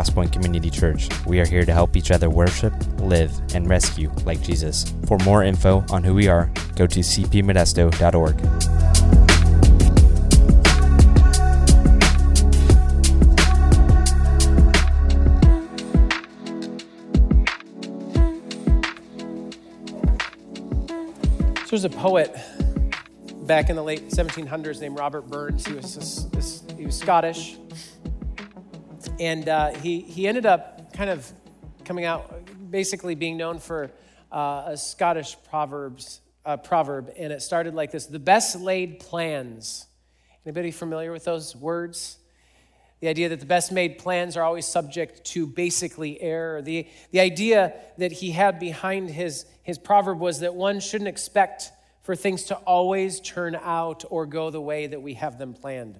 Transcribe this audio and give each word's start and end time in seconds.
Crosspoint 0.00 0.32
Community 0.32 0.70
Church. 0.70 1.10
We 1.26 1.40
are 1.40 1.46
here 1.46 1.66
to 1.66 1.74
help 1.74 1.94
each 1.94 2.10
other 2.10 2.30
worship, 2.30 2.72
live, 3.00 3.38
and 3.54 3.68
rescue 3.68 4.10
like 4.24 4.40
Jesus. 4.40 4.94
For 5.04 5.18
more 5.18 5.44
info 5.44 5.84
on 5.90 6.02
who 6.02 6.14
we 6.14 6.26
are, 6.26 6.50
go 6.74 6.86
to 6.86 7.00
cpmodesto.org. 7.00 8.40
So 21.66 21.76
there's 21.76 21.84
a 21.84 21.90
poet 21.90 22.34
back 23.42 23.68
in 23.68 23.76
the 23.76 23.84
late 23.84 24.08
1700s 24.08 24.80
named 24.80 24.98
Robert 24.98 25.28
Burns. 25.28 25.66
He 25.66 25.74
was 25.74 26.64
he 26.78 26.86
was 26.86 26.98
Scottish, 26.98 27.58
and 29.20 29.48
uh, 29.48 29.70
he 29.74 30.00
he 30.00 30.26
ended 30.26 30.46
up 30.46 30.92
kind 30.94 31.10
of 31.10 31.30
coming 31.84 32.06
out, 32.06 32.48
basically 32.70 33.14
being 33.14 33.36
known 33.36 33.58
for 33.58 33.90
uh, 34.32 34.64
a 34.68 34.76
Scottish 34.76 35.36
proverbs 35.50 36.20
uh, 36.44 36.56
proverb, 36.56 37.12
and 37.16 37.32
it 37.32 37.42
started 37.42 37.74
like 37.74 37.92
this: 37.92 38.06
"The 38.06 38.18
best 38.18 38.58
laid 38.58 38.98
plans." 38.98 39.86
Anybody 40.46 40.70
familiar 40.70 41.12
with 41.12 41.24
those 41.24 41.54
words? 41.54 42.16
The 43.00 43.08
idea 43.08 43.28
that 43.28 43.40
the 43.40 43.46
best 43.46 43.72
made 43.72 43.98
plans 43.98 44.36
are 44.36 44.42
always 44.42 44.66
subject 44.66 45.24
to 45.26 45.46
basically 45.46 46.20
error. 46.20 46.60
The, 46.60 46.86
the 47.12 47.20
idea 47.20 47.74
that 47.98 48.12
he 48.12 48.30
had 48.30 48.58
behind 48.58 49.10
his, 49.10 49.46
his 49.62 49.78
proverb 49.78 50.18
was 50.18 50.40
that 50.40 50.54
one 50.54 50.80
shouldn't 50.80 51.08
expect 51.08 51.72
for 52.02 52.14
things 52.14 52.44
to 52.44 52.56
always 52.56 53.20
turn 53.20 53.54
out 53.54 54.04
or 54.10 54.26
go 54.26 54.50
the 54.50 54.60
way 54.60 54.86
that 54.86 55.00
we 55.00 55.14
have 55.14 55.38
them 55.38 55.54
planned. 55.54 55.98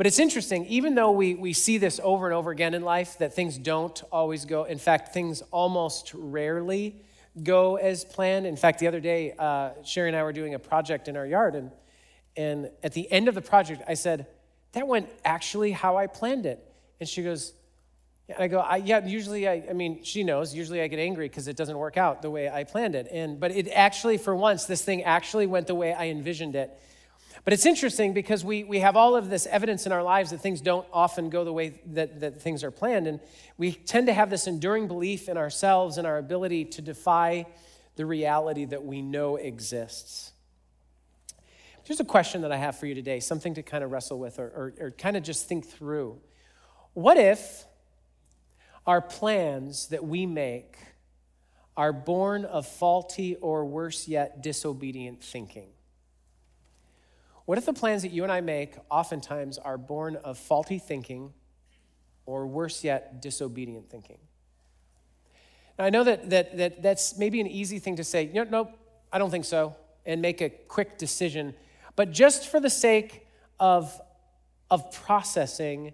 But 0.00 0.06
it's 0.06 0.18
interesting, 0.18 0.64
even 0.64 0.94
though 0.94 1.10
we, 1.10 1.34
we 1.34 1.52
see 1.52 1.76
this 1.76 2.00
over 2.02 2.24
and 2.24 2.34
over 2.34 2.50
again 2.50 2.72
in 2.72 2.80
life, 2.80 3.18
that 3.18 3.34
things 3.34 3.58
don't 3.58 4.02
always 4.10 4.46
go, 4.46 4.64
in 4.64 4.78
fact, 4.78 5.12
things 5.12 5.42
almost 5.50 6.12
rarely 6.14 7.02
go 7.42 7.76
as 7.76 8.06
planned. 8.06 8.46
In 8.46 8.56
fact, 8.56 8.78
the 8.78 8.86
other 8.86 9.00
day, 9.00 9.34
uh, 9.38 9.72
Sherry 9.84 10.08
and 10.08 10.16
I 10.16 10.22
were 10.22 10.32
doing 10.32 10.54
a 10.54 10.58
project 10.58 11.06
in 11.08 11.18
our 11.18 11.26
yard, 11.26 11.54
and, 11.54 11.70
and 12.34 12.70
at 12.82 12.94
the 12.94 13.12
end 13.12 13.28
of 13.28 13.34
the 13.34 13.42
project, 13.42 13.82
I 13.86 13.92
said, 13.92 14.26
that 14.72 14.88
went 14.88 15.10
actually 15.22 15.72
how 15.72 15.98
I 15.98 16.06
planned 16.06 16.46
it. 16.46 16.66
And 16.98 17.06
she 17.06 17.22
goes, 17.22 17.52
and 18.30 18.38
I 18.42 18.48
go, 18.48 18.60
I, 18.60 18.76
yeah, 18.76 19.04
usually 19.04 19.46
I, 19.46 19.64
I 19.68 19.74
mean, 19.74 20.02
she 20.02 20.24
knows, 20.24 20.54
usually 20.54 20.80
I 20.80 20.86
get 20.86 20.98
angry 20.98 21.28
because 21.28 21.46
it 21.46 21.58
doesn't 21.58 21.76
work 21.76 21.98
out 21.98 22.22
the 22.22 22.30
way 22.30 22.48
I 22.48 22.64
planned 22.64 22.94
it. 22.94 23.06
And, 23.12 23.38
but 23.38 23.50
it 23.50 23.68
actually, 23.68 24.16
for 24.16 24.34
once, 24.34 24.64
this 24.64 24.82
thing 24.82 25.04
actually 25.04 25.46
went 25.46 25.66
the 25.66 25.74
way 25.74 25.92
I 25.92 26.06
envisioned 26.06 26.54
it. 26.56 26.70
But 27.44 27.54
it's 27.54 27.64
interesting 27.64 28.12
because 28.12 28.44
we, 28.44 28.64
we 28.64 28.80
have 28.80 28.96
all 28.96 29.16
of 29.16 29.30
this 29.30 29.46
evidence 29.46 29.86
in 29.86 29.92
our 29.92 30.02
lives 30.02 30.30
that 30.30 30.40
things 30.40 30.60
don't 30.60 30.86
often 30.92 31.30
go 31.30 31.44
the 31.44 31.52
way 31.52 31.80
that, 31.86 32.20
that 32.20 32.42
things 32.42 32.62
are 32.62 32.70
planned. 32.70 33.06
And 33.06 33.20
we 33.56 33.72
tend 33.72 34.08
to 34.08 34.12
have 34.12 34.28
this 34.28 34.46
enduring 34.46 34.88
belief 34.88 35.28
in 35.28 35.36
ourselves 35.36 35.96
and 35.96 36.06
our 36.06 36.18
ability 36.18 36.66
to 36.66 36.82
defy 36.82 37.46
the 37.96 38.04
reality 38.04 38.66
that 38.66 38.84
we 38.84 39.00
know 39.02 39.36
exists. 39.36 40.32
Here's 41.84 42.00
a 42.00 42.04
question 42.04 42.42
that 42.42 42.52
I 42.52 42.56
have 42.56 42.78
for 42.78 42.86
you 42.86 42.94
today, 42.94 43.20
something 43.20 43.54
to 43.54 43.62
kind 43.62 43.82
of 43.82 43.90
wrestle 43.90 44.18
with 44.18 44.38
or, 44.38 44.46
or, 44.46 44.74
or 44.78 44.90
kind 44.92 45.16
of 45.16 45.22
just 45.22 45.48
think 45.48 45.66
through. 45.66 46.20
What 46.92 47.16
if 47.16 47.64
our 48.86 49.00
plans 49.00 49.88
that 49.88 50.04
we 50.04 50.26
make 50.26 50.76
are 51.76 51.92
born 51.92 52.44
of 52.44 52.66
faulty 52.66 53.36
or 53.36 53.64
worse 53.64 54.06
yet, 54.06 54.42
disobedient 54.42 55.22
thinking? 55.22 55.70
What 57.46 57.58
if 57.58 57.66
the 57.66 57.72
plans 57.72 58.02
that 58.02 58.12
you 58.12 58.22
and 58.22 58.32
I 58.32 58.40
make 58.40 58.76
oftentimes 58.90 59.58
are 59.58 59.78
born 59.78 60.16
of 60.16 60.38
faulty 60.38 60.78
thinking 60.78 61.32
or 62.26 62.46
worse 62.46 62.84
yet, 62.84 63.20
disobedient 63.20 63.90
thinking? 63.90 64.18
Now, 65.78 65.86
I 65.86 65.90
know 65.90 66.04
that, 66.04 66.30
that, 66.30 66.56
that 66.58 66.82
that's 66.82 67.18
maybe 67.18 67.40
an 67.40 67.46
easy 67.46 67.78
thing 67.78 67.96
to 67.96 68.04
say, 68.04 68.30
no, 68.32 68.44
nope, 68.44 68.70
I 69.12 69.18
don't 69.18 69.30
think 69.30 69.44
so, 69.44 69.74
and 70.04 70.20
make 70.20 70.40
a 70.40 70.50
quick 70.50 70.98
decision. 70.98 71.54
But 71.96 72.12
just 72.12 72.48
for 72.48 72.60
the 72.60 72.70
sake 72.70 73.26
of, 73.58 74.00
of 74.70 74.92
processing, 74.92 75.92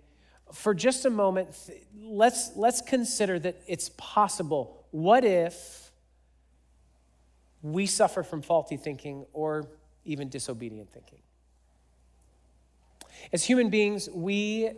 for 0.53 0.75
just 0.75 1.05
a 1.05 1.11
moment, 1.11 1.57
let's, 1.99 2.51
let's 2.57 2.81
consider 2.81 3.39
that 3.39 3.63
it's 3.67 3.91
possible. 3.97 4.85
What 4.91 5.25
if 5.25 5.91
we 7.63 7.87
suffer 7.87 8.23
from 8.23 8.43
faulty 8.43 8.77
thinking 8.77 9.27
or 9.33 9.69
even 10.05 10.29
disobedient 10.29 10.93
thinking? 10.93 11.19
As 13.33 13.45
human 13.45 13.71
beings, 13.71 14.09
we, 14.13 14.71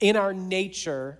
in 0.00 0.16
our 0.16 0.32
nature, 0.32 1.18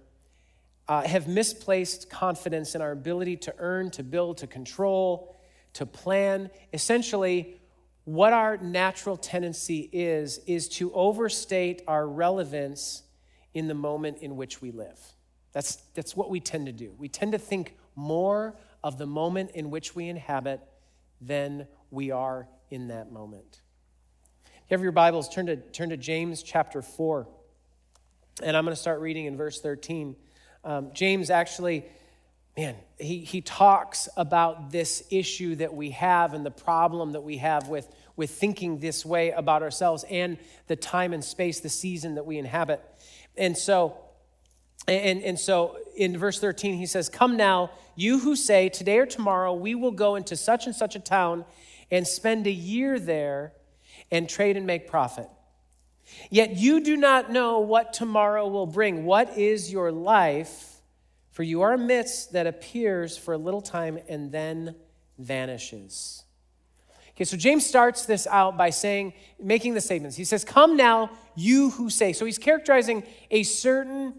uh, 0.89 1.03
have 1.03 1.29
misplaced 1.29 2.11
confidence 2.11 2.75
in 2.75 2.83
our 2.83 2.91
ability 2.93 3.37
to 3.39 3.55
earn, 3.59 3.91
to 3.93 4.03
build, 4.03 4.39
to 4.39 4.47
control, 4.47 5.35
to 5.73 5.87
plan. 5.87 6.51
Essentially, 6.73 7.61
what 8.05 8.33
our 8.33 8.57
natural 8.59 9.17
tendency 9.17 9.89
is, 9.93 10.39
is 10.47 10.69
to 10.69 10.93
overstate 10.93 11.83
our 11.87 12.07
relevance 12.07 13.03
in 13.55 13.69
the 13.69 13.75
moment 13.75 14.19
in 14.19 14.37
which 14.37 14.61
we 14.61 14.71
live. 14.71 15.01
That's, 15.53 15.77
that's 15.95 16.17
what 16.17 16.29
we 16.29 16.41
tend 16.41 16.67
to 16.67 16.73
do. 16.73 16.95
We 16.99 17.09
tend 17.09 17.33
to 17.33 17.39
think 17.39 17.77
more 17.95 18.57
of 18.83 18.99
the 18.99 19.07
moment 19.07 19.53
in 19.53 19.71
which 19.71 19.95
we 19.95 20.09
inhabit 20.09 20.61
than 21.21 21.67
we 21.91 22.11
are 22.11 22.49
in 22.71 22.89
that 22.89 23.13
moment. 23.13 23.62
You 24.69 24.75
have 24.77 24.83
your 24.83 24.93
Bibles, 24.93 25.29
turn 25.29 25.47
to, 25.47 25.57
turn 25.57 25.91
to 25.91 25.97
James 25.97 26.43
chapter 26.43 26.83
4. 26.83 27.27
And 28.43 28.57
I'm 28.57 28.65
going 28.65 28.75
to 28.75 28.81
start 28.81 29.01
reading 29.01 29.27
in 29.27 29.37
verse 29.37 29.61
13. 29.61 30.17
Um, 30.65 30.91
James 30.95 31.31
actually 31.31 31.85
man, 32.57 32.77
he, 32.99 33.19
he 33.19 33.41
talks 33.41 34.09
about 34.17 34.71
this 34.71 35.05
issue 35.11 35.55
that 35.57 35.75
we 35.75 35.91
have 35.91 36.35
and 36.35 36.45
the 36.45 36.51
problem 36.51 37.13
that 37.13 37.23
we 37.23 37.39
have 37.39 37.69
with, 37.69 37.89
with 38.17 38.31
thinking 38.31 38.79
this 38.79 39.07
way 39.07 39.31
about 39.31 39.63
ourselves 39.63 40.05
and 40.11 40.39
the 40.67 40.77
time 40.77 41.13
and 41.13 41.25
space, 41.25 41.61
the 41.61 41.69
season 41.69 42.15
that 42.17 42.27
we 42.27 42.39
inhabit. 42.39 42.83
And 43.37 43.57
so, 43.57 43.97
and, 44.87 45.23
and 45.23 45.39
so 45.39 45.79
in 45.97 46.19
verse 46.19 46.41
13, 46.41 46.75
he 46.75 46.87
says, 46.87 47.09
Come 47.09 47.37
now, 47.37 47.71
you 47.97 48.19
who 48.19 48.37
say, 48.37 48.69
Today 48.69 48.99
or 48.99 49.07
tomorrow 49.07 49.55
we 49.55 49.75
will 49.75 49.93
go 49.93 50.17
into 50.17 50.37
such 50.37 50.67
and 50.67 50.75
such 50.75 50.95
a 50.95 51.01
town 51.01 51.47
and 51.91 52.07
spend 52.07 52.47
a 52.47 52.53
year 52.53 52.99
there 52.99 53.53
and 54.13 54.29
trade 54.29 54.57
and 54.57 54.67
make 54.67 54.87
profit. 54.87 55.29
Yet 56.31 56.57
you 56.57 56.81
do 56.81 56.97
not 56.97 57.33
know 57.33 57.61
what 57.61 57.93
tomorrow 57.93 58.47
will 58.47 58.67
bring. 58.67 59.05
What 59.05 59.37
is 59.39 59.73
your 59.73 59.91
life? 59.91 60.69
For 61.31 61.43
you 61.43 61.63
are 61.63 61.73
a 61.73 61.79
mist 61.79 62.33
that 62.33 62.47
appears 62.47 63.17
for 63.17 63.33
a 63.33 63.39
little 63.39 63.63
time 63.63 63.99
and 64.09 64.31
then 64.31 64.77
vanishes. 65.19 66.25
Okay, 67.15 67.25
so 67.25 67.37
James 67.37 67.65
starts 67.65 68.05
this 68.05 68.27
out 68.27 68.57
by 68.57 68.71
saying, 68.71 69.15
making 69.43 69.75
the 69.75 69.81
statements. 69.81 70.17
He 70.17 70.25
says, 70.25 70.45
Come 70.45 70.77
now, 70.77 71.11
you 71.35 71.71
who 71.71 71.89
say. 71.89 72.13
So 72.13 72.25
he's 72.25 72.39
characterizing 72.39 73.05
a 73.31 73.43
certain, 73.43 74.15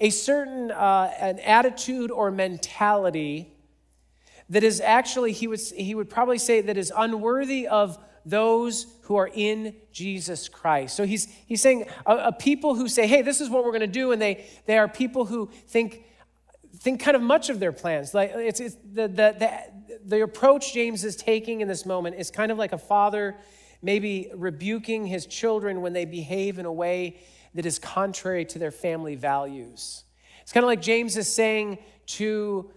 a 0.00 0.10
certain 0.10 0.70
uh, 0.70 1.12
an 1.18 1.40
attitude 1.40 2.10
or 2.10 2.30
mentality 2.30 3.52
that 4.50 4.62
is 4.62 4.80
actually, 4.80 5.32
he 5.32 5.46
would, 5.46 5.60
he 5.60 5.94
would 5.94 6.10
probably 6.10 6.38
say, 6.38 6.60
that 6.60 6.76
is 6.76 6.92
unworthy 6.96 7.66
of 7.66 7.98
those 8.24 8.86
who 9.02 9.16
are 9.16 9.30
in 9.32 9.74
Jesus 9.92 10.48
Christ. 10.48 10.96
So 10.96 11.04
he's, 11.04 11.26
he's 11.46 11.60
saying 11.60 11.86
a, 12.06 12.16
a 12.16 12.32
people 12.32 12.74
who 12.74 12.88
say, 12.88 13.06
hey, 13.06 13.22
this 13.22 13.40
is 13.40 13.50
what 13.50 13.64
we're 13.64 13.70
going 13.70 13.80
to 13.80 13.86
do, 13.86 14.12
and 14.12 14.20
they, 14.20 14.46
they 14.66 14.78
are 14.78 14.88
people 14.88 15.26
who 15.26 15.50
think 15.68 16.04
think 16.76 17.00
kind 17.00 17.16
of 17.16 17.22
much 17.22 17.48
of 17.48 17.60
their 17.60 17.72
plans. 17.72 18.12
Like 18.12 18.32
it's, 18.34 18.60
it's 18.60 18.74
the, 18.74 19.08
the, 19.08 19.34
the, 19.38 19.50
the 20.04 20.22
approach 20.22 20.74
James 20.74 21.04
is 21.04 21.16
taking 21.16 21.60
in 21.60 21.68
this 21.68 21.86
moment 21.86 22.16
is 22.16 22.30
kind 22.30 22.52
of 22.52 22.58
like 22.58 22.72
a 22.72 22.78
father 22.78 23.36
maybe 23.80 24.30
rebuking 24.34 25.06
his 25.06 25.24
children 25.26 25.80
when 25.82 25.92
they 25.92 26.04
behave 26.04 26.58
in 26.58 26.66
a 26.66 26.72
way 26.72 27.20
that 27.54 27.64
is 27.64 27.78
contrary 27.78 28.44
to 28.46 28.58
their 28.58 28.70
family 28.70 29.14
values. 29.14 30.04
It's 30.42 30.52
kind 30.52 30.64
of 30.64 30.68
like 30.68 30.82
James 30.82 31.16
is 31.16 31.32
saying 31.32 31.78
to 32.06 32.70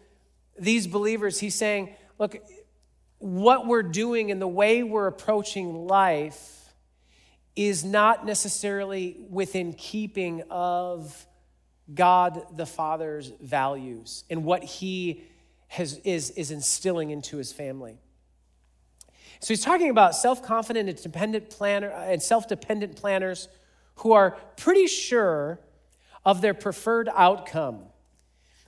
these 0.60 0.88
believers, 0.88 1.40
he's 1.40 1.56
saying, 1.56 1.96
look, 2.20 2.38
what 3.19 3.68
we're 3.68 3.84
doing 3.84 4.31
and 4.31 4.42
the 4.42 4.48
way 4.48 4.84
we're 4.84 5.08
approaching 5.08 5.88
life 5.88 6.74
is 7.56 7.84
not 7.84 8.25
necessarily 8.25 9.18
within 9.30 9.74
keeping 9.74 10.44
of 10.50 11.25
God 11.94 12.46
the 12.56 12.66
Father's 12.66 13.31
values 13.42 14.24
and 14.30 14.44
what 14.44 14.64
he 14.64 15.24
has, 15.68 15.98
is, 16.00 16.30
is 16.31 16.52
instilling 16.52 17.10
into 17.10 17.38
his 17.38 17.52
family. 17.52 17.98
So 19.40 19.50
he's 19.50 19.64
talking 19.64 19.90
about 19.90 20.16
self-confident 20.16 20.90
and 20.90 21.02
dependent 21.02 21.50
planner 21.50 21.92
uh, 21.92 22.06
and 22.06 22.22
self-dependent 22.22 22.96
planners 22.96 23.48
who 23.96 24.12
are 24.12 24.31
pretty 24.58 24.88
sure 24.88 25.60
of 26.25 26.42
their 26.42 26.54
preferred 26.54 27.10
outcome. 27.16 27.84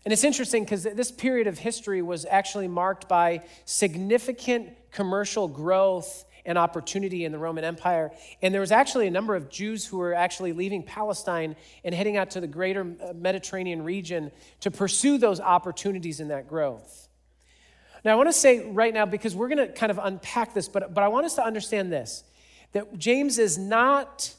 And 0.06 0.14
it's 0.14 0.24
interesting 0.24 0.64
because 0.64 0.84
this 0.84 1.12
period 1.12 1.48
of 1.48 1.58
history 1.60 2.02
was 2.02 2.26
actually 2.26 2.68
marked 2.68 3.10
by 3.10 3.44
significant 3.66 4.70
commercial 4.92 5.48
growth 5.48 6.26
and 6.46 6.58
opportunity 6.58 7.26
in 7.26 7.32
the 7.32 7.38
Roman 7.38 7.64
Empire. 7.64 8.12
And 8.42 8.54
there 8.54 8.62
was 8.62 8.72
actually 8.72 9.08
a 9.08 9.12
number 9.12 9.36
of 9.36 9.50
Jews 9.50 9.86
who 9.86 9.98
were 9.98 10.14
actually 10.14 10.54
leaving 10.54 10.84
Palestine 10.84 11.56
and 11.84 11.94
heading 11.94 12.18
out 12.18 12.32
to 12.32 12.42
the 12.42 12.48
greater 12.48 12.82
uh, 12.82 13.14
Mediterranean 13.14 13.84
region 13.84 14.32
to 14.62 14.72
pursue 14.72 15.18
those 15.18 15.40
opportunities 15.40 16.20
in 16.20 16.30
that 16.30 16.48
growth. 16.48 17.08
Now, 18.06 18.14
I 18.14 18.16
want 18.16 18.30
to 18.30 18.34
say 18.34 18.72
right 18.72 18.94
now, 18.94 19.06
because 19.06 19.36
we're 19.36 19.50
going 19.50 19.68
to 19.68 19.74
kind 19.74 19.92
of 19.92 20.00
unpack 20.02 20.54
this, 20.54 20.70
but, 20.70 20.94
but 20.94 21.04
I 21.04 21.10
want 21.10 21.26
us 21.26 21.36
to 21.36 21.44
understand 21.44 21.92
this 21.92 22.24
that 22.72 22.98
James 22.98 23.40
is 23.40 23.58
not 23.58 24.34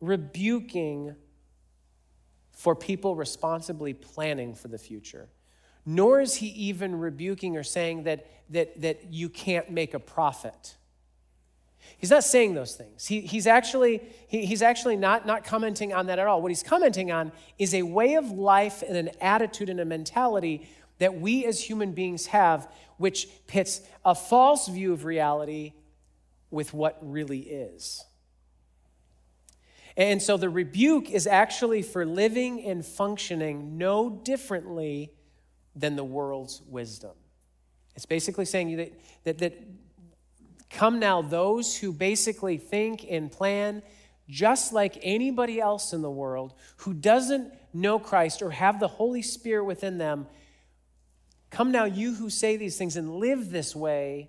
rebuking 0.00 1.14
for 2.66 2.74
people 2.74 3.14
responsibly 3.14 3.94
planning 3.94 4.52
for 4.52 4.66
the 4.66 4.76
future, 4.76 5.28
nor 5.84 6.20
is 6.20 6.34
he 6.34 6.48
even 6.48 6.98
rebuking 6.98 7.56
or 7.56 7.62
saying 7.62 8.02
that, 8.02 8.26
that, 8.50 8.80
that 8.80 9.04
you 9.12 9.28
can't 9.28 9.70
make 9.70 9.94
a 9.94 10.00
profit. 10.00 10.74
He's 11.96 12.10
not 12.10 12.24
saying 12.24 12.54
those 12.54 12.74
things. 12.74 13.06
He, 13.06 13.20
he's 13.20 13.46
actually, 13.46 14.02
he, 14.26 14.46
he's 14.46 14.62
actually 14.62 14.96
not, 14.96 15.28
not 15.28 15.44
commenting 15.44 15.94
on 15.94 16.06
that 16.06 16.18
at 16.18 16.26
all. 16.26 16.42
What 16.42 16.50
he's 16.50 16.64
commenting 16.64 17.12
on 17.12 17.30
is 17.56 17.72
a 17.72 17.82
way 17.82 18.14
of 18.14 18.32
life 18.32 18.82
and 18.82 18.96
an 18.96 19.10
attitude 19.20 19.68
and 19.68 19.78
a 19.78 19.84
mentality 19.84 20.68
that 20.98 21.20
we 21.20 21.44
as 21.44 21.60
human 21.60 21.92
beings 21.92 22.26
have, 22.26 22.68
which 22.96 23.28
pits 23.46 23.80
a 24.04 24.16
false 24.16 24.66
view 24.66 24.92
of 24.92 25.04
reality 25.04 25.72
with 26.50 26.74
what 26.74 26.98
really 27.00 27.42
is. 27.42 28.04
And 29.96 30.20
so 30.22 30.36
the 30.36 30.50
rebuke 30.50 31.10
is 31.10 31.26
actually 31.26 31.82
for 31.82 32.04
living 32.04 32.62
and 32.64 32.84
functioning 32.84 33.78
no 33.78 34.10
differently 34.10 35.12
than 35.74 35.96
the 35.96 36.04
world's 36.04 36.62
wisdom. 36.68 37.12
It's 37.94 38.06
basically 38.06 38.44
saying 38.44 38.76
that, 38.76 38.92
that, 39.24 39.38
that 39.38 39.62
come 40.68 40.98
now 40.98 41.22
those 41.22 41.76
who 41.78 41.92
basically 41.92 42.58
think 42.58 43.06
and 43.08 43.32
plan 43.32 43.82
just 44.28 44.72
like 44.72 44.98
anybody 45.02 45.60
else 45.60 45.92
in 45.92 46.02
the 46.02 46.10
world 46.10 46.52
who 46.78 46.92
doesn't 46.92 47.54
know 47.72 47.98
Christ 47.98 48.42
or 48.42 48.50
have 48.50 48.80
the 48.80 48.88
Holy 48.88 49.22
Spirit 49.22 49.64
within 49.64 49.98
them 49.98 50.26
Come 51.50 51.70
now, 51.70 51.84
you 51.84 52.14
who 52.14 52.28
say 52.28 52.56
these 52.56 52.76
things 52.76 52.96
and 52.96 53.16
live 53.16 53.50
this 53.50 53.74
way, 53.74 54.28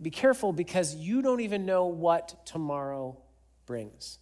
be 0.00 0.10
careful 0.10 0.52
because 0.52 0.94
you 0.94 1.20
don't 1.20 1.40
even 1.40 1.66
know 1.66 1.86
what 1.86 2.46
tomorrow 2.46 3.18
brings. 3.70 4.18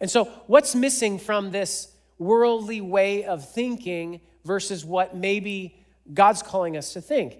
And 0.00 0.10
so, 0.10 0.24
what's 0.46 0.74
missing 0.74 1.18
from 1.18 1.50
this 1.50 1.92
worldly 2.18 2.80
way 2.80 3.24
of 3.24 3.46
thinking 3.46 4.22
versus 4.42 4.86
what 4.86 5.14
maybe 5.14 5.84
God's 6.14 6.42
calling 6.42 6.74
us 6.74 6.94
to 6.94 7.02
think? 7.02 7.36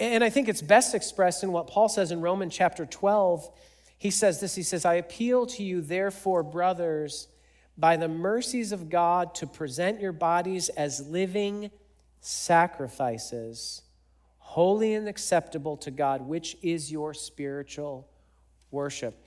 And 0.00 0.24
I 0.24 0.30
think 0.30 0.48
it's 0.48 0.62
best 0.62 0.94
expressed 0.94 1.44
in 1.44 1.52
what 1.52 1.66
Paul 1.66 1.90
says 1.90 2.10
in 2.12 2.22
Romans 2.22 2.56
chapter 2.56 2.86
12. 2.86 3.46
He 3.98 4.10
says 4.10 4.40
this 4.40 4.54
He 4.54 4.62
says, 4.62 4.86
I 4.86 4.94
appeal 4.94 5.44
to 5.48 5.62
you, 5.62 5.82
therefore, 5.82 6.42
brothers, 6.42 7.28
by 7.76 7.98
the 7.98 8.08
mercies 8.08 8.72
of 8.72 8.88
God, 8.88 9.34
to 9.34 9.46
present 9.46 10.00
your 10.00 10.12
bodies 10.12 10.70
as 10.70 11.06
living 11.06 11.70
sacrifices, 12.22 13.82
holy 14.38 14.94
and 14.94 15.08
acceptable 15.08 15.76
to 15.76 15.90
God, 15.90 16.22
which 16.22 16.56
is 16.62 16.90
your 16.90 17.12
spiritual 17.12 18.08
worship. 18.70 19.23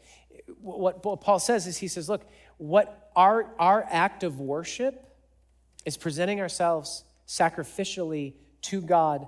What 0.61 1.01
Paul 1.21 1.39
says 1.39 1.67
is, 1.67 1.77
he 1.77 1.87
says, 1.87 2.09
look, 2.09 2.25
what 2.57 3.11
our, 3.15 3.49
our 3.59 3.85
act 3.89 4.23
of 4.23 4.39
worship 4.39 5.03
is 5.85 5.97
presenting 5.97 6.41
ourselves 6.41 7.03
sacrificially 7.27 8.33
to 8.63 8.81
God. 8.81 9.27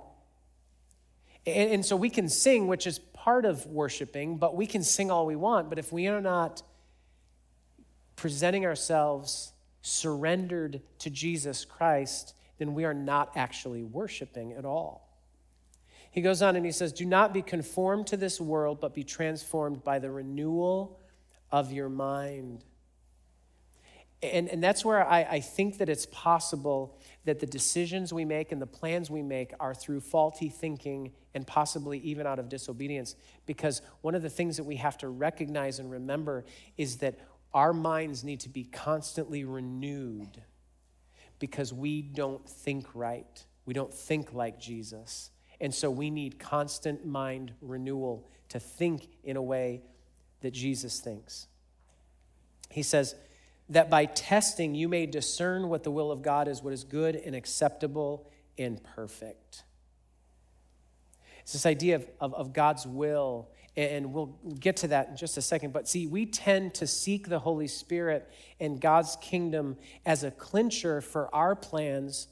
And, 1.46 1.72
and 1.72 1.86
so 1.86 1.96
we 1.96 2.10
can 2.10 2.30
sing, 2.30 2.68
which 2.68 2.88
is 2.88 3.00
part 3.00 3.46
of 3.46 3.66
worshiping, 3.66 4.38
but 4.38 4.56
we 4.56 4.66
can 4.66 4.84
sing 4.84 5.12
all 5.12 5.26
we 5.26 5.36
want. 5.36 5.70
But 5.70 5.80
if 5.80 5.92
we 5.92 6.08
are 6.08 6.22
not 6.22 6.64
presenting 8.16 8.66
ourselves 8.66 9.54
surrendered 9.82 10.82
to 11.00 11.10
Jesus 11.10 11.66
Christ, 11.66 12.34
then 12.58 12.74
we 12.74 12.86
are 12.86 12.94
not 12.94 13.32
actually 13.36 13.84
worshiping 13.84 14.54
at 14.54 14.66
all. 14.66 15.08
He 16.12 16.22
goes 16.22 16.42
on 16.42 16.56
and 16.56 16.66
he 16.66 16.72
says, 16.72 16.92
Do 16.92 17.06
not 17.06 17.34
be 17.34 17.42
conformed 17.42 18.08
to 18.08 18.18
this 18.18 18.42
world, 18.42 18.82
but 18.82 18.94
be 18.94 19.04
transformed 19.04 19.84
by 19.84 20.00
the 20.00 20.12
renewal 20.12 21.00
of 21.52 21.72
your 21.72 21.90
mind. 21.90 22.64
And, 24.22 24.50
and 24.50 24.62
that's 24.62 24.84
where 24.84 25.08
I, 25.08 25.22
I 25.24 25.40
think 25.40 25.78
that 25.78 25.88
it's 25.88 26.06
possible 26.08 26.98
that 27.24 27.40
the 27.40 27.46
decisions 27.46 28.12
we 28.12 28.26
make 28.26 28.52
and 28.52 28.62
the 28.62 28.68
plans 28.68 29.10
we 29.10 29.22
make 29.22 29.54
are 29.60 29.74
through 29.74 30.02
faulty 30.02 30.50
thinking 30.50 31.14
and 31.34 31.48
possibly 31.48 32.00
even 32.00 32.28
out 32.28 32.38
of 32.38 32.50
disobedience. 32.50 33.16
Because 33.46 33.82
one 34.02 34.16
of 34.16 34.22
the 34.22 34.30
things 34.30 34.58
that 34.58 34.66
we 34.66 34.76
have 34.76 34.98
to 34.98 35.08
recognize 35.08 35.80
and 35.80 35.90
remember 35.90 36.44
is 36.78 36.98
that 36.98 37.20
our 37.54 37.72
minds 37.72 38.24
need 38.24 38.42
to 38.42 38.50
be 38.50 38.66
constantly 38.66 39.46
renewed 39.46 40.42
because 41.40 41.74
we 41.74 42.02
don't 42.02 42.48
think 42.48 42.88
right. 42.94 43.46
We 43.66 43.74
don't 43.74 43.94
think 43.94 44.34
like 44.34 44.60
Jesus. 44.60 45.32
And 45.62 45.74
so 45.74 45.90
we 45.90 46.10
need 46.10 46.40
constant 46.40 47.06
mind 47.06 47.54
renewal 47.62 48.28
to 48.50 48.60
think 48.60 49.08
in 49.24 49.38
a 49.38 49.42
way 49.42 49.82
that 50.42 50.52
Jesus 50.52 51.00
thinks. 51.00 51.48
He 52.70 52.84
says 52.84 53.16
that 53.70 53.90
by 53.90 54.06
testing 54.06 54.76
you 54.76 54.88
may 54.88 55.06
discern 55.06 55.70
what 55.70 55.84
the 55.84 55.92
will 55.92 56.12
of 56.12 56.22
God 56.22 56.48
is, 56.48 56.62
what 56.62 56.74
is 56.74 56.84
good 56.84 57.16
and 57.16 57.36
acceptable 57.36 58.30
and 58.58 58.84
perfect. 58.84 59.64
It's 61.42 61.54
this 61.54 61.66
idea 61.66 61.96
of, 61.96 62.08
of, 62.20 62.34
of 62.34 62.54
God's 62.54 62.86
will 62.86 63.50
and 63.80 64.12
we'll 64.14 64.38
get 64.60 64.76
to 64.78 64.90
that 64.90 65.10
in 65.10 65.16
just 65.16 65.38
a 65.38 65.42
second. 65.42 65.72
But 65.72 65.88
see, 65.88 66.06
we 66.06 66.26
tend 66.26 66.74
to 66.76 66.88
seek 66.88 67.30
the 67.30 67.40
Holy 67.40 67.68
Spirit 67.68 68.30
and 68.60 68.82
God's 68.82 69.16
kingdom 69.22 69.78
as 70.06 70.24
a 70.26 70.32
clincher 70.32 71.00
for 71.00 71.34
our 71.34 71.56
plans, 71.56 72.28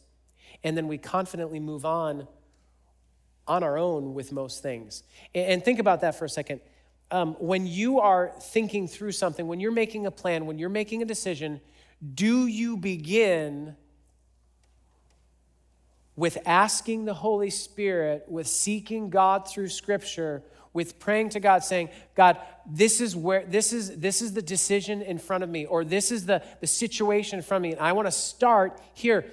and 0.63 0.75
then 0.75 0.88
we 0.88 0.98
confidently 0.98 1.60
move 1.60 1.86
on 1.86 2.27
on 3.48 3.63
our 3.63 3.77
own 3.77 4.13
with 4.13 4.33
most 4.33 4.62
things. 4.62 5.03
And 5.33 5.63
think 5.63 5.80
about 5.80 6.01
that 6.01 6.19
for 6.19 6.25
a 6.25 6.30
second. 6.30 6.60
Um, 7.09 7.36
when 7.39 7.65
you 7.65 8.00
are 8.00 8.33
thinking 8.42 8.88
through 8.88 9.13
something, 9.13 9.48
when 9.48 9.59
you're 9.59 9.71
making 9.71 10.06
a 10.06 10.12
plan, 10.12 10.45
when 10.45 10.59
you're 10.59 10.69
making 10.69 11.01
a 11.01 11.06
decision, 11.06 11.62
do 12.13 12.48
you 12.48 12.77
begin 12.77 13.75
with 16.15 16.38
asking 16.45 17.06
the 17.06 17.13
Holy 17.13 17.50
Spirit, 17.50 18.25
with 18.27 18.48
seeking 18.48 19.09
God 19.09 19.48
through 19.48 19.69
Scripture? 19.69 20.44
with 20.77 21.00
praying 21.00 21.27
to 21.29 21.39
God, 21.39 21.63
saying, 21.63 21.89
God, 22.13 22.38
this 22.63 23.01
is 23.01 23.15
where 23.15 23.43
this 23.48 23.74
is 23.74 23.98
this 23.98 24.22
is 24.22 24.34
the 24.34 24.43
decision 24.43 25.01
in 25.01 25.17
front 25.17 25.43
of 25.43 25.50
me, 25.50 25.65
or 25.65 25.84
this 25.84 26.12
is 26.12 26.27
the, 26.27 26.43
the 26.60 26.67
situation 26.67 27.39
in 27.39 27.43
front 27.43 27.65
of 27.65 27.70
me, 27.70 27.72
and 27.72 27.81
I 27.81 27.93
want 27.93 28.05
to 28.05 28.12
start 28.12 28.79
here. 28.93 29.25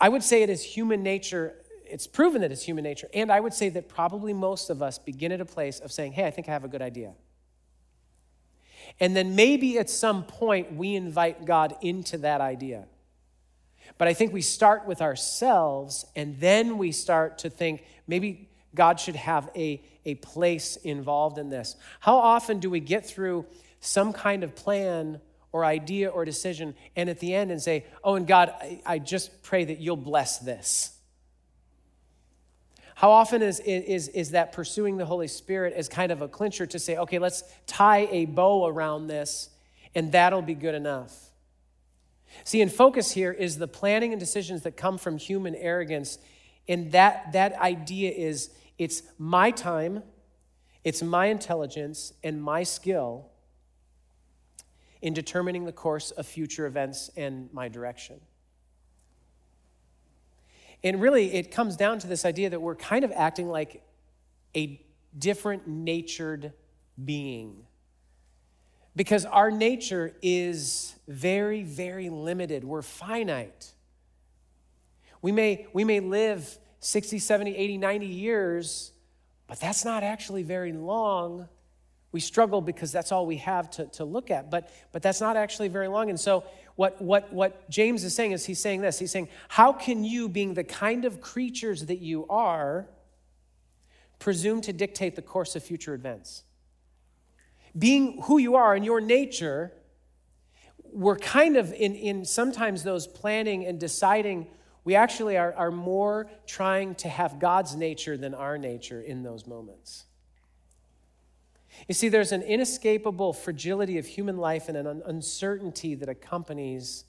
I 0.00 0.08
would 0.08 0.24
say 0.24 0.42
it 0.42 0.50
is 0.50 0.60
human 0.60 1.04
nature. 1.04 1.54
It's 1.90 2.06
proven 2.06 2.40
that 2.42 2.52
it's 2.52 2.62
human 2.62 2.84
nature. 2.84 3.08
And 3.12 3.30
I 3.30 3.40
would 3.40 3.54
say 3.54 3.68
that 3.70 3.88
probably 3.88 4.32
most 4.32 4.70
of 4.70 4.82
us 4.82 4.98
begin 4.98 5.32
at 5.32 5.40
a 5.40 5.44
place 5.44 5.80
of 5.80 5.92
saying, 5.92 6.12
Hey, 6.12 6.26
I 6.26 6.30
think 6.30 6.48
I 6.48 6.52
have 6.52 6.64
a 6.64 6.68
good 6.68 6.82
idea. 6.82 7.12
And 8.98 9.14
then 9.14 9.36
maybe 9.36 9.78
at 9.78 9.90
some 9.90 10.24
point 10.24 10.74
we 10.74 10.94
invite 10.94 11.44
God 11.44 11.74
into 11.82 12.18
that 12.18 12.40
idea. 12.40 12.86
But 13.98 14.08
I 14.08 14.14
think 14.14 14.32
we 14.32 14.42
start 14.42 14.86
with 14.86 15.02
ourselves 15.02 16.06
and 16.16 16.38
then 16.38 16.78
we 16.78 16.92
start 16.92 17.38
to 17.38 17.50
think 17.50 17.84
maybe 18.06 18.48
God 18.74 19.00
should 19.00 19.16
have 19.16 19.50
a, 19.56 19.82
a 20.04 20.14
place 20.16 20.76
involved 20.76 21.38
in 21.38 21.50
this. 21.50 21.76
How 22.00 22.16
often 22.16 22.60
do 22.60 22.70
we 22.70 22.80
get 22.80 23.04
through 23.04 23.46
some 23.80 24.12
kind 24.12 24.44
of 24.44 24.54
plan 24.54 25.20
or 25.52 25.64
idea 25.64 26.08
or 26.08 26.24
decision 26.24 26.74
and 26.94 27.10
at 27.10 27.18
the 27.18 27.34
end 27.34 27.50
and 27.50 27.60
say, 27.60 27.84
Oh, 28.04 28.14
and 28.14 28.26
God, 28.26 28.54
I, 28.60 28.80
I 28.86 28.98
just 28.98 29.42
pray 29.42 29.64
that 29.64 29.78
you'll 29.80 29.96
bless 29.96 30.38
this? 30.38 30.96
How 33.00 33.12
often 33.12 33.40
is, 33.40 33.60
is, 33.60 34.08
is 34.08 34.32
that 34.32 34.52
pursuing 34.52 34.98
the 34.98 35.06
Holy 35.06 35.26
Spirit 35.26 35.72
as 35.72 35.88
kind 35.88 36.12
of 36.12 36.20
a 36.20 36.28
clincher 36.28 36.66
to 36.66 36.78
say, 36.78 36.98
okay, 36.98 37.18
let's 37.18 37.44
tie 37.66 38.06
a 38.10 38.26
bow 38.26 38.66
around 38.66 39.06
this 39.06 39.48
and 39.94 40.12
that'll 40.12 40.42
be 40.42 40.52
good 40.52 40.74
enough? 40.74 41.30
See, 42.44 42.60
in 42.60 42.68
focus 42.68 43.12
here 43.12 43.32
is 43.32 43.56
the 43.56 43.66
planning 43.66 44.12
and 44.12 44.20
decisions 44.20 44.64
that 44.64 44.76
come 44.76 44.98
from 44.98 45.16
human 45.16 45.54
arrogance. 45.54 46.18
And 46.68 46.92
that, 46.92 47.32
that 47.32 47.54
idea 47.54 48.10
is 48.10 48.50
it's 48.76 49.02
my 49.16 49.50
time, 49.50 50.02
it's 50.84 51.02
my 51.02 51.28
intelligence, 51.28 52.12
and 52.22 52.42
my 52.42 52.64
skill 52.64 53.30
in 55.00 55.14
determining 55.14 55.64
the 55.64 55.72
course 55.72 56.10
of 56.10 56.26
future 56.26 56.66
events 56.66 57.10
and 57.16 57.48
my 57.54 57.66
direction. 57.66 58.20
And 60.82 61.00
really, 61.00 61.34
it 61.34 61.50
comes 61.50 61.76
down 61.76 61.98
to 62.00 62.06
this 62.06 62.24
idea 62.24 62.50
that 62.50 62.60
we're 62.60 62.74
kind 62.74 63.04
of 63.04 63.12
acting 63.12 63.48
like 63.48 63.82
a 64.56 64.80
different 65.16 65.66
natured 65.66 66.52
being. 67.02 67.66
Because 68.96 69.24
our 69.24 69.50
nature 69.50 70.14
is 70.22 70.94
very, 71.06 71.62
very 71.62 72.08
limited. 72.08 72.64
We're 72.64 72.82
finite. 72.82 73.72
We 75.22 75.32
may, 75.32 75.66
we 75.72 75.84
may 75.84 76.00
live 76.00 76.58
60, 76.80 77.18
70, 77.18 77.56
80, 77.56 77.78
90 77.78 78.06
years, 78.06 78.92
But 79.46 79.58
that's 79.58 79.84
not 79.84 80.04
actually 80.04 80.44
very 80.44 80.72
long. 80.72 81.48
We 82.12 82.20
struggle 82.20 82.60
because 82.60 82.90
that's 82.90 83.12
all 83.12 83.24
we 83.24 83.36
have 83.36 83.70
to, 83.72 83.86
to 83.86 84.04
look 84.04 84.30
at, 84.30 84.50
but, 84.50 84.70
but 84.90 85.00
that's 85.00 85.20
not 85.20 85.36
actually 85.36 85.68
very 85.68 85.86
long. 85.86 86.10
And 86.10 86.18
so, 86.18 86.44
what, 86.74 87.00
what, 87.00 87.32
what 87.32 87.68
James 87.68 88.04
is 88.04 88.14
saying 88.14 88.32
is 88.32 88.46
he's 88.46 88.58
saying 88.58 88.80
this 88.80 88.98
He's 88.98 89.10
saying, 89.10 89.28
How 89.48 89.72
can 89.72 90.02
you, 90.02 90.28
being 90.28 90.54
the 90.54 90.64
kind 90.64 91.04
of 91.04 91.20
creatures 91.20 91.86
that 91.86 91.98
you 91.98 92.26
are, 92.28 92.88
presume 94.18 94.60
to 94.62 94.72
dictate 94.72 95.14
the 95.14 95.22
course 95.22 95.54
of 95.54 95.62
future 95.62 95.94
events? 95.94 96.44
Being 97.78 98.22
who 98.22 98.38
you 98.38 98.56
are 98.56 98.74
in 98.74 98.82
your 98.82 99.00
nature, 99.00 99.72
we're 100.92 101.18
kind 101.18 101.56
of 101.56 101.72
in, 101.72 101.94
in 101.94 102.24
sometimes 102.24 102.82
those 102.82 103.06
planning 103.06 103.64
and 103.64 103.78
deciding, 103.78 104.48
we 104.84 104.96
actually 104.96 105.36
are, 105.36 105.52
are 105.54 105.70
more 105.70 106.28
trying 106.46 106.96
to 106.96 107.08
have 107.08 107.38
God's 107.38 107.76
nature 107.76 108.16
than 108.16 108.34
our 108.34 108.58
nature 108.58 109.00
in 109.00 109.22
those 109.22 109.46
moments. 109.46 110.06
You 111.88 111.94
see, 111.94 112.08
there's 112.08 112.32
an 112.32 112.42
inescapable 112.42 113.32
fragility 113.32 113.98
of 113.98 114.06
human 114.06 114.36
life 114.36 114.68
and 114.68 114.76
an 114.76 115.02
uncertainty 115.04 115.94
that 115.96 116.08
accompanies 116.08 117.04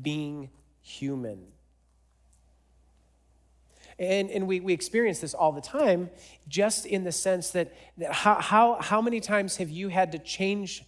being 0.00 0.50
human. 0.80 1.46
And, 3.98 4.30
and 4.30 4.46
we, 4.46 4.60
we 4.60 4.72
experience 4.72 5.20
this 5.20 5.34
all 5.34 5.52
the 5.52 5.60
time, 5.60 6.10
just 6.48 6.86
in 6.86 7.04
the 7.04 7.12
sense 7.12 7.50
that, 7.50 7.72
that 7.98 8.12
how, 8.12 8.40
how, 8.40 8.78
how 8.80 9.02
many 9.02 9.20
times 9.20 9.58
have 9.58 9.70
you 9.70 9.88
had 9.88 10.12
to 10.12 10.18
change 10.18 10.84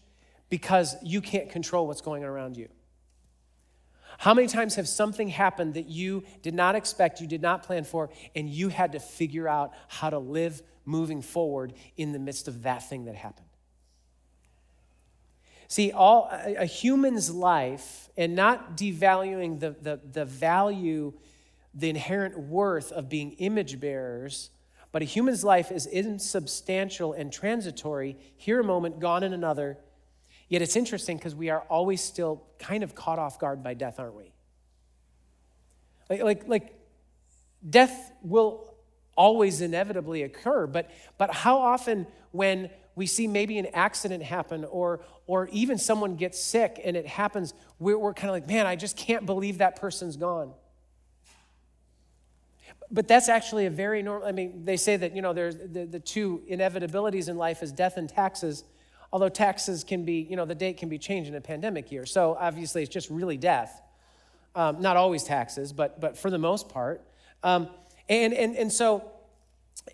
because 0.49 0.97
you 1.03 1.21
can't 1.21 1.51
control 1.51 1.87
what's 1.87 2.01
going 2.01 2.25
on 2.25 2.31
around 2.31 2.57
you? 2.57 2.69
How 4.19 4.33
many 4.33 4.47
times 4.47 4.77
have 4.77 4.89
something 4.89 5.29
happened 5.29 5.75
that 5.75 5.87
you 5.87 6.23
did 6.43 6.55
not 6.55 6.77
expect, 6.77 7.21
you 7.21 7.27
did 7.27 7.43
not 7.43 7.63
plan 7.63 7.85
for, 7.85 8.11
and 8.35 8.49
you 8.49 8.69
had 8.69 8.93
to 8.93 9.01
figure 9.01 9.49
out 9.49 9.73
how 9.89 10.11
to 10.11 10.19
live 10.19 10.63
moving 10.85 11.23
forward 11.23 11.75
in 11.97 12.13
the 12.13 12.19
midst 12.19 12.49
of 12.49 12.63
that 12.63 12.89
thing 12.89 13.05
that 13.07 13.15
happened? 13.15 13.47
See, 15.69 15.93
all 15.93 16.29
a, 16.31 16.67
human's 16.67 17.31
life, 17.31 18.11
and 18.17 18.37
not 18.37 18.77
devaluing 18.77 19.61
the, 19.61 19.75
the, 19.81 20.01
the 20.13 20.25
value, 20.25 21.13
the 21.75 21.89
inherent 21.89 22.39
worth 22.39 22.93
of 22.93 23.09
being 23.09 23.33
image 23.33 23.81
bearers, 23.81 24.51
but 24.93 25.03
a 25.03 25.05
human's 25.07 25.43
life 25.43 25.73
is 25.73 25.87
insubstantial 25.87 27.13
and 27.15 27.33
transitory, 27.33 28.17
here 28.37 28.61
a 28.61 28.65
moment, 28.65 29.01
gone 29.01 29.25
in 29.25 29.33
another, 29.33 29.79
Yet 30.49 30.63
it's 30.63 30.77
interesting 30.77 31.17
because 31.17 31.35
we 31.35 31.51
are 31.51 31.63
always 31.63 32.03
still 32.03 32.45
kind 32.59 32.83
of 32.83 32.95
caught 32.95 33.19
off 33.19 33.39
guard 33.39 33.63
by 33.63 33.75
death, 33.75 33.99
aren't 33.99 34.15
we? 34.15 34.33
Like, 36.11 36.23
like, 36.23 36.49
like 36.49 36.81
death 37.69 38.13
will 38.23 38.74
always 39.17 39.61
inevitably 39.61 40.23
occur, 40.23 40.67
but, 40.67 40.91
but 41.19 41.33
how 41.33 41.59
often 41.59 42.07
when 42.33 42.71
we 42.95 43.07
see 43.07 43.27
maybe 43.27 43.59
an 43.59 43.67
accident 43.75 44.23
happen 44.23 44.65
or, 44.65 45.01
or 45.27 45.49
even 45.53 45.79
someone 45.79 46.17
gets 46.17 46.41
sick 46.41 46.81
and 46.85 46.97
it 46.97 47.07
happens, 47.07 47.55
we're, 47.79 47.99
we're 47.99 48.15
kind 48.15 48.29
of 48.29 48.35
like, 48.35 48.47
man, 48.47 48.67
I 48.67 48.77
just 48.77 48.97
can't 48.97 49.27
believe 49.27 49.59
that 49.59 49.77
person's 49.77 50.17
gone. 50.17 50.53
But 52.91 53.09
that's 53.09 53.29
actually 53.29 53.67
a 53.67 53.71
very 53.71 54.03
normal, 54.03 54.29
I 54.29 54.33
mean, 54.33 54.65
they 54.65 54.77
say 54.77 54.97
that, 54.97 55.17
you 55.17 55.23
know, 55.23 55.33
there's 55.33 55.57
the, 55.57 55.87
the 55.87 56.01
two 56.01 56.43
inevitabilities 56.51 57.29
in 57.29 57.37
life 57.37 57.63
is 57.63 57.73
death 57.73 57.97
and 57.97 58.09
taxes 58.09 58.65
although 59.15 59.29
taxes 59.29 59.85
can 59.85 60.05
be, 60.05 60.27
you 60.29 60.35
know, 60.35 60.45
the 60.45 60.57
date 60.57 60.77
can 60.77 60.89
be 60.89 60.99
changed 60.99 61.29
in 61.29 61.37
a 61.37 61.41
pandemic 61.41 61.93
year. 61.93 62.05
So 62.05 62.37
obviously 62.39 62.83
it's 62.83 62.93
just 62.93 63.09
really 63.11 63.37
death. 63.37 63.81
Um, 64.57 64.81
not 64.81 64.97
always 64.97 65.23
taxes, 65.23 65.73
but, 65.73 66.01
but 66.01 66.19
for 66.19 66.31
the 66.31 66.39
most 66.39 66.69
part. 66.69 67.01
Um, 67.45 67.69
and, 68.09 68.35
and, 68.35 68.57
and, 68.57 68.73
so, 68.73 69.11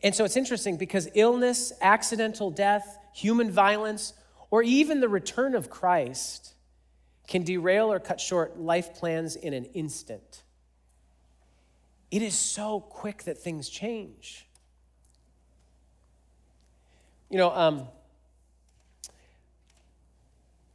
and 0.02 0.14
so 0.14 0.24
it's 0.24 0.36
interesting 0.36 0.76
because 0.76 1.08
illness, 1.14 1.72
accidental 1.80 2.50
death, 2.50 2.98
human 3.12 3.50
violence, 3.50 4.14
or 4.50 4.62
even 4.62 5.00
the 5.00 5.08
return 5.08 5.54
of 5.54 5.70
Christ 5.70 6.54
can 7.26 7.44
derail 7.44 7.92
or 7.92 8.00
cut 8.00 8.20
short 8.20 8.58
life 8.58 8.94
plans 8.94 9.36
in 9.36 9.54
an 9.54 9.64
instant. 9.66 10.42
It 12.10 12.22
is 12.22 12.34
so 12.34 12.80
quick 12.80 13.22
that 13.24 13.38
things 13.38 13.68
change. 13.68 14.46
You 17.30 17.38
know, 17.38 17.52
um, 17.52 17.86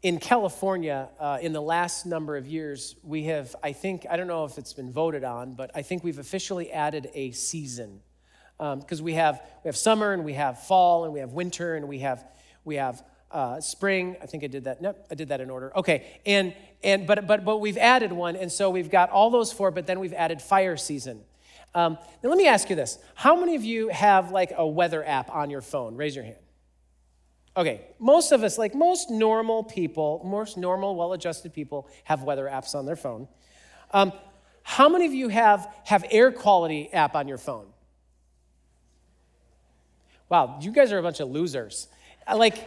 in 0.06 0.20
California, 0.20 1.10
uh, 1.20 1.40
in 1.42 1.52
the 1.52 1.62
last 1.62 2.06
number 2.06 2.38
of 2.38 2.46
years, 2.46 2.96
we 3.02 3.24
have, 3.24 3.56
I 3.64 3.72
think, 3.72 4.06
I 4.08 4.18
don't 4.18 4.28
know 4.28 4.46
if 4.46 4.60
it's 4.60 4.72
been 4.72 4.92
voted 4.92 5.24
on, 5.24 5.56
but 5.56 5.72
I 5.74 5.82
think 5.82 6.04
we've 6.04 6.20
officially 6.20 6.72
added 6.72 7.10
a 7.16 7.32
season. 7.32 8.02
Because 8.60 9.00
um, 9.00 9.04
we, 9.04 9.14
have, 9.14 9.42
we 9.64 9.68
have 9.68 9.76
summer 9.76 10.14
and 10.14 10.24
we 10.24 10.34
have 10.34 10.62
fall 10.62 11.06
and 11.06 11.12
we 11.12 11.22
have 11.22 11.32
winter 11.32 11.74
and 11.74 11.88
we 11.88 11.98
have, 12.00 12.24
we 12.64 12.76
have 12.76 13.04
uh, 13.32 13.60
spring. 13.62 14.16
I 14.22 14.28
think 14.28 14.44
I 14.44 14.48
did 14.48 14.66
that. 14.66 14.80
No, 14.80 14.94
I 15.10 15.16
did 15.16 15.30
that 15.30 15.42
in 15.42 15.50
order. 15.50 15.76
Okay. 15.76 16.06
And, 16.24 16.54
and, 16.84 17.08
but, 17.08 17.26
but, 17.26 17.44
but 17.44 17.58
we've 17.58 17.80
added 17.80 18.14
one. 18.14 18.36
And 18.36 18.52
so 18.52 18.70
we've 18.70 18.92
got 18.92 19.10
all 19.10 19.32
those 19.32 19.52
four, 19.52 19.72
but 19.72 19.88
then 19.88 20.00
we've 20.00 20.14
added 20.14 20.40
fire 20.40 20.78
season. 20.78 21.22
Um, 21.74 21.98
now, 22.22 22.30
let 22.30 22.38
me 22.38 22.48
ask 22.48 22.70
you 22.70 22.76
this 22.76 23.00
How 23.16 23.36
many 23.36 23.56
of 23.56 23.64
you 23.64 23.88
have 23.88 24.30
like 24.30 24.54
a 24.56 24.68
weather 24.68 25.04
app 25.04 25.32
on 25.34 25.50
your 25.50 25.62
phone? 25.62 25.96
Raise 25.96 26.16
your 26.16 26.26
hand. 26.26 26.38
Okay, 27.58 27.82
most 28.00 28.32
of 28.34 28.44
us, 28.44 28.58
like 28.58 28.76
most 28.76 29.10
normal 29.10 29.64
people, 29.64 30.22
most 30.26 30.58
normal, 30.58 30.96
well 30.96 31.14
adjusted 31.14 31.54
people, 31.54 31.88
have 32.04 32.24
weather 32.24 32.46
apps 32.46 32.76
on 32.76 32.86
their 32.86 32.98
phone. 32.98 33.28
Um, 33.92 34.12
how 34.64 34.90
many 34.90 35.06
of 35.06 35.14
you 35.14 35.30
have, 35.30 35.74
have 35.86 36.04
air 36.12 36.32
quality 36.32 36.92
app 36.92 37.16
on 37.16 37.28
your 37.28 37.38
phone? 37.38 37.68
Wow, 40.28 40.60
you 40.62 40.72
guys 40.72 40.92
are 40.92 40.98
a 40.98 41.04
bunch 41.04 41.20
of 41.20 41.30
losers. 41.30 41.88
Uh, 42.28 42.36
like, 42.36 42.58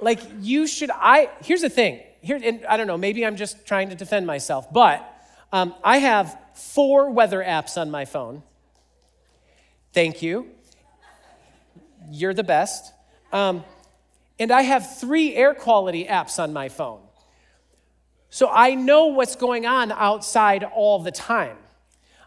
like 0.00 0.20
you 0.40 0.66
should, 0.66 0.90
I, 0.92 1.30
here's 1.42 1.60
the 1.60 1.70
thing. 1.70 2.00
Here, 2.20 2.40
and 2.42 2.64
I 2.66 2.76
don't 2.76 2.86
know, 2.86 2.96
maybe 2.96 3.24
I'm 3.24 3.36
just 3.36 3.66
trying 3.66 3.90
to 3.90 3.94
defend 3.94 4.26
myself, 4.26 4.72
but 4.72 5.06
um, 5.52 5.74
I 5.84 5.98
have 5.98 6.36
four 6.54 7.10
weather 7.10 7.44
apps 7.46 7.80
on 7.80 7.90
my 7.90 8.04
phone. 8.06 8.42
Thank 9.92 10.22
you. 10.22 10.48
You're 12.10 12.34
the 12.34 12.42
best. 12.42 12.92
Um, 13.32 13.62
and 14.38 14.50
I 14.50 14.62
have 14.62 14.98
three 14.98 15.34
air 15.34 15.54
quality 15.54 16.06
apps 16.06 16.42
on 16.42 16.52
my 16.52 16.68
phone. 16.68 17.00
So 18.30 18.48
I 18.50 18.74
know 18.74 19.06
what's 19.06 19.36
going 19.36 19.64
on 19.64 19.92
outside 19.92 20.64
all 20.64 20.98
the 20.98 21.12
time. 21.12 21.56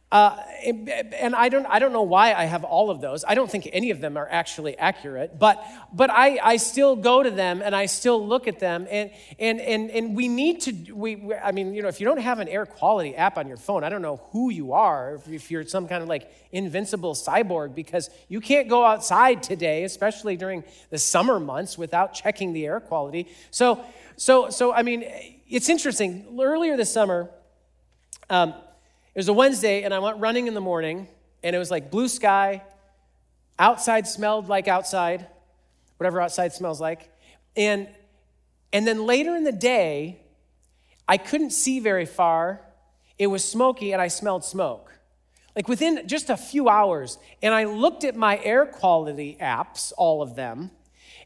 Uh, 0.09 0.41
and 0.63 1.35
I 1.35 1.49
don't, 1.49 1.65
I 1.65 1.79
don't 1.79 1.91
know 1.91 2.03
why 2.03 2.33
I 2.33 2.45
have 2.45 2.63
all 2.63 2.89
of 2.89 3.01
those. 3.01 3.25
I 3.27 3.35
don't 3.35 3.51
think 3.51 3.67
any 3.73 3.91
of 3.91 3.99
them 3.99 4.15
are 4.15 4.27
actually 4.29 4.77
accurate, 4.77 5.37
but, 5.37 5.61
but 5.91 6.09
I, 6.09 6.39
I 6.41 6.57
still 6.57 6.95
go 6.95 7.21
to 7.21 7.29
them 7.29 7.61
and 7.61 7.75
I 7.75 7.87
still 7.87 8.25
look 8.25 8.47
at 8.47 8.57
them. 8.57 8.87
And, 8.89 9.11
and, 9.37 9.59
and, 9.59 9.91
and 9.91 10.15
we 10.15 10.29
need 10.29 10.61
to, 10.61 10.93
we, 10.93 11.33
I 11.33 11.51
mean, 11.51 11.73
you 11.73 11.81
know, 11.81 11.89
if 11.89 11.99
you 11.99 12.07
don't 12.07 12.21
have 12.21 12.39
an 12.39 12.47
air 12.47 12.65
quality 12.65 13.17
app 13.17 13.37
on 13.37 13.49
your 13.49 13.57
phone, 13.57 13.83
I 13.83 13.89
don't 13.89 14.01
know 14.01 14.21
who 14.31 14.49
you 14.49 14.71
are, 14.71 15.19
if 15.27 15.51
you're 15.51 15.65
some 15.65 15.89
kind 15.89 16.01
of 16.01 16.07
like 16.07 16.31
invincible 16.53 17.13
cyborg, 17.13 17.75
because 17.75 18.09
you 18.29 18.39
can't 18.39 18.69
go 18.69 18.85
outside 18.85 19.43
today, 19.43 19.83
especially 19.83 20.37
during 20.37 20.63
the 20.89 20.97
summer 20.97 21.37
months, 21.37 21.77
without 21.77 22.13
checking 22.13 22.53
the 22.53 22.65
air 22.65 22.79
quality. 22.79 23.27
So, 23.51 23.83
so, 24.15 24.49
so 24.51 24.71
I 24.71 24.83
mean, 24.83 25.03
it's 25.49 25.67
interesting. 25.67 26.39
Earlier 26.39 26.77
this 26.77 26.93
summer, 26.93 27.29
um, 28.29 28.53
it 29.17 29.21
was 29.21 29.29
a 29.29 29.33
Wednesday, 29.33 29.81
and 29.81 29.95
I 29.95 29.97
went 29.97 30.19
running 30.19 30.45
in 30.45 30.53
the 30.53 30.61
morning, 30.61 31.07
and 31.41 31.55
it 31.55 31.57
was 31.57 31.71
like 31.71 31.89
blue 31.89 32.07
sky. 32.07 32.61
Outside 33.57 34.05
smelled 34.05 34.47
like 34.47 34.67
outside, 34.67 35.25
whatever 35.97 36.21
outside 36.21 36.53
smells 36.53 36.79
like. 36.79 37.09
And, 37.55 37.87
and 38.71 38.85
then 38.85 39.07
later 39.07 39.35
in 39.35 39.43
the 39.43 39.51
day, 39.51 40.19
I 41.07 41.17
couldn't 41.17 41.49
see 41.49 41.79
very 41.79 42.05
far. 42.05 42.61
It 43.17 43.25
was 43.25 43.43
smoky, 43.43 43.91
and 43.91 43.99
I 43.99 44.07
smelled 44.07 44.45
smoke. 44.45 44.93
Like 45.55 45.67
within 45.67 46.07
just 46.07 46.29
a 46.29 46.37
few 46.37 46.69
hours. 46.69 47.17
And 47.41 47.55
I 47.55 47.63
looked 47.63 48.03
at 48.03 48.15
my 48.15 48.39
air 48.43 48.67
quality 48.67 49.35
apps, 49.41 49.91
all 49.97 50.21
of 50.21 50.35
them, 50.35 50.69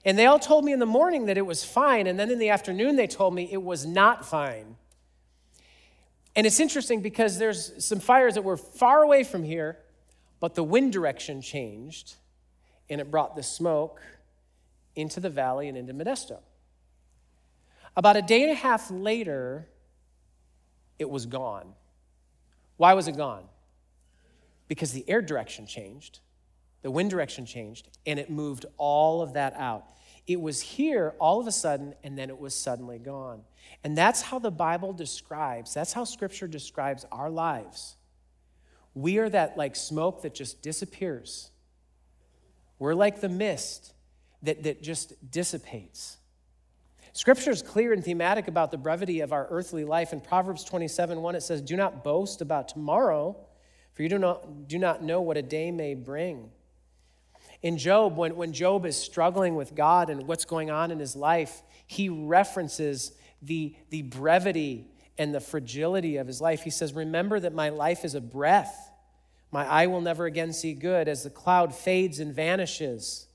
and 0.06 0.18
they 0.18 0.28
all 0.28 0.40
told 0.40 0.64
me 0.64 0.72
in 0.72 0.80
the 0.80 0.86
morning 0.86 1.26
that 1.26 1.38
it 1.38 1.46
was 1.46 1.66
fine. 1.66 2.08
And 2.08 2.18
then 2.18 2.32
in 2.32 2.40
the 2.40 2.52
afternoon, 2.52 2.96
they 2.96 3.08
told 3.08 3.36
me 3.36 3.50
it 3.52 3.62
was 3.62 3.86
not 3.86 4.26
fine. 4.26 4.78
And 6.36 6.48
it's 6.48 6.60
interesting 6.60 7.02
because 7.02 7.38
there's 7.38 7.84
some 7.84 8.00
fires 8.00 8.36
that 8.36 8.44
were 8.44 8.58
far 8.58 9.04
away 9.04 9.24
from 9.24 9.44
here, 9.44 9.78
but 10.40 10.56
the 10.56 10.64
wind 10.64 10.94
direction 10.94 11.42
changed 11.42 12.16
and 12.90 13.02
it 13.02 13.12
brought 13.12 13.36
the 13.36 13.44
smoke 13.44 14.02
into 14.96 15.20
the 15.20 15.30
valley 15.30 15.68
and 15.68 15.78
into 15.78 15.94
Modesto. 15.94 16.40
About 17.96 18.16
a 18.16 18.22
day 18.22 18.44
and 18.44 18.52
a 18.52 18.56
half 18.56 18.90
later, 18.90 19.68
it 21.00 21.10
was 21.10 21.26
gone. 21.26 21.74
Why 22.78 22.94
was 22.94 23.08
it 23.08 23.18
gone? 23.18 23.44
Because 24.68 24.92
the 24.94 25.08
air 25.10 25.22
direction 25.22 25.66
changed, 25.66 26.20
the 26.82 26.92
wind 26.92 27.10
direction 27.10 27.46
changed, 27.46 27.90
and 28.06 28.20
it 28.20 28.30
moved 28.30 28.66
all 28.78 29.22
of 29.22 29.34
that 29.34 29.54
out. 29.56 29.86
It 30.28 30.40
was 30.40 30.62
here 30.62 31.14
all 31.20 31.40
of 31.40 31.48
a 31.48 31.52
sudden, 31.52 31.96
and 32.04 32.18
then 32.18 32.30
it 32.30 32.40
was 32.40 32.54
suddenly 32.54 33.00
gone. 33.00 33.42
And 33.84 33.98
that's 33.98 34.22
how 34.22 34.40
the 34.40 34.52
Bible 34.52 34.94
describes, 34.94 35.74
that's 35.74 35.94
how 35.94 36.04
Scripture 36.04 36.48
describes 36.48 37.06
our 37.12 37.30
lives. 37.30 37.96
We 38.94 39.18
are 39.20 39.30
that 39.30 39.58
like 39.58 39.76
smoke 39.76 40.22
that 40.24 40.34
just 40.34 40.62
disappears. 40.62 41.50
We're 42.78 42.94
like 42.94 43.22
the 43.22 43.30
mist 43.30 43.94
that, 44.44 44.64
that 44.64 44.82
just 44.82 45.32
dissipates. 45.32 46.18
Scripture 47.14 47.52
is 47.52 47.62
clear 47.62 47.94
and 47.94 48.04
thematic 48.04 48.48
about 48.48 48.72
the 48.72 48.78
brevity 48.78 49.20
of 49.20 49.34
our 49.34 49.48
earthly 49.50 49.84
life. 49.84 50.14
In 50.14 50.22
Proverbs 50.22 50.64
27 50.64 51.22
1, 51.22 51.36
it 51.36 51.42
says, 51.42 51.62
Do 51.62 51.76
not 51.76 52.04
boast 52.04 52.42
about 52.42 52.70
tomorrow, 52.70 53.36
for 53.94 54.04
you 54.04 54.10
do 54.10 54.18
not, 54.18 54.68
do 54.68 54.80
not 54.80 55.04
know 55.04 55.22
what 55.22 55.38
a 55.38 55.42
day 55.42 55.72
may 55.72 55.94
bring. 55.94 56.50
In 57.62 57.78
Job, 57.78 58.18
when, 58.18 58.36
when 58.36 58.54
Job 58.54 58.86
is 58.86 58.98
struggling 58.98 59.56
with 59.56 59.76
God 59.76 60.10
and 60.10 60.28
what's 60.28 60.46
going 60.46 60.72
on 60.72 60.92
in 60.92 61.00
his 61.00 61.16
life, 61.16 61.62
he 61.86 62.10
references 62.10 63.12
the, 63.42 63.76
the 63.90 64.02
brevity 64.02 64.88
and 65.18 65.34
the 65.34 65.40
fragility 65.40 66.18
of 66.18 66.26
his 66.26 66.42
life. 66.42 66.64
He 66.64 66.70
says, 66.72 66.94
Remember 66.94 67.40
that 67.40 67.54
my 67.54 67.70
life 67.70 68.04
is 68.04 68.16
a 68.16 68.22
breath. 68.22 68.90
My 69.52 69.66
eye 69.66 69.88
will 69.88 70.02
never 70.02 70.26
again 70.26 70.54
see 70.54 70.74
good 70.74 71.08
as 71.08 71.24
the 71.24 71.30
cloud 71.30 71.76
fades 71.76 72.20
and 72.20 72.34
vanishes. 72.34 73.28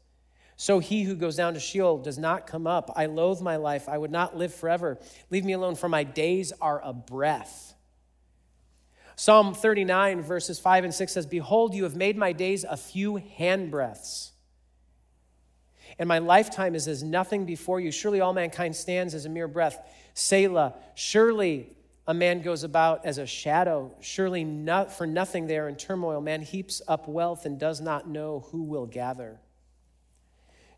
So 0.57 0.79
he 0.79 1.03
who 1.03 1.15
goes 1.15 1.37
down 1.37 1.55
to 1.55 1.61
Sheol 1.61 1.99
does 1.99 2.19
not 2.19 2.47
come 2.47 2.67
up. 2.67 2.91
I 2.97 3.07
loathe 3.07 3.43
my 3.43 3.57
life. 3.57 3.89
I 3.89 3.99
would 3.99 4.11
not 4.11 4.37
live 4.37 4.55
forever. 4.55 4.99
Leave 5.31 5.45
me 5.45 5.53
alone, 5.53 5.77
for 5.77 5.89
my 5.89 6.03
days 6.03 6.53
are 6.61 6.81
a 6.83 6.95
breath. 6.95 7.75
Psalm 9.17 9.55
39, 9.55 10.21
verses 10.21 10.59
5 10.59 10.85
and 10.85 10.95
6 10.95 11.13
says, 11.13 11.27
Behold, 11.27 11.75
you 11.75 11.85
have 11.85 11.97
made 11.97 12.19
my 12.19 12.33
days 12.33 12.65
a 12.65 12.77
few 12.77 13.15
handbreadths, 13.39 14.33
and 15.99 16.07
my 16.07 16.19
lifetime 16.19 16.75
is 16.75 16.87
as 16.87 17.03
nothing 17.03 17.47
before 17.47 17.81
you. 17.81 17.91
Surely 17.91 18.21
all 18.21 18.35
mankind 18.35 18.77
stands 18.77 19.15
as 19.15 19.25
a 19.25 19.31
mere 19.31 19.49
breath. 19.49 19.79
Selah, 20.13 20.75
surely 20.95 21.75
a 22.07 22.13
man 22.13 22.43
goes 22.43 22.63
about 22.63 23.07
as 23.07 23.17
a 23.17 23.27
shadow. 23.27 23.91
Surely 24.01 24.45
not, 24.45 24.93
for 24.93 25.07
nothing 25.07 25.47
there 25.47 25.69
in 25.69 25.77
turmoil. 25.77 26.21
Man 26.21 26.43
heaps 26.43 26.83
up 26.87 27.09
wealth 27.09 27.47
and 27.47 27.59
does 27.59 27.81
not 27.81 28.07
know 28.07 28.47
who 28.51 28.63
will 28.65 28.85
gather. 28.85 29.41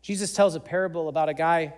Jesus 0.01 0.33
tells 0.33 0.55
a 0.55 0.59
parable 0.61 1.09
about 1.09 1.27
a 1.27 1.33
guy 1.33 1.73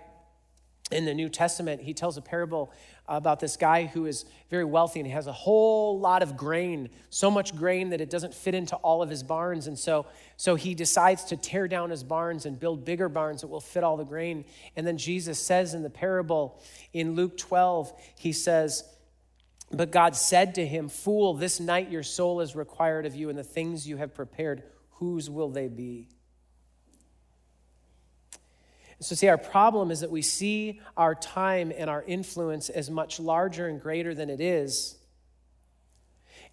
in 0.90 1.04
the 1.04 1.14
New 1.14 1.28
Testament. 1.28 1.82
He 1.82 1.94
tells 1.94 2.16
a 2.16 2.22
parable 2.22 2.72
about 3.08 3.40
this 3.40 3.56
guy 3.56 3.86
who 3.86 4.06
is 4.06 4.24
very 4.50 4.64
wealthy 4.64 5.00
and 5.00 5.06
he 5.06 5.12
has 5.12 5.26
a 5.26 5.32
whole 5.32 5.98
lot 5.98 6.22
of 6.22 6.36
grain, 6.36 6.88
so 7.10 7.30
much 7.30 7.54
grain 7.56 7.90
that 7.90 8.00
it 8.00 8.10
doesn't 8.10 8.34
fit 8.34 8.54
into 8.54 8.76
all 8.76 9.02
of 9.02 9.10
his 9.10 9.22
barns. 9.22 9.66
And 9.66 9.78
so, 9.78 10.06
so 10.36 10.54
he 10.54 10.74
decides 10.74 11.24
to 11.24 11.36
tear 11.36 11.68
down 11.68 11.90
his 11.90 12.04
barns 12.04 12.46
and 12.46 12.58
build 12.58 12.84
bigger 12.84 13.08
barns 13.08 13.40
that 13.40 13.48
will 13.48 13.60
fit 13.60 13.84
all 13.84 13.96
the 13.96 14.04
grain. 14.04 14.44
And 14.76 14.86
then 14.86 14.98
Jesus 14.98 15.38
says 15.38 15.74
in 15.74 15.82
the 15.82 15.90
parable 15.90 16.60
in 16.92 17.14
Luke 17.14 17.36
12, 17.36 17.92
he 18.18 18.32
says, 18.32 18.84
But 19.72 19.90
God 19.90 20.14
said 20.14 20.54
to 20.56 20.66
him, 20.66 20.88
Fool, 20.88 21.34
this 21.34 21.58
night 21.60 21.90
your 21.90 22.02
soul 22.02 22.40
is 22.40 22.54
required 22.54 23.06
of 23.06 23.14
you, 23.14 23.30
and 23.30 23.38
the 23.38 23.44
things 23.44 23.88
you 23.88 23.96
have 23.96 24.14
prepared, 24.14 24.62
whose 24.90 25.28
will 25.28 25.50
they 25.50 25.68
be? 25.68 26.08
So, 29.02 29.14
see, 29.16 29.28
our 29.28 29.38
problem 29.38 29.90
is 29.90 30.00
that 30.00 30.10
we 30.10 30.22
see 30.22 30.80
our 30.96 31.14
time 31.14 31.72
and 31.76 31.90
our 31.90 32.02
influence 32.02 32.68
as 32.68 32.88
much 32.90 33.18
larger 33.18 33.66
and 33.66 33.80
greater 33.80 34.14
than 34.14 34.30
it 34.30 34.40
is. 34.40 34.96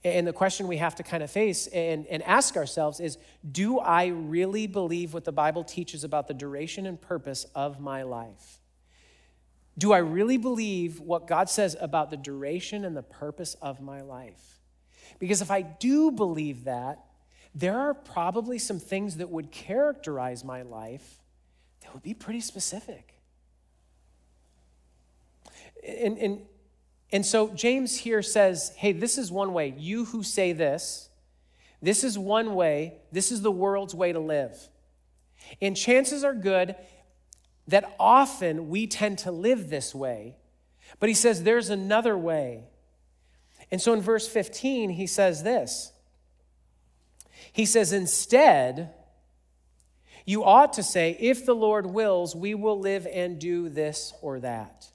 And 0.03 0.25
the 0.25 0.33
question 0.33 0.67
we 0.67 0.77
have 0.77 0.95
to 0.95 1.03
kind 1.03 1.21
of 1.21 1.29
face 1.29 1.67
and, 1.67 2.07
and 2.07 2.23
ask 2.23 2.55
ourselves 2.55 2.99
is 2.99 3.17
Do 3.51 3.79
I 3.79 4.07
really 4.07 4.65
believe 4.65 5.13
what 5.13 5.25
the 5.25 5.31
Bible 5.31 5.63
teaches 5.63 6.03
about 6.03 6.27
the 6.27 6.33
duration 6.33 6.85
and 6.85 6.99
purpose 6.99 7.45
of 7.53 7.79
my 7.79 8.03
life? 8.03 8.59
Do 9.77 9.93
I 9.93 9.99
really 9.99 10.37
believe 10.37 10.99
what 10.99 11.27
God 11.27 11.49
says 11.49 11.75
about 11.79 12.09
the 12.09 12.17
duration 12.17 12.83
and 12.83 12.97
the 12.97 13.03
purpose 13.03 13.55
of 13.61 13.79
my 13.79 14.01
life? 14.01 14.59
Because 15.19 15.41
if 15.41 15.51
I 15.51 15.61
do 15.61 16.11
believe 16.11 16.63
that, 16.63 17.05
there 17.53 17.79
are 17.79 17.93
probably 17.93 18.57
some 18.57 18.79
things 18.79 19.17
that 19.17 19.29
would 19.29 19.51
characterize 19.51 20.43
my 20.43 20.63
life 20.63 21.18
that 21.89 21.95
would 21.95 22.03
be 22.03 22.13
pretty 22.13 22.39
specific. 22.39 23.15
And, 25.83 26.19
and, 26.19 26.41
and 27.11 27.25
so 27.25 27.49
James 27.49 27.97
here 27.97 28.21
says, 28.21 28.71
hey, 28.77 28.91
this 28.91 29.17
is 29.17 29.31
one 29.31 29.53
way. 29.53 29.73
You 29.75 30.05
who 30.05 30.21
say 30.21 30.53
this, 30.53 31.09
this 31.81 32.03
is 32.03 32.15
one 32.15 32.53
way, 32.53 32.99
this 33.11 33.31
is 33.31 33.41
the 33.41 33.49
world's 33.49 33.95
way 33.95 34.13
to 34.13 34.19
live. 34.19 34.69
And 35.63 35.75
chances 35.75 36.23
are 36.23 36.35
good 36.35 36.75
that 37.67 37.95
often 37.99 38.69
we 38.69 38.85
tend 38.85 39.17
to 39.19 39.31
live 39.31 39.71
this 39.71 39.95
way. 39.95 40.35
But 40.99 41.09
he 41.09 41.15
says 41.15 41.41
there's 41.41 41.71
another 41.71 42.15
way. 42.15 42.65
And 43.71 43.81
so 43.81 43.93
in 43.93 44.01
verse 44.01 44.27
15, 44.27 44.91
he 44.91 45.07
says 45.07 45.41
this 45.41 45.91
He 47.51 47.65
says, 47.65 47.91
instead, 47.93 48.93
you 50.29 50.43
ought 50.43 50.73
to 50.73 50.83
say, 50.83 51.17
if 51.19 51.43
the 51.43 51.55
Lord 51.55 51.87
wills, 51.87 52.35
we 52.35 52.53
will 52.53 52.79
live 52.79 53.07
and 53.11 53.39
do 53.39 53.67
this 53.67 54.13
or 54.21 54.39
that. 54.41 54.85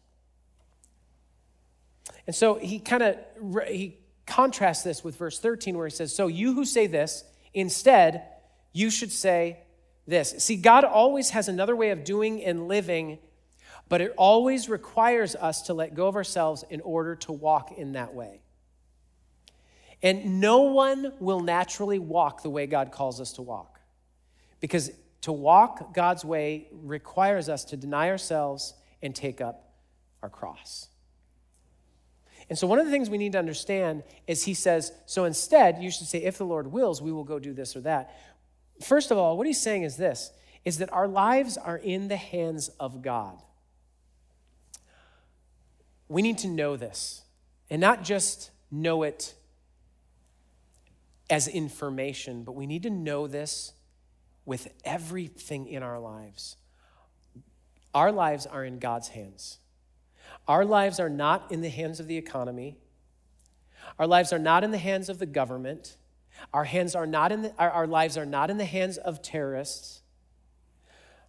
And 2.28 2.36
so 2.36 2.54
he 2.54 2.78
kind 2.78 3.02
of 3.02 3.16
he 3.66 3.98
contrasts 4.26 4.84
this 4.84 5.02
with 5.02 5.16
verse 5.16 5.40
13 5.40 5.76
where 5.76 5.88
he 5.88 5.90
says, 5.90 6.14
"So 6.14 6.28
you 6.28 6.54
who 6.54 6.64
say 6.64 6.86
this, 6.86 7.24
instead 7.52 8.22
you 8.72 8.90
should 8.90 9.10
say 9.10 9.58
this." 10.06 10.36
See, 10.38 10.54
God 10.54 10.84
always 10.84 11.30
has 11.30 11.48
another 11.48 11.74
way 11.74 11.90
of 11.90 12.04
doing 12.04 12.40
and 12.44 12.68
living, 12.68 13.18
but 13.88 14.00
it 14.00 14.14
always 14.16 14.68
requires 14.68 15.34
us 15.34 15.62
to 15.62 15.74
let 15.74 15.94
go 15.94 16.06
of 16.06 16.14
ourselves 16.14 16.62
in 16.70 16.80
order 16.82 17.16
to 17.16 17.32
walk 17.32 17.72
in 17.72 17.94
that 17.94 18.14
way. 18.14 18.40
And 20.00 20.40
no 20.40 20.60
one 20.60 21.12
will 21.18 21.40
naturally 21.40 21.98
walk 21.98 22.44
the 22.44 22.50
way 22.50 22.68
God 22.68 22.92
calls 22.92 23.20
us 23.20 23.32
to 23.32 23.42
walk. 23.42 23.80
Because 24.60 24.92
to 25.24 25.32
walk 25.32 25.94
God's 25.94 26.22
way 26.22 26.68
requires 26.70 27.48
us 27.48 27.64
to 27.64 27.78
deny 27.78 28.10
ourselves 28.10 28.74
and 29.02 29.14
take 29.14 29.40
up 29.40 29.72
our 30.22 30.28
cross. 30.28 30.88
And 32.50 32.58
so, 32.58 32.66
one 32.66 32.78
of 32.78 32.84
the 32.84 32.90
things 32.90 33.08
we 33.08 33.16
need 33.16 33.32
to 33.32 33.38
understand 33.38 34.02
is 34.26 34.44
he 34.44 34.52
says, 34.52 34.92
so 35.06 35.24
instead, 35.24 35.82
you 35.82 35.90
should 35.90 36.06
say, 36.06 36.18
if 36.18 36.36
the 36.36 36.44
Lord 36.44 36.70
wills, 36.70 37.00
we 37.00 37.10
will 37.10 37.24
go 37.24 37.38
do 37.38 37.54
this 37.54 37.74
or 37.74 37.80
that. 37.80 38.14
First 38.82 39.10
of 39.10 39.16
all, 39.16 39.38
what 39.38 39.46
he's 39.46 39.60
saying 39.60 39.84
is 39.84 39.96
this 39.96 40.30
is 40.62 40.76
that 40.76 40.92
our 40.92 41.08
lives 41.08 41.56
are 41.56 41.78
in 41.78 42.08
the 42.08 42.16
hands 42.16 42.68
of 42.78 43.00
God. 43.00 43.40
We 46.06 46.20
need 46.20 46.36
to 46.38 46.48
know 46.48 46.76
this 46.76 47.22
and 47.70 47.80
not 47.80 48.04
just 48.04 48.50
know 48.70 49.04
it 49.04 49.32
as 51.30 51.48
information, 51.48 52.44
but 52.44 52.52
we 52.52 52.66
need 52.66 52.82
to 52.82 52.90
know 52.90 53.26
this 53.26 53.72
with 54.44 54.68
everything 54.84 55.66
in 55.66 55.82
our 55.82 55.98
lives. 55.98 56.56
Our 57.94 58.12
lives 58.12 58.46
are 58.46 58.64
in 58.64 58.78
God's 58.78 59.08
hands. 59.08 59.58
Our 60.46 60.64
lives 60.64 61.00
are 61.00 61.08
not 61.08 61.50
in 61.50 61.60
the 61.60 61.68
hands 61.68 62.00
of 62.00 62.06
the 62.06 62.16
economy. 62.16 62.76
Our 63.98 64.06
lives 64.06 64.32
are 64.32 64.38
not 64.38 64.64
in 64.64 64.70
the 64.70 64.78
hands 64.78 65.08
of 65.08 65.18
the 65.18 65.26
government. 65.26 65.96
Our, 66.52 66.64
hands 66.64 66.94
are 66.94 67.06
not 67.06 67.32
in 67.32 67.42
the, 67.42 67.54
our, 67.58 67.70
our 67.70 67.86
lives 67.86 68.18
are 68.18 68.26
not 68.26 68.50
in 68.50 68.58
the 68.58 68.64
hands 68.64 68.98
of 68.98 69.22
terrorists, 69.22 70.02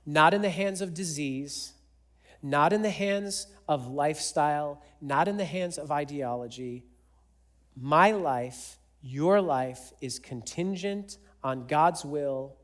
not 0.05 0.33
in 0.33 0.41
the 0.41 0.49
hands 0.49 0.81
of 0.81 0.93
disease, 0.93 1.73
not 2.41 2.73
in 2.73 2.81
the 2.81 2.89
hands 2.89 3.47
of 3.67 3.87
lifestyle, 3.87 4.81
not 4.99 5.27
in 5.27 5.37
the 5.37 5.45
hands 5.45 5.77
of 5.77 5.91
ideology. 5.91 6.85
My 7.79 8.11
life, 8.11 8.77
your 9.01 9.41
life, 9.41 9.93
is 10.01 10.19
contingent 10.19 11.17
on 11.43 11.67
God's 11.67 12.03
will 12.03 12.57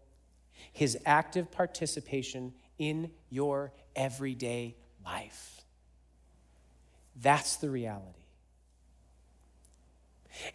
his 0.71 0.97
active 1.06 1.52
participation 1.52 2.54
in 2.78 3.12
your 3.30 3.71
everyday 3.95 4.76
life. 5.06 5.62
That's 7.21 7.58
the 7.58 7.69
reality. 7.69 8.17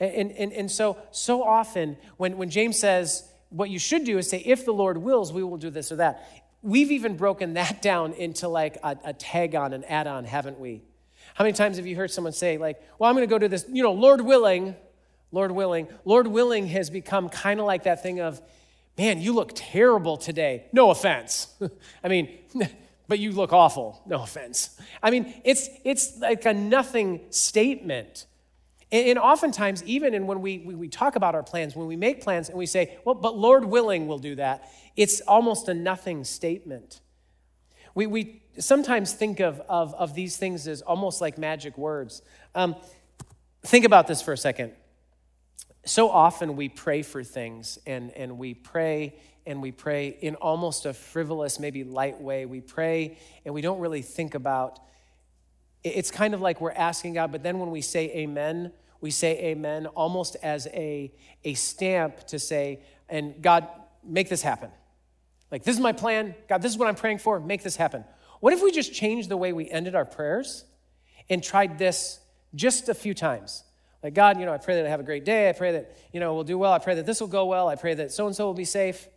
And, 0.00 0.32
and, 0.32 0.52
and 0.52 0.70
so, 0.70 0.96
so 1.10 1.42
often, 1.42 1.96
when, 2.16 2.38
when 2.38 2.50
James 2.50 2.78
says, 2.78 3.28
what 3.50 3.70
you 3.70 3.78
should 3.78 4.04
do 4.04 4.18
is 4.18 4.28
say, 4.28 4.38
if 4.38 4.64
the 4.64 4.72
Lord 4.72 4.98
wills, 4.98 5.32
we 5.32 5.42
will 5.42 5.58
do 5.58 5.70
this 5.70 5.92
or 5.92 5.96
that. 5.96 6.26
We've 6.62 6.90
even 6.90 7.16
broken 7.16 7.54
that 7.54 7.82
down 7.82 8.12
into 8.14 8.48
like 8.48 8.78
a, 8.82 8.96
a 9.04 9.12
tag 9.12 9.54
on, 9.54 9.72
an 9.72 9.84
add 9.84 10.06
on, 10.06 10.24
haven't 10.24 10.58
we? 10.58 10.82
How 11.34 11.44
many 11.44 11.52
times 11.52 11.76
have 11.76 11.86
you 11.86 11.96
heard 11.96 12.10
someone 12.10 12.32
say, 12.32 12.56
like, 12.56 12.82
well, 12.98 13.10
I'm 13.10 13.16
going 13.16 13.26
to 13.26 13.30
go 13.30 13.38
do 13.38 13.48
this, 13.48 13.66
you 13.70 13.82
know, 13.82 13.92
Lord 13.92 14.20
willing, 14.20 14.74
Lord 15.32 15.52
willing. 15.52 15.88
Lord 16.04 16.26
willing 16.26 16.68
has 16.68 16.88
become 16.88 17.28
kind 17.28 17.60
of 17.60 17.66
like 17.66 17.84
that 17.84 18.02
thing 18.02 18.20
of, 18.20 18.40
Man, 18.98 19.20
you 19.20 19.32
look 19.32 19.52
terrible 19.54 20.16
today. 20.16 20.66
No 20.72 20.90
offense. 20.90 21.48
I 22.04 22.08
mean, 22.08 22.38
but 23.08 23.18
you 23.18 23.32
look 23.32 23.52
awful. 23.52 24.02
No 24.06 24.22
offense. 24.22 24.80
I 25.02 25.10
mean, 25.10 25.34
it's, 25.44 25.68
it's 25.84 26.18
like 26.18 26.44
a 26.46 26.54
nothing 26.54 27.20
statement. 27.30 28.26
And, 28.90 29.08
and 29.08 29.18
oftentimes, 29.18 29.84
even 29.84 30.14
in 30.14 30.26
when 30.26 30.40
we, 30.40 30.58
we, 30.58 30.74
we 30.74 30.88
talk 30.88 31.16
about 31.16 31.34
our 31.34 31.42
plans, 31.42 31.76
when 31.76 31.86
we 31.86 31.96
make 31.96 32.22
plans 32.22 32.48
and 32.48 32.58
we 32.58 32.66
say, 32.66 32.96
well, 33.04 33.14
but 33.14 33.36
Lord 33.36 33.64
willing, 33.64 34.06
we'll 34.06 34.18
do 34.18 34.36
that, 34.36 34.70
it's 34.96 35.20
almost 35.20 35.68
a 35.68 35.74
nothing 35.74 36.24
statement. 36.24 37.00
We, 37.94 38.06
we 38.06 38.42
sometimes 38.58 39.12
think 39.12 39.40
of, 39.40 39.60
of, 39.68 39.94
of 39.94 40.14
these 40.14 40.36
things 40.36 40.66
as 40.66 40.80
almost 40.82 41.20
like 41.20 41.36
magic 41.36 41.76
words. 41.76 42.22
Um, 42.54 42.76
think 43.62 43.84
about 43.84 44.06
this 44.06 44.22
for 44.22 44.32
a 44.32 44.38
second 44.38 44.72
so 45.84 46.10
often 46.10 46.56
we 46.56 46.68
pray 46.68 47.02
for 47.02 47.22
things 47.22 47.78
and, 47.86 48.10
and 48.12 48.38
we 48.38 48.54
pray 48.54 49.14
and 49.46 49.62
we 49.62 49.70
pray 49.70 50.08
in 50.08 50.34
almost 50.34 50.86
a 50.86 50.92
frivolous, 50.92 51.60
maybe 51.60 51.84
light 51.84 52.20
way. 52.20 52.46
We 52.46 52.60
pray 52.60 53.18
and 53.44 53.54
we 53.54 53.60
don't 53.60 53.78
really 53.78 54.02
think 54.02 54.34
about 54.34 54.80
it's 55.84 56.10
kind 56.10 56.34
of 56.34 56.40
like 56.40 56.60
we're 56.60 56.72
asking 56.72 57.14
God, 57.14 57.30
but 57.30 57.44
then 57.44 57.60
when 57.60 57.70
we 57.70 57.80
say 57.80 58.10
amen, 58.10 58.72
we 59.00 59.12
say 59.12 59.38
amen 59.38 59.86
almost 59.86 60.36
as 60.42 60.66
a, 60.68 61.12
a 61.44 61.54
stamp 61.54 62.26
to 62.28 62.40
say, 62.40 62.80
and 63.08 63.40
God, 63.40 63.68
make 64.02 64.28
this 64.28 64.42
happen. 64.42 64.70
Like, 65.52 65.62
this 65.62 65.76
is 65.76 65.80
my 65.80 65.92
plan. 65.92 66.34
God, 66.48 66.60
this 66.60 66.72
is 66.72 66.78
what 66.78 66.88
I'm 66.88 66.96
praying 66.96 67.18
for. 67.18 67.38
Make 67.38 67.62
this 67.62 67.76
happen. 67.76 68.04
What 68.40 68.52
if 68.52 68.62
we 68.62 68.72
just 68.72 68.92
changed 68.92 69.28
the 69.28 69.36
way 69.36 69.52
we 69.52 69.70
ended 69.70 69.94
our 69.94 70.04
prayers 70.04 70.64
and 71.30 71.42
tried 71.42 71.78
this 71.78 72.18
just 72.54 72.88
a 72.88 72.94
few 72.94 73.14
times? 73.14 73.62
Like, 74.06 74.14
God, 74.14 74.38
you 74.38 74.46
know, 74.46 74.52
I 74.52 74.58
pray 74.58 74.76
that 74.76 74.86
I 74.86 74.88
have 74.88 75.00
a 75.00 75.02
great 75.02 75.24
day. 75.24 75.48
I 75.48 75.52
pray 75.52 75.72
that, 75.72 75.96
you 76.12 76.20
know, 76.20 76.32
we'll 76.32 76.44
do 76.44 76.56
well. 76.56 76.72
I 76.72 76.78
pray 76.78 76.94
that 76.94 77.06
this 77.06 77.20
will 77.20 77.26
go 77.26 77.46
well. 77.46 77.68
I 77.68 77.74
pray 77.74 77.92
that 77.94 78.12
so 78.12 78.28
and 78.28 78.36
so 78.36 78.46
will 78.46 78.54
be 78.54 78.64
safe. 78.64 79.08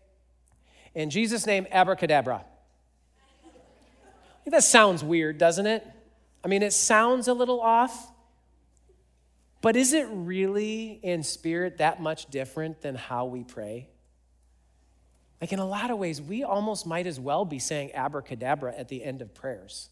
In 0.95 1.11
Jesus' 1.11 1.45
name, 1.45 1.67
abracadabra. 1.69 2.43
that 4.47 4.63
sounds 4.63 5.03
weird, 5.03 5.37
doesn't 5.37 5.67
it? 5.67 5.85
I 6.43 6.47
mean, 6.47 6.63
it 6.63 6.73
sounds 6.73 7.27
a 7.27 7.35
little 7.35 7.61
off, 7.61 8.11
but 9.61 9.75
is 9.75 9.93
it 9.93 10.07
really 10.09 10.99
in 11.03 11.21
spirit 11.21 11.77
that 11.77 12.01
much 12.01 12.25
different 12.31 12.81
than 12.81 12.95
how 12.95 13.25
we 13.25 13.43
pray? 13.43 13.89
Like, 15.39 15.53
in 15.53 15.59
a 15.59 15.67
lot 15.67 15.91
of 15.91 15.99
ways, 15.99 16.19
we 16.19 16.41
almost 16.41 16.87
might 16.87 17.05
as 17.05 17.19
well 17.19 17.45
be 17.45 17.59
saying 17.59 17.91
abracadabra 17.93 18.73
at 18.75 18.87
the 18.87 19.03
end 19.03 19.21
of 19.21 19.35
prayers. 19.35 19.89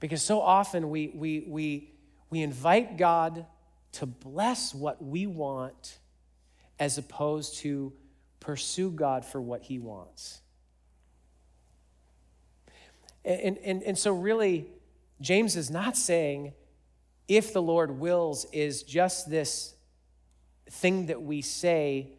Because 0.00 0.22
so 0.22 0.40
often 0.40 0.88
we, 0.88 1.08
we, 1.08 1.44
we, 1.46 1.92
we 2.30 2.42
invite 2.42 2.96
God 2.96 3.46
to 3.92 4.06
bless 4.06 4.74
what 4.74 5.02
we 5.02 5.26
want 5.26 5.98
as 6.78 6.98
opposed 6.98 7.58
to 7.58 7.92
pursue 8.40 8.90
God 8.90 9.24
for 9.24 9.40
what 9.40 9.62
he 9.62 9.78
wants. 9.78 10.40
And, 13.24 13.58
and, 13.58 13.82
and 13.82 13.98
so, 13.98 14.12
really, 14.14 14.66
James 15.20 15.56
is 15.56 15.70
not 15.70 15.96
saying 15.96 16.52
if 17.26 17.52
the 17.52 17.60
Lord 17.60 17.98
wills 17.98 18.46
is 18.52 18.82
just 18.82 19.28
this 19.28 19.74
thing 20.70 21.06
that 21.06 21.20
we 21.20 21.42
say 21.42 22.12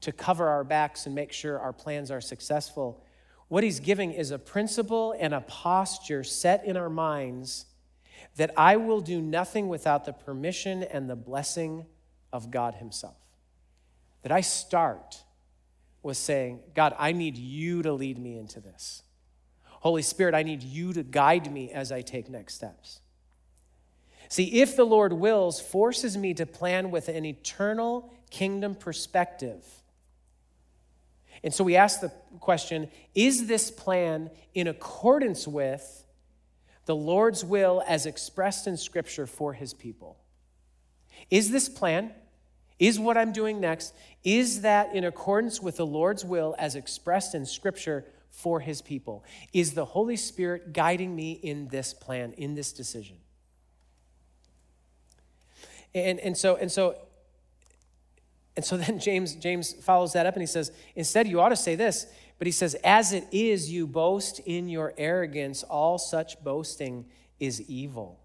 to 0.00 0.12
cover 0.12 0.48
our 0.48 0.64
backs 0.64 1.06
and 1.06 1.14
make 1.14 1.32
sure 1.32 1.58
our 1.58 1.72
plans 1.72 2.10
are 2.10 2.20
successful. 2.20 3.04
What 3.48 3.62
he's 3.62 3.80
giving 3.80 4.12
is 4.12 4.30
a 4.30 4.38
principle 4.38 5.14
and 5.18 5.34
a 5.34 5.42
posture 5.42 6.24
set 6.24 6.64
in 6.64 6.76
our 6.76 6.88
minds 6.88 7.66
that 8.36 8.50
I 8.56 8.76
will 8.76 9.00
do 9.00 9.20
nothing 9.20 9.68
without 9.68 10.04
the 10.04 10.12
permission 10.12 10.82
and 10.82 11.08
the 11.08 11.16
blessing 11.16 11.86
of 12.32 12.50
God 12.50 12.74
Himself. 12.74 13.16
That 14.22 14.32
I 14.32 14.40
start 14.40 15.22
with 16.02 16.16
saying, 16.16 16.60
God, 16.74 16.94
I 16.98 17.12
need 17.12 17.36
you 17.36 17.82
to 17.82 17.92
lead 17.92 18.18
me 18.18 18.38
into 18.38 18.60
this. 18.60 19.02
Holy 19.64 20.02
Spirit, 20.02 20.34
I 20.34 20.42
need 20.42 20.62
you 20.62 20.92
to 20.92 21.02
guide 21.02 21.52
me 21.52 21.70
as 21.72 21.90
I 21.92 22.02
take 22.02 22.28
next 22.28 22.54
steps. 22.54 23.00
See, 24.28 24.60
if 24.62 24.76
the 24.76 24.84
Lord 24.84 25.12
wills, 25.12 25.60
forces 25.60 26.16
me 26.16 26.32
to 26.34 26.46
plan 26.46 26.90
with 26.90 27.08
an 27.08 27.24
eternal 27.24 28.10
kingdom 28.30 28.74
perspective. 28.74 29.64
And 31.44 31.52
so 31.52 31.64
we 31.64 31.76
ask 31.76 32.00
the 32.00 32.12
question 32.40 32.88
is 33.14 33.46
this 33.46 33.70
plan 33.70 34.30
in 34.54 34.68
accordance 34.68 35.46
with 35.46 36.01
the 36.86 36.96
Lord's 36.96 37.44
will 37.44 37.82
as 37.86 38.06
expressed 38.06 38.66
in 38.66 38.76
Scripture 38.76 39.26
for 39.26 39.52
his 39.52 39.74
people? 39.74 40.18
Is 41.30 41.50
this 41.50 41.68
plan, 41.68 42.12
is 42.78 42.98
what 42.98 43.16
I'm 43.16 43.32
doing 43.32 43.60
next, 43.60 43.94
is 44.24 44.62
that 44.62 44.94
in 44.94 45.04
accordance 45.04 45.60
with 45.60 45.76
the 45.76 45.86
Lord's 45.86 46.24
will 46.24 46.54
as 46.58 46.74
expressed 46.74 47.34
in 47.34 47.46
Scripture 47.46 48.04
for 48.30 48.60
his 48.60 48.82
people? 48.82 49.24
Is 49.52 49.74
the 49.74 49.84
Holy 49.84 50.16
Spirit 50.16 50.72
guiding 50.72 51.14
me 51.14 51.32
in 51.32 51.68
this 51.68 51.94
plan, 51.94 52.32
in 52.32 52.54
this 52.54 52.72
decision? 52.72 53.16
And, 55.94 56.18
and 56.20 56.36
so, 56.36 56.56
and 56.56 56.72
so, 56.72 56.96
and 58.56 58.64
so 58.64 58.76
then 58.76 58.98
James, 58.98 59.34
James 59.34 59.72
follows 59.72 60.14
that 60.14 60.26
up 60.26 60.34
and 60.34 60.42
he 60.42 60.46
says, 60.46 60.72
instead, 60.96 61.28
you 61.28 61.40
ought 61.40 61.50
to 61.50 61.56
say 61.56 61.74
this, 61.74 62.06
but 62.38 62.46
he 62.46 62.52
says, 62.52 62.74
as 62.82 63.12
it 63.12 63.26
is, 63.30 63.70
you 63.70 63.86
boast 63.86 64.40
in 64.40 64.68
your 64.68 64.94
arrogance, 64.98 65.62
all 65.62 65.98
such 65.98 66.42
boasting 66.42 67.06
is 67.38 67.60
evil. 67.62 68.20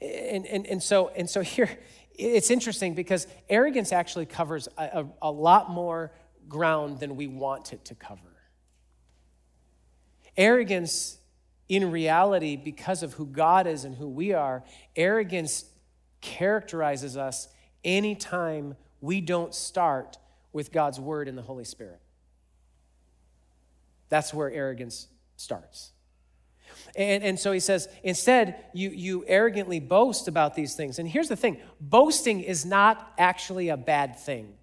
And, 0.00 0.46
and, 0.46 0.66
and, 0.66 0.82
so, 0.82 1.08
and 1.08 1.28
so 1.28 1.40
here, 1.42 1.70
it's 2.14 2.50
interesting 2.50 2.94
because 2.94 3.26
arrogance 3.48 3.92
actually 3.92 4.26
covers 4.26 4.68
a, 4.76 4.82
a, 4.82 5.06
a 5.22 5.30
lot 5.30 5.70
more 5.70 6.12
ground 6.48 7.00
than 7.00 7.16
we 7.16 7.26
want 7.26 7.72
it 7.72 7.84
to 7.86 7.94
cover. 7.94 8.20
Arrogance, 10.36 11.18
in 11.68 11.90
reality, 11.90 12.56
because 12.56 13.02
of 13.02 13.14
who 13.14 13.26
God 13.26 13.66
is 13.66 13.84
and 13.84 13.96
who 13.96 14.08
we 14.08 14.32
are, 14.32 14.64
arrogance 14.94 15.64
characterizes 16.20 17.16
us 17.16 17.48
anytime 17.84 18.76
we 19.00 19.20
don't 19.20 19.54
start 19.54 20.18
with 20.58 20.72
God's 20.72 20.98
word 20.98 21.28
and 21.28 21.38
the 21.38 21.42
Holy 21.42 21.64
Spirit. 21.64 22.00
That's 24.08 24.34
where 24.34 24.50
arrogance 24.50 25.06
starts. 25.36 25.92
And, 26.96 27.22
and 27.22 27.38
so 27.38 27.52
he 27.52 27.60
says, 27.60 27.88
instead, 28.02 28.56
you, 28.74 28.90
you 28.90 29.24
arrogantly 29.28 29.78
boast 29.78 30.26
about 30.26 30.56
these 30.56 30.74
things. 30.74 30.98
And 30.98 31.08
here's 31.08 31.28
the 31.28 31.36
thing 31.36 31.60
boasting 31.80 32.40
is 32.40 32.66
not 32.66 33.12
actually 33.18 33.68
a 33.68 33.76
bad 33.76 34.18
thing. 34.18 34.54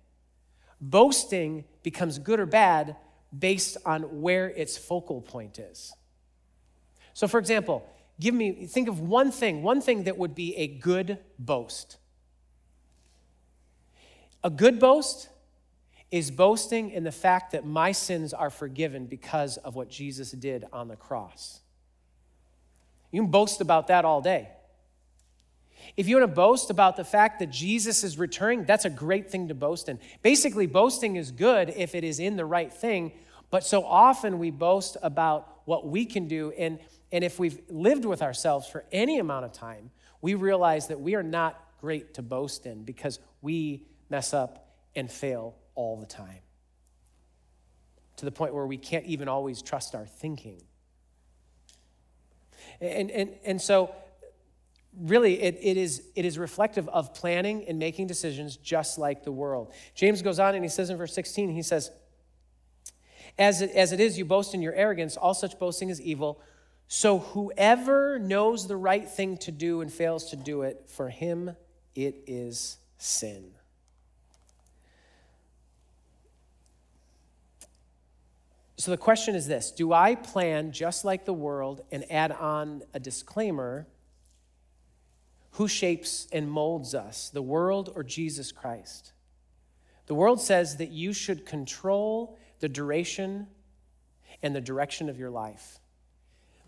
Boasting 0.82 1.64
becomes 1.82 2.20
good 2.20 2.42
or 2.42 2.46
bad 2.46 2.98
based 3.38 3.78
on 3.86 4.22
where 4.22 4.50
its 4.50 4.78
focal 4.78 5.22
point 5.22 5.60
is. 5.60 5.94
So, 7.14 7.26
for 7.30 7.40
example, 7.40 7.88
give 8.20 8.36
me, 8.36 8.66
think 8.66 8.90
of 8.90 9.00
one 9.00 9.32
thing, 9.32 9.64
one 9.64 9.80
thing 9.80 10.04
that 10.04 10.18
would 10.18 10.36
be 10.36 10.58
a 10.58 10.68
good 10.68 11.20
boast. 11.40 11.96
A 14.44 14.50
good 14.50 14.78
boast 14.78 15.30
is 16.16 16.32
boasting 16.32 16.92
in 16.92 17.04
the 17.04 17.12
fact 17.12 17.52
that 17.52 17.66
my 17.66 17.92
sins 17.92 18.34
are 18.34 18.50
forgiven 18.50 19.06
because 19.06 19.58
of 19.58 19.76
what 19.76 19.90
Jesus 19.90 20.32
did 20.32 20.64
on 20.72 20.88
the 20.88 20.96
cross. 20.96 21.60
You 23.12 23.22
can 23.22 23.30
boast 23.30 23.60
about 23.60 23.88
that 23.88 24.06
all 24.06 24.22
day. 24.22 24.48
If 25.98 26.08
you 26.08 26.16
want 26.16 26.32
to 26.32 26.34
boast 26.34 26.70
about 26.70 26.96
the 26.96 27.04
fact 27.04 27.40
that 27.40 27.50
Jesus 27.50 28.06
is 28.06 28.18
returning, 28.18 28.64
that's 28.64 28.86
a 28.86 28.90
great 28.90 29.30
thing 29.30 29.50
to 29.50 29.54
boast 29.54 29.90
in. 29.90 30.00
Basically, 30.22 30.68
boasting 30.68 31.18
is 31.18 31.32
good 31.32 31.74
if 31.76 31.94
it 31.94 32.06
is 32.06 32.20
in 32.20 32.38
the 32.38 32.46
right 32.46 32.72
thing, 32.72 33.12
but 33.52 33.66
so 33.66 33.84
often 33.84 34.40
we 34.40 34.52
boast 34.52 34.96
about 35.04 35.64
what 35.66 35.86
we 35.86 36.06
can 36.06 36.30
do. 36.30 36.54
And, 36.58 36.80
and 37.12 37.26
if 37.26 37.40
we've 37.40 37.60
lived 37.68 38.06
with 38.06 38.22
ourselves 38.22 38.70
for 38.70 38.86
any 38.90 39.20
amount 39.20 39.44
of 39.44 39.52
time, 39.52 39.92
we 40.22 40.36
realize 40.36 40.88
that 40.88 41.02
we 41.02 41.16
are 41.16 41.24
not 41.24 41.62
great 41.82 42.14
to 42.14 42.22
boast 42.22 42.66
in 42.66 42.84
because 42.84 43.20
we 43.42 43.86
mess 44.10 44.34
up 44.34 44.70
and 44.96 45.12
fail 45.12 45.58
all 45.76 45.98
the 45.98 46.06
time. 46.06 46.40
To 48.18 48.26
the 48.26 48.32
point 48.32 48.54
where 48.54 48.66
we 48.66 48.78
can't 48.78 49.06
even 49.06 49.28
always 49.28 49.62
trust 49.62 49.94
our 49.94 50.06
thinking. 50.06 50.62
And, 52.82 53.12
and, 53.12 53.30
and 53.46 53.62
so 53.62 53.94
really 54.98 55.42
it, 55.42 55.58
it, 55.62 55.78
is, 55.78 56.04
it 56.16 56.26
is 56.26 56.38
reflective 56.38 56.88
of 56.90 57.14
planning 57.14 57.66
and 57.68 57.78
making 57.78 58.08
decisions 58.08 58.58
just 58.58 58.98
like 58.98 59.24
the 59.24 59.32
world. 59.32 59.74
James 59.94 60.22
goes 60.22 60.40
on 60.40 60.56
and 60.56 60.64
he 60.64 60.70
says 60.70 60.90
in 60.90 60.98
verse 60.98 61.14
16, 61.14 61.50
he 61.50 61.62
says, 61.62 61.92
as 63.38 63.62
it, 63.62 63.72
as 63.72 63.92
it 63.92 64.00
is, 64.00 64.18
you 64.18 64.24
boast 64.26 64.54
in 64.54 64.62
your 64.62 64.74
arrogance, 64.74 65.18
all 65.18 65.34
such 65.34 65.60
boasting 65.60 65.90
is 65.90 66.00
evil. 66.00 66.40
So 66.88 67.20
whoever 67.20 68.20
knows 68.20 68.68
the 68.68 68.78
right 68.78 69.08
thing 69.08 69.38
to 69.40 69.52
do 69.52 69.82
and 69.82 69.92
fails 69.92 70.30
to 70.30 70.36
do 70.36 70.62
it, 70.62 70.86
for 70.88 71.10
him 71.10 71.56
it 71.96 72.24
is 72.28 72.78
sin. 72.98 73.52
So 78.78 78.92
the 78.92 78.98
question 78.98 79.36
is 79.36 79.48
this 79.48 79.72
Do 79.72 79.94
I 79.94 80.16
plan 80.16 80.72
just 80.72 81.06
like 81.06 81.26
the 81.26 81.34
world 81.34 81.82
and 81.92 82.10
add 82.12 82.32
on 82.32 82.84
a 82.94 83.00
disclaimer? 83.00 83.88
Who 85.52 85.70
shapes 85.70 86.28
and 86.34 86.52
molds 86.52 86.94
us, 86.94 87.30
the 87.30 87.42
world 87.42 87.90
or 87.96 88.04
Jesus 88.04 88.52
Christ? 88.52 89.14
The 90.08 90.16
world 90.16 90.42
says 90.42 90.78
that 90.78 90.92
you 90.92 91.14
should 91.14 91.46
control 91.46 92.38
the 92.60 92.68
duration 92.68 93.48
and 94.44 94.54
the 94.54 94.62
direction 94.62 95.08
of 95.10 95.18
your 95.18 95.30
life. 95.30 95.80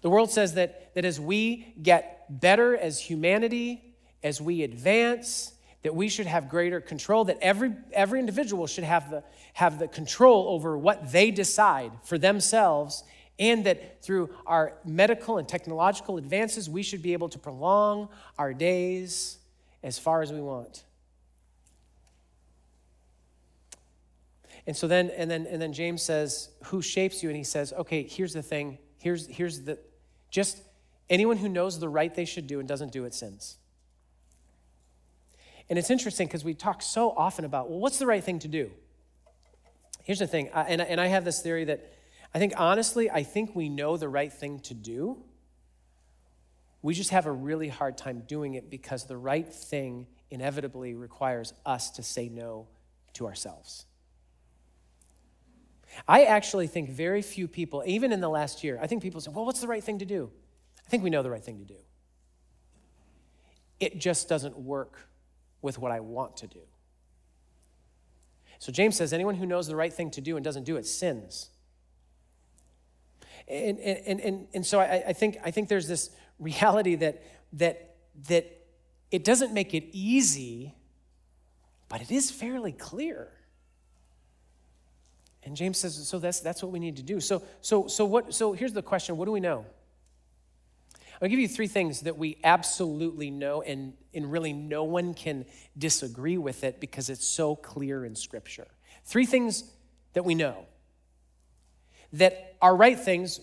The 0.01 0.09
world 0.09 0.31
says 0.31 0.53
that, 0.53 0.93
that 0.95 1.03
as 1.03 1.19
we 1.19 1.73
get 1.81 2.39
better 2.39 2.77
as 2.77 2.99
humanity, 3.01 3.95
as 4.23 4.39
we 4.39 4.63
advance, 4.63 5.53
that 5.87 5.95
we 5.95 6.09
should 6.09 6.27
have 6.27 6.49
greater 6.49 6.81
control, 6.81 7.23
that 7.23 7.37
every, 7.41 7.73
every 7.93 8.19
individual 8.19 8.67
should 8.67 8.83
have 8.83 9.09
the, 9.09 9.23
have 9.53 9.79
the 9.79 9.87
control 9.87 10.49
over 10.49 10.77
what 10.77 11.13
they 11.13 11.31
decide 11.31 11.93
for 12.03 12.17
themselves 12.17 13.05
and 13.39 13.65
that 13.65 14.03
through 14.03 14.29
our 14.45 14.73
medical 14.83 15.37
and 15.37 15.47
technological 15.47 16.17
advances, 16.17 16.69
we 16.69 16.83
should 16.83 17.01
be 17.01 17.13
able 17.13 17.29
to 17.29 17.39
prolong 17.39 18.09
our 18.37 18.53
days 18.53 19.37
as 19.81 19.97
far 19.97 20.21
as 20.21 20.33
we 20.33 20.41
want. 20.41 20.83
And 24.65 24.75
so 24.75 24.89
then, 24.89 25.09
and 25.11 25.31
then, 25.31 25.47
and 25.47 25.61
then 25.61 25.71
James 25.71 26.01
says, 26.01 26.49
Who 26.65 26.81
shapes 26.81 27.23
you? 27.23 27.29
And 27.29 27.37
he 27.37 27.45
says, 27.45 27.71
Okay, 27.71 28.03
here's 28.03 28.33
the 28.33 28.43
thing. 28.43 28.77
Here's, 28.99 29.25
here's 29.27 29.61
the, 29.61 29.79
just 30.29 30.61
anyone 31.09 31.37
who 31.37 31.47
knows 31.47 31.79
the 31.79 31.87
right 31.87 32.13
they 32.13 32.25
should 32.25 32.45
do 32.45 32.59
and 32.59 32.67
doesn't 32.67 32.91
do 32.91 33.05
it 33.05 33.13
sins. 33.13 33.57
And 35.69 35.77
it's 35.77 35.89
interesting 35.89 36.27
because 36.27 36.43
we 36.45 36.53
talk 36.53 36.81
so 36.81 37.11
often 37.11 37.45
about, 37.45 37.69
well, 37.69 37.79
what's 37.79 37.99
the 37.99 38.05
right 38.05 38.23
thing 38.23 38.39
to 38.39 38.47
do? 38.47 38.71
Here's 40.03 40.19
the 40.19 40.27
thing, 40.27 40.49
I, 40.53 40.63
and, 40.63 40.81
and 40.81 41.01
I 41.01 41.07
have 41.07 41.25
this 41.25 41.41
theory 41.41 41.65
that 41.65 41.93
I 42.33 42.39
think, 42.39 42.53
honestly, 42.55 43.09
I 43.09 43.23
think 43.23 43.55
we 43.55 43.67
know 43.67 43.97
the 43.97 44.07
right 44.07 44.31
thing 44.31 44.59
to 44.61 44.73
do. 44.73 45.17
We 46.81 46.93
just 46.93 47.09
have 47.09 47.25
a 47.25 47.31
really 47.31 47.67
hard 47.67 47.97
time 47.97 48.23
doing 48.27 48.53
it 48.53 48.69
because 48.69 49.05
the 49.05 49.17
right 49.17 49.47
thing 49.47 50.07
inevitably 50.29 50.93
requires 50.93 51.53
us 51.65 51.89
to 51.91 52.03
say 52.03 52.29
no 52.29 52.67
to 53.13 53.25
ourselves. 53.25 53.85
I 56.07 56.25
actually 56.25 56.67
think 56.67 56.89
very 56.89 57.21
few 57.21 57.47
people, 57.47 57.83
even 57.85 58.11
in 58.11 58.21
the 58.21 58.29
last 58.29 58.63
year, 58.63 58.77
I 58.81 58.87
think 58.87 59.01
people 59.01 59.19
say, 59.19 59.31
well, 59.33 59.45
what's 59.45 59.61
the 59.61 59.67
right 59.67 59.83
thing 59.83 59.99
to 59.99 60.05
do? 60.05 60.29
I 60.85 60.89
think 60.89 61.03
we 61.03 61.09
know 61.09 61.23
the 61.23 61.31
right 61.31 61.43
thing 61.43 61.59
to 61.59 61.65
do. 61.65 61.79
It 63.79 63.99
just 63.99 64.29
doesn't 64.29 64.57
work 64.57 64.99
with 65.61 65.77
what 65.79 65.91
I 65.91 65.99
want 65.99 66.37
to 66.37 66.47
do. 66.47 66.59
So 68.59 68.71
James 68.71 68.95
says 68.95 69.13
anyone 69.13 69.35
who 69.35 69.45
knows 69.45 69.67
the 69.67 69.75
right 69.75 69.93
thing 69.93 70.11
to 70.11 70.21
do 70.21 70.35
and 70.35 70.43
doesn't 70.43 70.63
do 70.63 70.77
it 70.77 70.85
sins. 70.85 71.49
And, 73.47 73.79
and, 73.79 74.19
and, 74.19 74.47
and 74.53 74.65
so 74.65 74.79
I, 74.79 75.03
I, 75.07 75.13
think, 75.13 75.37
I 75.43 75.51
think 75.51 75.69
there's 75.69 75.87
this 75.87 76.09
reality 76.39 76.95
that, 76.95 77.23
that, 77.53 77.95
that 78.27 78.65
it 79.11 79.23
doesn't 79.23 79.53
make 79.53 79.73
it 79.73 79.85
easy, 79.91 80.75
but 81.87 82.01
it 82.01 82.11
is 82.11 82.29
fairly 82.29 82.71
clear. 82.71 83.29
And 85.43 85.55
James 85.55 85.77
says, 85.77 86.07
so 86.07 86.19
that's, 86.19 86.41
that's 86.41 86.61
what 86.61 86.73
we 86.73 86.79
need 86.79 86.97
to 86.97 87.03
do. 87.03 87.21
So, 87.21 87.41
so, 87.61 87.87
so, 87.87 88.03
what, 88.03 88.33
so 88.33 88.51
here's 88.51 88.73
the 88.73 88.81
question 88.81 89.15
what 89.15 89.25
do 89.25 89.31
we 89.31 89.39
know? 89.39 89.65
I'll 91.21 91.29
give 91.29 91.39
you 91.39 91.47
three 91.47 91.67
things 91.67 92.01
that 92.01 92.17
we 92.17 92.37
absolutely 92.43 93.31
know, 93.31 93.61
and, 93.61 93.93
and 94.13 94.31
really 94.31 94.53
no 94.53 94.83
one 94.83 95.13
can 95.13 95.45
disagree 95.77 96.37
with 96.37 96.63
it 96.63 96.79
because 96.79 97.09
it's 97.09 97.27
so 97.27 97.55
clear 97.55 98.05
in 98.05 98.15
Scripture. 98.15 98.67
Three 99.03 99.25
things 99.25 99.63
that 100.13 100.23
we 100.23 100.35
know 100.35 100.65
that 102.13 102.55
are 102.61 102.75
right 102.75 102.99
things 102.99 103.39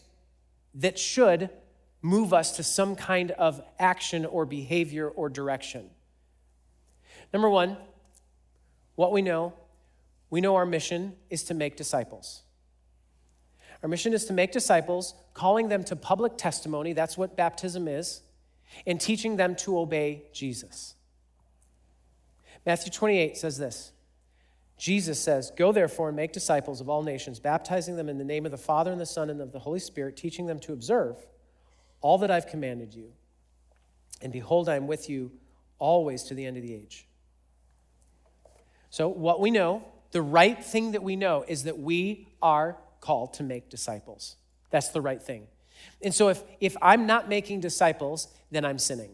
that 0.74 0.98
should 0.98 1.50
move 2.00 2.32
us 2.32 2.56
to 2.56 2.62
some 2.62 2.94
kind 2.94 3.32
of 3.32 3.60
action 3.78 4.24
or 4.24 4.46
behavior 4.46 5.08
or 5.08 5.28
direction. 5.28 5.90
Number 7.32 7.48
one, 7.48 7.76
what 8.94 9.10
we 9.10 9.22
know, 9.22 9.52
we 10.30 10.40
know 10.40 10.54
our 10.54 10.66
mission 10.66 11.14
is 11.28 11.42
to 11.44 11.54
make 11.54 11.76
disciples. 11.76 12.43
Our 13.84 13.88
mission 13.88 14.14
is 14.14 14.24
to 14.24 14.32
make 14.32 14.50
disciples, 14.50 15.14
calling 15.34 15.68
them 15.68 15.84
to 15.84 15.94
public 15.94 16.38
testimony, 16.38 16.94
that's 16.94 17.18
what 17.18 17.36
baptism 17.36 17.86
is, 17.86 18.22
and 18.86 18.98
teaching 18.98 19.36
them 19.36 19.54
to 19.56 19.78
obey 19.78 20.22
Jesus. 20.32 20.94
Matthew 22.64 22.90
28 22.90 23.36
says 23.36 23.58
this 23.58 23.92
Jesus 24.78 25.20
says, 25.20 25.52
Go 25.54 25.70
therefore 25.70 26.08
and 26.08 26.16
make 26.16 26.32
disciples 26.32 26.80
of 26.80 26.88
all 26.88 27.02
nations, 27.02 27.38
baptizing 27.38 27.96
them 27.96 28.08
in 28.08 28.16
the 28.16 28.24
name 28.24 28.46
of 28.46 28.52
the 28.52 28.58
Father 28.58 28.90
and 28.90 28.98
the 28.98 29.04
Son 29.04 29.28
and 29.28 29.42
of 29.42 29.52
the 29.52 29.58
Holy 29.58 29.80
Spirit, 29.80 30.16
teaching 30.16 30.46
them 30.46 30.58
to 30.60 30.72
observe 30.72 31.16
all 32.00 32.16
that 32.18 32.30
I've 32.30 32.46
commanded 32.46 32.94
you. 32.94 33.12
And 34.22 34.32
behold, 34.32 34.66
I 34.66 34.76
am 34.76 34.86
with 34.86 35.10
you 35.10 35.30
always 35.78 36.22
to 36.24 36.34
the 36.34 36.46
end 36.46 36.56
of 36.56 36.62
the 36.62 36.72
age. 36.72 37.06
So, 38.88 39.08
what 39.08 39.40
we 39.40 39.50
know, 39.50 39.84
the 40.12 40.22
right 40.22 40.64
thing 40.64 40.92
that 40.92 41.02
we 41.02 41.16
know, 41.16 41.44
is 41.46 41.64
that 41.64 41.78
we 41.78 42.28
are 42.40 42.78
called 43.04 43.34
to 43.34 43.42
make 43.42 43.68
disciples. 43.68 44.36
That's 44.70 44.88
the 44.88 45.02
right 45.02 45.22
thing. 45.22 45.46
And 46.02 46.14
so 46.14 46.28
if, 46.28 46.42
if 46.58 46.74
I'm 46.80 47.06
not 47.06 47.28
making 47.28 47.60
disciples, 47.60 48.28
then 48.50 48.64
I'm 48.64 48.78
sinning 48.78 49.10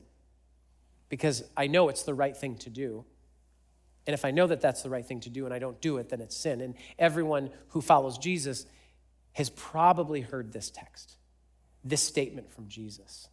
because 1.09 1.43
I 1.57 1.67
know 1.67 1.89
it's 1.89 2.05
the 2.05 2.15
right 2.15 2.37
thing 2.37 2.57
to 2.59 2.71
do. 2.71 3.05
And 4.07 4.15
if 4.15 4.25
I 4.25 4.31
know 4.31 4.47
that 4.47 4.61
that's 4.61 4.83
the 4.83 4.91
right 4.91 5.05
thing 5.05 5.19
to 5.21 5.29
do 5.29 5.45
and 5.45 5.53
I 5.53 5.59
don't 5.59 5.81
do 5.81 5.99
it, 5.99 6.09
then 6.09 6.21
it's 6.21 6.37
sin. 6.37 6.61
And 6.61 6.75
everyone 7.01 7.51
who 7.71 7.81
follows 7.81 8.17
Jesus 8.17 8.65
has 9.33 9.51
probably 9.51 10.21
heard 10.21 10.53
this 10.53 10.71
text, 10.71 11.17
this 11.85 12.01
statement 12.01 12.53
from 12.53 12.69
Jesus. 12.69 13.29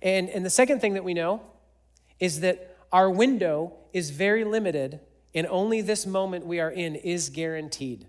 And, 0.00 0.28
and 0.30 0.44
the 0.44 0.50
second 0.50 0.80
thing 0.80 0.94
that 0.94 1.04
we 1.04 1.14
know 1.14 1.42
is 2.20 2.40
that 2.40 2.76
our 2.92 3.10
window 3.10 3.72
is 3.92 4.10
very 4.10 4.44
limited 4.44 5.00
and 5.34 5.46
only 5.46 5.80
this 5.80 6.06
moment 6.06 6.46
we 6.46 6.60
are 6.60 6.70
in 6.70 6.94
is 6.94 7.28
guaranteed. 7.28 8.06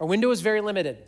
Our 0.00 0.06
window 0.06 0.30
is 0.30 0.40
very 0.40 0.60
limited. 0.60 0.98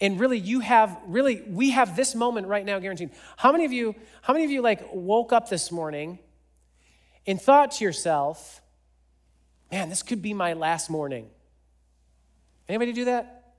And 0.00 0.18
really, 0.18 0.38
you 0.38 0.60
have, 0.60 0.98
really, 1.06 1.42
we 1.46 1.70
have 1.70 1.96
this 1.96 2.14
moment 2.14 2.46
right 2.46 2.64
now 2.64 2.78
guaranteed. 2.78 3.10
How 3.36 3.52
many 3.52 3.64
of 3.64 3.72
you, 3.72 3.94
how 4.22 4.32
many 4.32 4.44
of 4.44 4.50
you 4.50 4.62
like 4.62 4.88
woke 4.92 5.32
up 5.32 5.48
this 5.48 5.70
morning 5.70 6.18
and 7.26 7.40
thought 7.40 7.72
to 7.72 7.84
yourself, 7.84 8.62
man, 9.70 9.88
this 9.88 10.02
could 10.02 10.22
be 10.22 10.32
my 10.32 10.52
last 10.52 10.90
morning? 10.90 11.28
Anybody 12.68 12.92
do 12.92 13.06
that? 13.06 13.54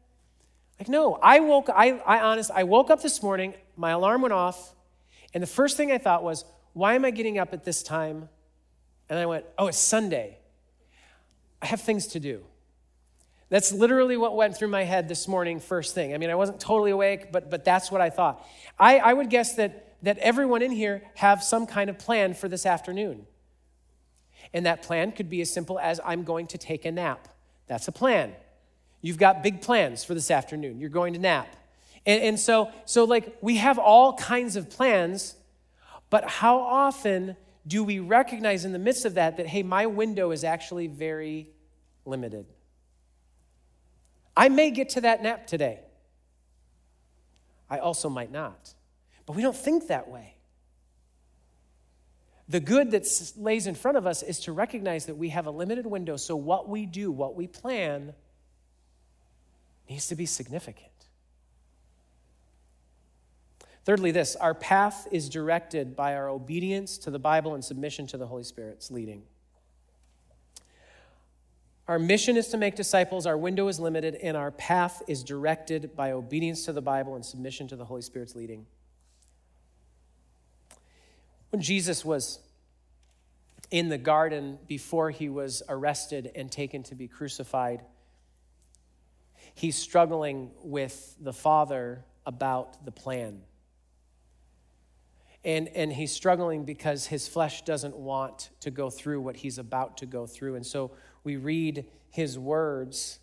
Like, 0.80 0.90
no, 0.90 1.20
I 1.22 1.42
woke, 1.42 1.70
I, 1.70 2.00
I 2.00 2.22
honest, 2.22 2.50
I 2.50 2.64
woke 2.64 2.90
up 2.90 3.04
this 3.04 3.22
morning, 3.22 3.54
my 3.76 3.92
alarm 3.92 4.22
went 4.24 4.34
off, 4.34 4.74
and 5.34 5.44
the 5.44 5.48
first 5.48 5.78
thing 5.78 5.92
I 5.92 5.98
thought 6.00 6.24
was, 6.24 6.44
why 6.74 6.96
am 6.96 7.06
I 7.06 7.12
getting 7.12 7.38
up 7.38 7.54
at 7.54 7.66
this 7.66 7.84
time? 7.84 8.30
And 9.12 9.20
I 9.20 9.26
went, 9.26 9.44
oh, 9.58 9.68
it's 9.68 9.78
Sunday. 9.78 10.38
I 11.62 11.66
have 11.66 11.82
things 11.82 12.08
to 12.08 12.20
do. 12.22 12.46
That's 13.50 13.74
literally 13.74 14.16
what 14.16 14.38
went 14.38 14.56
through 14.56 14.70
my 14.70 14.86
head 14.86 15.10
this 15.10 15.28
morning, 15.28 15.60
first 15.60 15.94
thing. 15.94 16.14
I 16.14 16.18
mean, 16.18 16.30
I 16.30 16.36
wasn't 16.36 16.62
totally 16.62 16.92
awake, 16.92 17.30
but, 17.30 17.52
but 17.52 17.66
that's 17.66 17.92
what 17.92 18.00
I 18.00 18.10
thought. 18.10 18.48
I, 18.80 19.00
I 19.00 19.12
would 19.12 19.30
guess 19.30 19.56
that, 19.56 19.98
that 20.02 20.18
everyone 20.20 20.62
in 20.62 20.72
here 20.72 21.04
have 21.16 21.44
some 21.44 21.68
kind 21.68 21.90
of 21.90 22.00
plan 22.00 22.34
for 22.34 22.48
this 22.48 22.66
afternoon. 22.66 23.26
And 24.54 24.66
that 24.66 24.82
plan 24.82 25.12
could 25.12 25.30
be 25.30 25.42
as 25.42 25.52
simple 25.52 25.78
as 25.78 26.00
I'm 26.06 26.24
going 26.24 26.48
to 26.48 26.58
take 26.58 26.86
a 26.86 26.92
nap. 26.92 27.28
That's 27.68 27.90
a 27.90 27.92
plan. 27.92 28.32
You've 29.02 29.18
got 29.18 29.44
big 29.44 29.60
plans 29.60 30.06
for 30.06 30.14
this 30.14 30.32
afternoon. 30.32 30.80
You're 30.80 30.90
going 30.90 31.12
to 31.16 31.20
nap. 31.20 31.54
And, 32.06 32.24
and 32.24 32.40
so, 32.40 32.72
so, 32.86 33.04
like, 33.04 33.38
we 33.42 33.58
have 33.58 33.78
all 33.78 34.14
kinds 34.14 34.56
of 34.56 34.70
plans, 34.70 35.36
but 36.10 36.24
how 36.24 36.60
often 36.60 37.36
do 37.66 37.84
we 37.84 38.00
recognize 38.00 38.66
in 38.66 38.72
the 38.72 38.80
midst 38.80 39.06
of 39.06 39.16
that 39.16 39.38
that, 39.38 39.48
hey, 39.48 39.64
my 39.64 39.86
window 39.86 40.32
is 40.32 40.44
actually 40.44 40.88
very 40.88 41.50
limited? 42.06 42.46
I 44.36 44.50
may 44.50 44.72
get 44.72 44.90
to 44.90 45.02
that 45.02 45.22
nap 45.22 45.46
today. 45.46 45.80
I 47.70 47.78
also 47.78 48.10
might 48.10 48.32
not. 48.32 48.74
But 49.26 49.36
we 49.36 49.42
don't 49.42 49.56
think 49.56 49.88
that 49.88 50.10
way. 50.10 50.36
The 52.50 52.60
good 52.60 52.92
that 52.92 53.08
lays 53.38 53.66
in 53.66 53.76
front 53.76 53.98
of 53.98 54.06
us 54.06 54.24
is 54.24 54.40
to 54.42 54.52
recognize 54.52 55.06
that 55.06 55.16
we 55.16 55.30
have 55.30 55.46
a 55.46 55.52
limited 55.52 55.86
window, 55.86 56.18
so 56.18 56.36
what 56.36 56.68
we 56.68 56.86
do, 56.86 57.10
what 57.10 57.36
we 57.36 57.48
plan, 57.48 58.14
needs 59.90 60.08
to 60.08 60.16
be 60.16 60.26
significant. 60.26 60.91
Thirdly, 63.84 64.12
this 64.12 64.36
our 64.36 64.54
path 64.54 65.08
is 65.12 65.28
directed 65.30 65.96
by 65.96 66.16
our 66.16 66.30
obedience 66.30 66.98
to 67.00 67.12
the 67.12 67.20
Bible 67.20 67.56
and 67.56 67.64
submission 67.64 68.06
to 68.08 68.18
the 68.18 68.28
Holy 68.28 68.44
Spirit's 68.44 68.92
leading. 68.92 69.24
Our 71.88 71.98
mission 72.00 72.38
is 72.38 72.48
to 72.50 72.58
make 72.58 72.76
disciples, 72.76 73.26
our 73.26 73.38
window 73.38 73.68
is 73.68 73.80
limited, 73.80 74.16
and 74.16 74.38
our 74.38 74.52
path 74.52 75.02
is 75.08 75.24
directed 75.24 75.96
by 75.96 76.12
obedience 76.12 76.64
to 76.66 76.74
the 76.74 76.82
Bible 76.82 77.16
and 77.16 77.26
submission 77.26 77.68
to 77.70 77.76
the 77.76 77.84
Holy 77.84 78.04
Spirit's 78.04 78.36
leading. 78.36 78.66
When 81.50 81.62
Jesus 81.62 82.06
was 82.06 82.40
in 83.72 83.90
the 83.90 83.98
garden 83.98 84.60
before 84.68 85.10
he 85.10 85.28
was 85.28 85.64
arrested 85.68 86.32
and 86.36 86.52
taken 86.52 86.84
to 86.84 86.96
be 86.96 87.08
crucified, 87.08 87.82
he's 89.56 89.76
struggling 89.76 90.52
with 90.64 91.16
the 91.20 91.34
Father 91.34 92.06
about 92.26 92.86
the 92.86 92.92
plan. 92.92 93.42
And, 95.44 95.70
and 95.70 95.92
he's 95.92 96.12
struggling 96.12 96.66
because 96.66 97.08
his 97.08 97.28
flesh 97.28 97.64
doesn't 97.64 97.96
want 97.96 98.52
to 98.60 98.70
go 98.70 98.90
through 98.90 99.22
what 99.22 99.38
he's 99.38 99.58
about 99.58 99.98
to 99.98 100.06
go 100.06 100.28
through. 100.28 100.56
And 100.56 100.66
so 100.66 100.92
we 101.24 101.38
read 101.38 101.86
his 102.12 102.38
words 102.38 103.20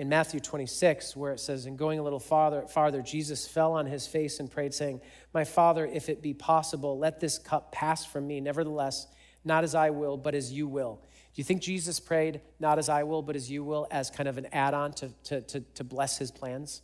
in 0.00 0.08
Matthew 0.08 0.40
26, 0.40 1.14
where 1.14 1.32
it 1.32 1.40
says, 1.40 1.66
And 1.66 1.76
going 1.76 1.98
a 1.98 2.02
little 2.02 2.18
farther, 2.18 2.62
farther, 2.62 3.02
Jesus 3.02 3.46
fell 3.46 3.74
on 3.74 3.84
his 3.84 4.06
face 4.06 4.40
and 4.40 4.50
prayed, 4.50 4.72
saying, 4.72 5.02
My 5.34 5.44
Father, 5.44 5.84
if 5.84 6.08
it 6.08 6.22
be 6.22 6.32
possible, 6.32 6.98
let 6.98 7.20
this 7.20 7.38
cup 7.38 7.70
pass 7.70 8.06
from 8.06 8.26
me. 8.26 8.40
Nevertheless, 8.40 9.08
not 9.44 9.62
as 9.62 9.74
I 9.74 9.90
will, 9.90 10.16
but 10.16 10.34
as 10.34 10.50
you 10.50 10.66
will. 10.66 11.00
Do 11.34 11.40
you 11.40 11.44
think 11.44 11.60
Jesus 11.60 12.00
prayed, 12.00 12.40
Not 12.58 12.78
as 12.78 12.88
I 12.88 13.02
will, 13.02 13.20
but 13.20 13.36
as 13.36 13.50
you 13.50 13.62
will, 13.62 13.86
as 13.90 14.10
kind 14.10 14.26
of 14.26 14.38
an 14.38 14.46
add 14.52 14.72
on 14.72 14.92
to, 14.94 15.10
to, 15.24 15.42
to, 15.42 15.60
to 15.60 15.84
bless 15.84 16.16
his 16.16 16.30
plans? 16.30 16.80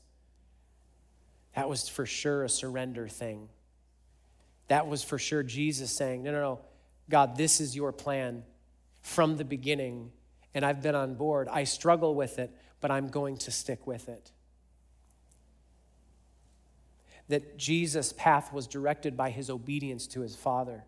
That 1.55 1.71
was 1.71 1.89
for 1.89 2.05
sure 2.05 2.45
a 2.45 2.51
surrender 2.51 3.09
thing. 3.09 3.49
That 4.69 4.87
was 4.87 5.03
for 5.03 5.19
sure 5.19 5.43
Jesus 5.43 5.91
saying, 5.91 6.23
No, 6.23 6.33
no, 6.33 6.41
no, 6.41 6.61
God, 7.09 7.37
this 7.37 7.61
is 7.61 7.77
your 7.77 7.93
plan. 7.93 8.45
from 9.03 9.37
the 9.37 9.45
beginning 9.45 10.11
and 10.57 10.65
I've 10.65 10.83
been 10.83 10.95
on 10.95 11.17
board. 11.17 11.49
I 11.53 11.65
struggle 11.65 12.15
with 12.15 12.39
it, 12.39 12.51
but 12.81 12.91
I'm 12.91 13.09
going 13.09 13.37
to 13.37 13.51
stick 13.51 13.87
with 13.87 14.09
it. 14.09 14.33
That 17.29 17.59
Jesus' 17.59 18.15
path 18.15 18.55
was 18.55 18.67
directed 18.67 19.19
by 19.19 19.29
his 19.29 19.51
obedience 19.51 20.07
to 20.09 20.23
his 20.23 20.35
Father. 20.35 20.85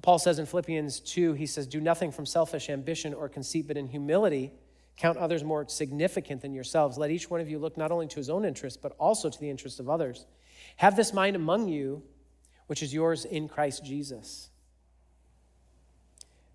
Paul 0.00 0.18
says 0.18 0.38
in 0.38 0.46
Philippians 0.46 0.98
2, 1.00 1.34
he 1.34 1.44
says, 1.44 1.66
Do 1.66 1.78
nothing 1.78 2.10
from 2.10 2.24
selfish 2.24 2.70
ambition 2.70 3.12
or 3.12 3.28
conceit, 3.28 3.68
but 3.68 3.76
in 3.76 3.88
humility 3.88 4.52
count 4.96 5.18
others 5.18 5.44
more 5.44 5.68
significant 5.68 6.40
than 6.40 6.54
yourselves. 6.54 6.96
Let 6.96 7.10
each 7.10 7.28
one 7.28 7.42
of 7.42 7.50
you 7.50 7.58
look 7.58 7.76
not 7.76 7.92
only 7.92 8.06
to 8.06 8.16
his 8.16 8.30
own 8.30 8.46
interest, 8.46 8.80
but 8.80 8.92
also 8.98 9.28
to 9.28 9.38
the 9.38 9.50
interest 9.50 9.78
of 9.78 9.90
others. 9.90 10.24
Have 10.76 10.96
this 10.96 11.12
mind 11.12 11.36
among 11.36 11.68
you, 11.68 12.02
which 12.66 12.82
is 12.82 12.92
yours 12.92 13.24
in 13.24 13.48
Christ 13.48 13.84
Jesus. 13.84 14.50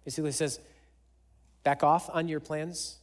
Basically 0.06 0.32
says, 0.32 0.60
back 1.64 1.84
off 1.84 2.10
on 2.12 2.28
your 2.28 2.40
plans 2.40 2.98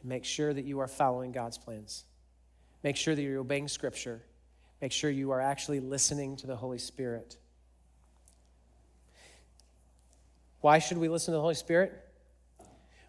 and 0.00 0.08
make 0.08 0.24
sure 0.24 0.52
that 0.52 0.64
you 0.64 0.80
are 0.80 0.88
following 0.88 1.32
God's 1.32 1.58
plans. 1.58 2.04
Make 2.82 2.96
sure 2.96 3.14
that 3.14 3.22
you're 3.22 3.40
obeying 3.40 3.68
Scripture. 3.68 4.22
Make 4.80 4.92
sure 4.92 5.10
you 5.10 5.30
are 5.30 5.40
actually 5.40 5.80
listening 5.80 6.36
to 6.38 6.46
the 6.46 6.56
Holy 6.56 6.78
Spirit. 6.78 7.36
Why 10.60 10.78
should 10.78 10.98
we 10.98 11.08
listen 11.08 11.32
to 11.32 11.36
the 11.36 11.40
Holy 11.40 11.54
Spirit? 11.54 11.92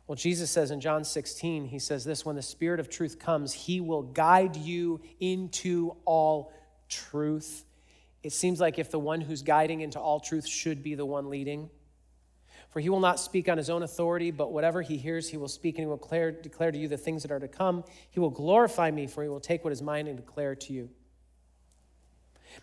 Well, 0.08 0.16
Jesus 0.16 0.52
says 0.52 0.72
in 0.72 0.82
John 0.82 1.04
16, 1.04 1.66
He 1.66 1.80
says 1.80 2.04
this 2.04 2.26
when 2.26 2.36
the 2.36 2.42
Spirit 2.42 2.80
of 2.80 2.90
truth 2.90 3.20
comes, 3.20 3.54
He 3.54 3.80
will 3.80 4.04
guide 4.04 4.56
you 4.56 5.02
into 5.20 5.96
all 6.06 6.52
truth. 6.94 7.66
It 8.22 8.32
seems 8.32 8.60
like 8.60 8.80
if 8.80 8.92
the 8.92 9.00
one 9.00 9.22
who's 9.22 9.42
guiding 9.42 9.82
into 9.82 10.00
all 10.00 10.20
truth 10.20 10.48
should 10.48 10.84
be 10.84 10.96
the 10.96 11.06
one 11.06 11.30
leading. 11.30 11.70
For 12.70 12.80
he 12.80 12.90
will 12.90 13.00
not 13.00 13.20
speak 13.20 13.50
on 13.50 13.58
his 13.58 13.70
own 13.70 13.84
authority, 13.84 14.32
but 14.32 14.52
whatever 14.52 14.82
he 14.82 14.98
hears, 14.98 15.30
he 15.30 15.38
will 15.38 15.48
speak, 15.48 15.76
and 15.76 15.84
he 15.84 15.88
will 15.88 15.98
declare, 15.98 16.32
declare 16.32 16.72
to 16.72 16.78
you 16.78 16.88
the 16.88 16.98
things 16.98 17.22
that 17.22 17.32
are 17.32 17.40
to 17.40 17.48
come. 17.48 17.84
He 18.10 18.20
will 18.20 18.32
glorify 18.32 18.90
me, 18.90 19.06
for 19.06 19.22
he 19.22 19.30
will 19.30 19.40
take 19.40 19.64
what 19.64 19.72
is 19.72 19.82
mine 19.82 20.08
and 20.08 20.18
declare 20.18 20.56
to 20.56 20.74
you. 20.74 20.90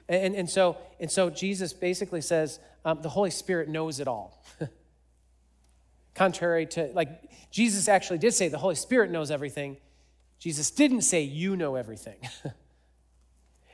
And, 0.08 0.34
and, 0.34 0.50
so, 0.50 0.78
and 0.98 1.10
so 1.10 1.30
Jesus 1.30 1.72
basically 1.72 2.20
says 2.22 2.58
um, 2.84 3.02
the 3.02 3.08
Holy 3.08 3.30
Spirit 3.30 3.68
knows 3.68 4.00
it 4.00 4.08
all. 4.08 4.42
Contrary 6.14 6.66
to, 6.66 6.90
like, 6.92 7.08
Jesus 7.50 7.88
actually 7.88 8.18
did 8.18 8.34
say 8.34 8.48
the 8.48 8.58
Holy 8.58 8.74
Spirit 8.74 9.10
knows 9.10 9.30
everything. 9.30 9.76
Jesus 10.38 10.70
didn't 10.70 11.02
say 11.02 11.22
you 11.22 11.56
know 11.56 11.76
everything. 11.76 12.18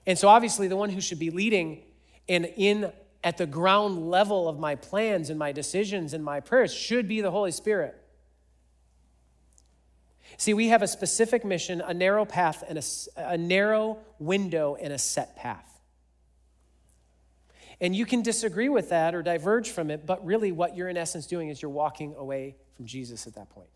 and 0.07 0.19
so, 0.19 0.29
obviously, 0.29 0.69
the 0.69 0.77
one 0.77 0.91
who 0.91 1.01
should 1.01 1.19
be 1.19 1.31
leading 1.31 1.83
and 2.29 2.47
in 2.57 2.93
at 3.25 3.39
the 3.39 3.47
ground 3.47 4.09
level 4.09 4.49
of 4.49 4.59
my 4.59 4.77
plans 4.77 5.31
and 5.31 5.39
my 5.39 5.51
decisions 5.51 6.15
and 6.15 6.25
my 6.25 6.39
prayers 6.39 6.73
should 6.73 7.09
be 7.09 7.21
the 7.21 7.31
Holy 7.31 7.51
Spirit. 7.51 8.01
See, 10.37 10.55
we 10.55 10.69
have 10.69 10.83
a 10.83 10.89
specific 10.89 11.45
mission, 11.45 11.81
a 11.81 11.95
narrow 11.95 12.25
path, 12.25 12.63
and 12.69 12.79
a, 12.79 12.83
a 13.17 13.39
narrow 13.39 13.99
window 14.19 14.77
and 14.81 14.93
a 14.93 14.99
set 14.99 15.35
path. 15.37 15.81
And 17.81 17.95
you 17.95 18.07
can 18.07 18.23
disagree 18.23 18.69
with 18.69 18.91
that 18.91 19.15
or 19.15 19.23
diverge 19.23 19.71
from 19.71 19.91
it, 19.91 20.07
but 20.07 20.25
really 20.25 20.53
what 20.53 20.77
you're 20.77 20.89
in 20.89 20.97
essence 20.97 21.27
doing 21.27 21.49
is 21.49 21.61
you're 21.61 21.71
walking 21.71 22.15
away 22.17 22.57
from 22.77 22.87
Jesus 22.87 23.27
at 23.27 23.35
that 23.35 23.51
point. 23.51 23.69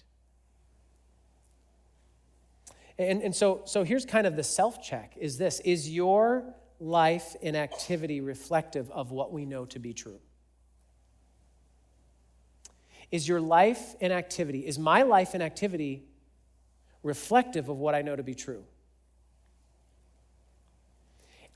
And, 3.00 3.22
and 3.22 3.34
so, 3.34 3.62
so 3.64 3.82
here's 3.82 4.04
kind 4.04 4.26
of 4.26 4.36
the 4.36 4.44
self 4.44 4.82
check 4.82 5.14
is 5.16 5.38
this 5.38 5.60
Is 5.60 5.88
your 5.88 6.44
life 6.78 7.34
and 7.42 7.56
activity 7.56 8.20
reflective 8.20 8.90
of 8.90 9.10
what 9.10 9.32
we 9.32 9.46
know 9.46 9.64
to 9.66 9.78
be 9.78 9.94
true? 9.94 10.20
Is 13.10 13.26
your 13.26 13.40
life 13.40 13.94
and 14.02 14.12
activity, 14.12 14.66
is 14.66 14.78
my 14.78 15.02
life 15.02 15.32
and 15.32 15.42
activity 15.42 16.04
reflective 17.02 17.70
of 17.70 17.78
what 17.78 17.94
I 17.94 18.02
know 18.02 18.14
to 18.14 18.22
be 18.22 18.34
true? 18.34 18.64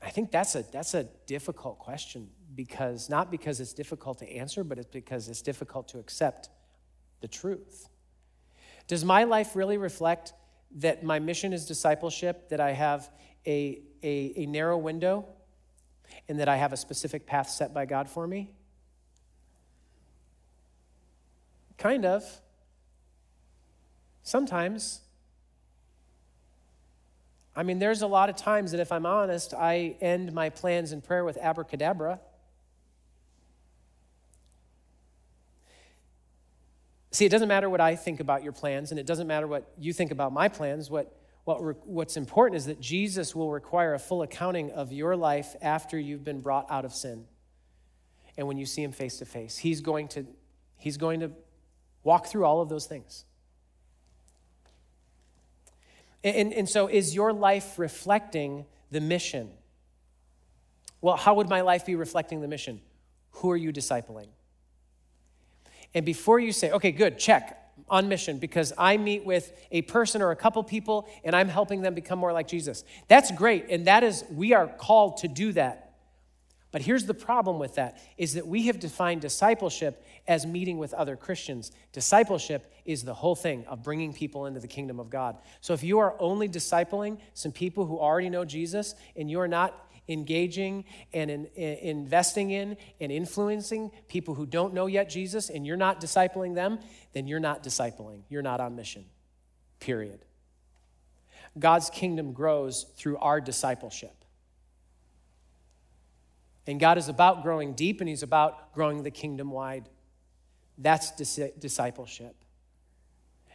I 0.01 0.09
think 0.09 0.31
that's 0.31 0.55
a, 0.55 0.65
that's 0.71 0.95
a 0.95 1.03
difficult 1.27 1.77
question 1.77 2.29
because, 2.55 3.07
not 3.07 3.29
because 3.29 3.59
it's 3.59 3.73
difficult 3.73 4.17
to 4.19 4.29
answer, 4.29 4.63
but 4.63 4.79
it's 4.79 4.91
because 4.91 5.29
it's 5.29 5.41
difficult 5.43 5.87
to 5.89 5.99
accept 5.99 6.49
the 7.21 7.27
truth. 7.27 7.87
Does 8.87 9.05
my 9.05 9.23
life 9.23 9.55
really 9.55 9.77
reflect 9.77 10.33
that 10.75 11.03
my 11.03 11.19
mission 11.19 11.53
is 11.53 11.65
discipleship, 11.65 12.49
that 12.49 12.59
I 12.59 12.71
have 12.71 13.09
a, 13.45 13.81
a, 14.03 14.33
a 14.35 14.45
narrow 14.45 14.77
window, 14.77 15.25
and 16.27 16.39
that 16.39 16.47
I 16.47 16.57
have 16.57 16.73
a 16.73 16.77
specific 16.77 17.25
path 17.25 17.49
set 17.49 17.73
by 17.73 17.85
God 17.85 18.09
for 18.09 18.27
me? 18.27 18.51
Kind 21.77 22.05
of. 22.05 22.23
Sometimes. 24.23 25.01
I 27.55 27.63
mean, 27.63 27.79
there's 27.79 28.01
a 28.01 28.07
lot 28.07 28.29
of 28.29 28.35
times 28.35 28.71
that 28.71 28.79
if 28.79 28.91
I'm 28.91 29.05
honest, 29.05 29.53
I 29.53 29.95
end 30.01 30.33
my 30.33 30.49
plans 30.49 30.91
in 30.91 31.01
prayer 31.01 31.23
with 31.23 31.37
abracadabra. 31.37 32.19
See, 37.15 37.25
it 37.25 37.29
doesn't 37.29 37.47
matter 37.47 37.69
what 37.69 37.79
I 37.79 37.95
think 37.95 38.19
about 38.19 38.43
your 38.43 38.51
plans, 38.51 38.91
and 38.91 38.99
it 38.99 39.05
doesn't 39.05 39.27
matter 39.27 39.47
what 39.47 39.71
you 39.79 39.93
think 39.93 40.11
about 40.11 40.33
my 40.33 40.49
plans. 40.49 40.89
What, 40.89 41.17
what 41.45 41.87
what's 41.87 42.17
important 42.17 42.57
is 42.57 42.65
that 42.65 42.81
Jesus 42.81 43.33
will 43.33 43.51
require 43.51 43.93
a 43.93 43.99
full 43.99 44.21
accounting 44.21 44.69
of 44.71 44.91
your 44.91 45.15
life 45.15 45.55
after 45.61 45.97
you've 45.97 46.25
been 46.25 46.41
brought 46.41 46.69
out 46.69 46.83
of 46.83 46.93
sin. 46.93 47.23
And 48.37 48.47
when 48.49 48.57
you 48.57 48.65
see 48.65 48.83
him 48.83 48.91
face 48.91 49.19
to 49.19 49.25
face, 49.25 49.57
he's 49.57 49.79
going 49.79 50.09
to, 50.09 50.27
he's 50.77 50.97
going 50.97 51.21
to 51.21 51.31
walk 52.03 52.27
through 52.27 52.43
all 52.43 52.59
of 52.59 52.67
those 52.67 52.85
things. 52.85 53.23
And, 56.21 56.35
and, 56.35 56.53
and 56.53 56.69
so, 56.69 56.87
is 56.87 57.15
your 57.15 57.31
life 57.31 57.79
reflecting 57.79 58.65
the 58.91 58.99
mission? 58.99 59.51
Well, 60.99 61.15
how 61.15 61.35
would 61.35 61.47
my 61.47 61.61
life 61.61 61.85
be 61.85 61.95
reflecting 61.95 62.41
the 62.41 62.49
mission? 62.49 62.81
Who 63.35 63.51
are 63.51 63.57
you 63.57 63.71
discipling? 63.71 64.27
And 65.95 66.05
before 66.05 66.39
you 66.39 66.51
say, 66.51 66.69
okay, 66.71 66.91
good, 66.91 67.17
check, 67.17 67.65
on 67.89 68.07
mission 68.09 68.37
because 68.39 68.73
I 68.77 68.97
meet 68.97 69.25
with 69.25 69.53
a 69.71 69.83
person 69.83 70.21
or 70.21 70.31
a 70.31 70.35
couple 70.35 70.63
people 70.63 71.07
and 71.23 71.35
I'm 71.35 71.49
helping 71.49 71.81
them 71.81 71.93
become 71.93 72.19
more 72.19 72.33
like 72.33 72.47
Jesus. 72.47 72.83
That's 73.07 73.31
great. 73.31 73.65
And 73.69 73.87
that 73.87 74.03
is, 74.03 74.23
we 74.31 74.53
are 74.53 74.67
called 74.67 75.17
to 75.17 75.27
do 75.27 75.51
that. 75.53 75.81
But 76.71 76.81
here's 76.81 77.05
the 77.05 77.13
problem 77.13 77.57
with 77.57 77.75
that 77.75 77.97
is 78.17 78.33
that 78.33 78.47
we 78.47 78.67
have 78.67 78.79
defined 78.79 79.21
discipleship 79.21 80.05
as 80.27 80.45
meeting 80.45 80.77
with 80.77 80.93
other 80.93 81.15
Christians. 81.15 81.71
Discipleship 81.93 82.69
is 82.83 83.03
the 83.03 83.13
whole 83.13 83.35
thing 83.35 83.65
of 83.67 83.81
bringing 83.81 84.13
people 84.13 84.45
into 84.45 84.59
the 84.59 84.67
kingdom 84.67 84.99
of 84.99 85.09
God. 85.09 85.37
So 85.61 85.73
if 85.73 85.83
you 85.83 85.99
are 85.99 86.15
only 86.19 86.49
discipling 86.49 87.19
some 87.33 87.53
people 87.53 87.85
who 87.85 87.97
already 87.97 88.29
know 88.29 88.43
Jesus 88.43 88.95
and 89.15 89.31
you're 89.31 89.47
not 89.47 89.84
engaging 90.07 90.85
and 91.13 91.31
in, 91.31 91.45
in, 91.55 91.77
investing 91.77 92.51
in 92.51 92.77
and 92.99 93.11
influencing 93.11 93.91
people 94.07 94.35
who 94.35 94.45
don't 94.45 94.73
know 94.73 94.85
yet 94.85 95.09
Jesus 95.09 95.49
and 95.49 95.65
you're 95.65 95.77
not 95.77 95.99
discipling 95.99 96.55
them, 96.55 96.79
then 97.13 97.27
you're 97.27 97.39
not 97.39 97.63
discipling. 97.63 98.21
You're 98.29 98.41
not 98.41 98.59
on 98.59 98.75
mission. 98.75 99.05
Period. 99.79 100.19
God's 101.57 101.89
kingdom 101.89 102.33
grows 102.33 102.85
through 102.97 103.17
our 103.17 103.39
discipleship. 103.39 104.13
And 106.67 106.79
God 106.79 106.97
is 106.97 107.09
about 107.09 107.43
growing 107.43 107.73
deep 107.73 108.01
and 108.01 108.09
He's 108.09 108.23
about 108.23 108.73
growing 108.73 109.03
the 109.03 109.11
kingdom 109.11 109.51
wide. 109.51 109.87
That's 110.77 111.11
dis- 111.11 111.51
discipleship. 111.59 112.35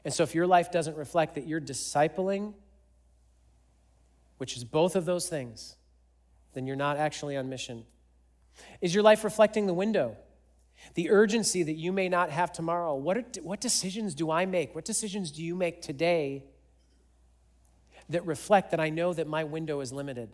And 0.05 0.15
so 0.15 0.23
if 0.23 0.35
your 0.35 0.47
life 0.47 0.71
doesn't 0.71 0.97
reflect 0.97 1.35
that 1.35 1.47
you're 1.47 1.61
discipling, 1.61 2.55
which 4.39 4.57
is 4.57 4.65
both 4.65 4.97
of 4.97 5.05
those 5.05 5.29
things, 5.29 5.77
then 6.55 6.67
you're 6.67 6.77
not 6.77 6.97
actually 6.97 7.37
on 7.37 7.49
mission. 7.49 7.85
Is 8.81 8.95
your 8.95 9.03
life 9.03 9.25
reflecting 9.25 9.67
the 9.67 9.75
window? 9.75 10.17
The 10.95 11.11
urgency 11.11 11.63
that 11.63 11.75
you 11.75 11.93
may 11.93 12.09
not 12.09 12.31
have 12.31 12.53
tomorrow. 12.53 12.95
What, 12.95 13.17
are, 13.17 13.25
what 13.43 13.61
decisions 13.61 14.15
do 14.15 14.31
I 14.31 14.47
make? 14.47 14.75
What 14.75 14.85
decisions 14.85 15.31
do 15.31 15.43
you 15.43 15.55
make 15.55 15.83
today 15.83 16.45
that 18.09 18.27
reflect 18.27 18.71
that 18.71 18.81
I 18.81 18.89
know 18.89 19.13
that 19.13 19.27
my 19.27 19.45
window 19.45 19.81
is 19.81 19.93
limited? 19.93 20.31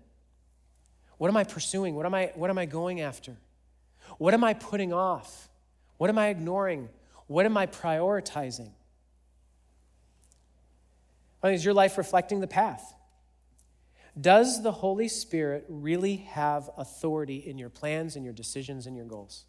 What 1.18 1.28
am 1.28 1.36
I 1.36 1.44
pursuing? 1.44 1.94
What 1.94 2.06
am 2.06 2.14
I, 2.14 2.32
what 2.34 2.50
am 2.50 2.58
I 2.58 2.66
going 2.66 3.00
after? 3.00 3.36
What 4.18 4.34
am 4.34 4.44
I 4.44 4.54
putting 4.54 4.92
off? 4.92 5.48
What 5.98 6.10
am 6.10 6.18
I 6.18 6.28
ignoring? 6.28 6.88
What 7.26 7.46
am 7.46 7.56
I 7.56 7.66
prioritizing? 7.66 8.70
Is 11.44 11.64
your 11.64 11.74
life 11.74 11.96
reflecting 11.96 12.40
the 12.40 12.46
path? 12.46 12.94
Does 14.18 14.62
the 14.62 14.72
Holy 14.72 15.08
Spirit 15.08 15.66
really 15.68 16.16
have 16.16 16.70
authority 16.78 17.36
in 17.36 17.58
your 17.58 17.68
plans 17.68 18.16
and 18.16 18.24
your 18.24 18.32
decisions 18.32 18.86
and 18.86 18.96
your 18.96 19.04
goals? 19.04 19.44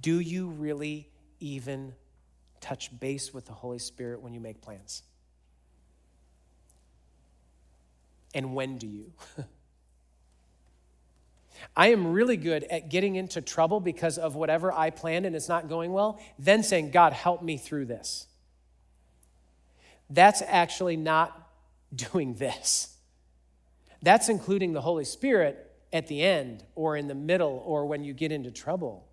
Do 0.00 0.20
you 0.20 0.48
really 0.48 1.08
even 1.40 1.94
touch 2.60 2.98
base 3.00 3.32
with 3.32 3.46
the 3.46 3.52
Holy 3.52 3.78
Spirit 3.78 4.20
when 4.20 4.34
you 4.34 4.40
make 4.40 4.60
plans? 4.60 5.02
And 8.34 8.54
when 8.54 8.76
do 8.76 8.86
you? 8.86 9.12
I 11.76 11.88
am 11.88 12.12
really 12.12 12.36
good 12.36 12.64
at 12.64 12.90
getting 12.90 13.16
into 13.16 13.40
trouble 13.40 13.80
because 13.80 14.18
of 14.18 14.34
whatever 14.34 14.72
I 14.72 14.90
planned 14.90 15.26
and 15.26 15.34
it's 15.34 15.48
not 15.48 15.68
going 15.68 15.92
well, 15.92 16.20
then 16.38 16.62
saying, 16.62 16.90
God, 16.90 17.12
help 17.12 17.42
me 17.42 17.56
through 17.56 17.86
this. 17.86 18.26
That's 20.08 20.42
actually 20.46 20.96
not 20.96 21.50
doing 21.94 22.34
this. 22.34 22.96
That's 24.02 24.28
including 24.28 24.72
the 24.72 24.80
Holy 24.80 25.04
Spirit 25.04 25.70
at 25.92 26.06
the 26.06 26.22
end 26.22 26.64
or 26.74 26.96
in 26.96 27.08
the 27.08 27.14
middle 27.14 27.62
or 27.66 27.86
when 27.86 28.04
you 28.04 28.12
get 28.12 28.32
into 28.32 28.50
trouble. 28.50 29.06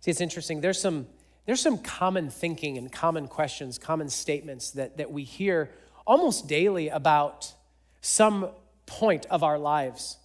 See, 0.00 0.10
it's 0.10 0.20
interesting. 0.20 0.60
There's 0.60 0.80
some, 0.80 1.06
there's 1.46 1.60
some 1.60 1.78
common 1.78 2.30
thinking 2.30 2.78
and 2.78 2.92
common 2.92 3.26
questions, 3.26 3.78
common 3.78 4.08
statements 4.08 4.70
that, 4.72 4.98
that 4.98 5.10
we 5.10 5.24
hear 5.24 5.70
almost 6.06 6.46
daily 6.46 6.88
about 6.88 7.52
some 8.00 8.50
point 8.86 9.26
of 9.26 9.42
our 9.42 9.58
lives. 9.58 10.18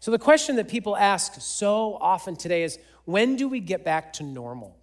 So, 0.00 0.10
the 0.10 0.18
question 0.18 0.56
that 0.56 0.68
people 0.68 0.96
ask 0.96 1.34
so 1.40 1.98
often 2.00 2.36
today 2.36 2.62
is 2.62 2.78
when 3.04 3.36
do 3.36 3.48
we 3.48 3.60
get 3.60 3.84
back 3.84 4.14
to 4.14 4.22
normal? 4.22 4.78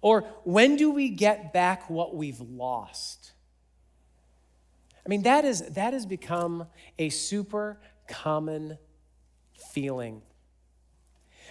Or 0.00 0.22
when 0.44 0.76
do 0.76 0.90
we 0.90 1.08
get 1.08 1.52
back 1.52 1.90
what 1.90 2.14
we've 2.14 2.40
lost? 2.40 3.31
I 5.04 5.08
mean, 5.08 5.22
that, 5.22 5.44
is, 5.44 5.62
that 5.70 5.92
has 5.92 6.06
become 6.06 6.66
a 6.98 7.08
super 7.08 7.80
common 8.08 8.78
feeling. 9.72 10.22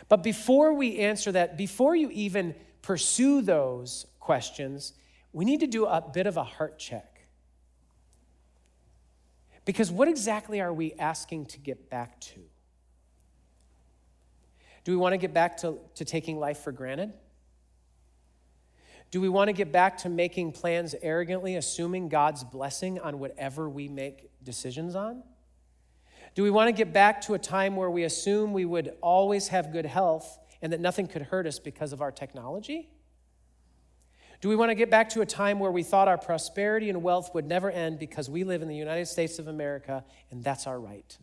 But 0.08 0.24
before 0.24 0.74
we 0.74 1.00
answer 1.00 1.32
that, 1.34 1.58
before 1.58 1.96
you 1.96 2.10
even 2.12 2.56
pursue 2.82 3.42
those 3.42 4.06
questions, 4.20 4.94
we 5.34 5.46
need 5.46 5.60
to 5.60 5.68
do 5.68 5.86
a 5.86 6.02
bit 6.02 6.28
of 6.28 6.38
a 6.38 6.44
heart 6.44 6.80
check. 6.80 7.28
Because 9.66 9.92
what 9.92 10.08
exactly 10.08 10.60
are 10.60 10.74
we 10.74 10.94
asking 10.94 11.46
to 11.48 11.60
get 11.60 11.90
back 11.90 12.20
to? 12.22 12.40
Do 14.84 14.92
we 14.92 14.98
want 14.98 15.14
to 15.14 15.18
get 15.18 15.34
back 15.34 15.58
to, 15.58 15.78
to 15.96 16.06
taking 16.06 16.40
life 16.40 16.60
for 16.60 16.72
granted? 16.72 17.14
Do 19.12 19.20
we 19.20 19.28
want 19.28 19.50
to 19.50 19.54
get 19.54 19.74
back 19.74 19.98
to 20.00 20.10
making 20.10 20.54
plans 20.54 20.96
arrogantly, 21.02 21.58
assuming 21.58 22.08
God's 22.08 22.46
blessing 22.46 22.98
on 23.00 23.20
whatever 23.20 23.70
we 23.70 23.90
make 23.90 24.30
decisions 24.42 24.96
on? 24.96 25.24
Do 26.34 26.44
we 26.44 26.50
want 26.50 26.70
to 26.70 26.72
get 26.72 26.94
back 26.94 27.20
to 27.24 27.34
a 27.34 27.40
time 27.40 27.76
where 27.76 27.90
we 27.90 28.04
assume 28.04 28.54
we 28.54 28.64
would 28.64 28.94
always 29.02 29.50
have 29.50 29.74
good 29.74 29.86
health 29.86 30.40
and 30.62 30.72
that 30.72 30.80
nothing 30.80 31.08
could 31.08 31.24
hurt 31.24 31.46
us 31.46 31.60
because 31.60 31.92
of 31.92 32.02
our 32.02 32.12
technology? 32.12 32.90
Do 34.40 34.48
we 34.48 34.56
want 34.56 34.70
to 34.70 34.76
get 34.76 34.90
back 34.90 35.10
to 35.10 35.22
a 35.22 35.26
time 35.26 35.60
where 35.60 35.72
we 35.72 35.84
thought 35.84 36.08
our 36.08 36.18
prosperity 36.18 36.90
and 36.90 37.04
wealth 37.04 37.32
would 37.36 37.46
never 37.46 37.70
end 37.70 38.00
because 38.00 38.30
we 38.30 38.46
live 38.46 38.62
in 38.62 38.70
the 38.70 38.76
United 38.76 39.08
States 39.08 39.40
of 39.40 39.48
America 39.50 40.06
and 40.32 40.42
that's 40.42 40.66
our 40.66 40.80
right? 40.80 41.18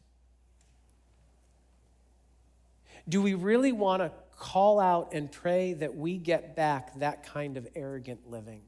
Do 3.09 3.23
we 3.23 3.33
really 3.33 3.73
want 3.73 4.03
to 4.03 4.13
call 4.39 4.79
out 4.81 5.11
and 5.13 5.31
pray 5.31 5.75
that 5.75 5.97
we 5.97 6.17
get 6.17 6.55
back 6.55 6.99
that 6.99 7.25
kind 7.25 7.57
of 7.57 7.67
arrogant 7.75 8.31
living? 8.31 8.63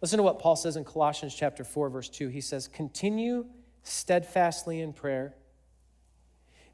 Listen 0.00 0.16
to 0.16 0.22
what 0.22 0.38
Paul 0.38 0.56
says 0.56 0.76
in 0.76 0.84
Colossians 0.84 1.34
chapter 1.34 1.64
4 1.64 1.88
verse 1.88 2.08
2. 2.08 2.28
He 2.28 2.40
says, 2.40 2.68
"Continue 2.68 3.46
steadfastly 3.82 4.80
in 4.80 4.92
prayer, 4.92 5.34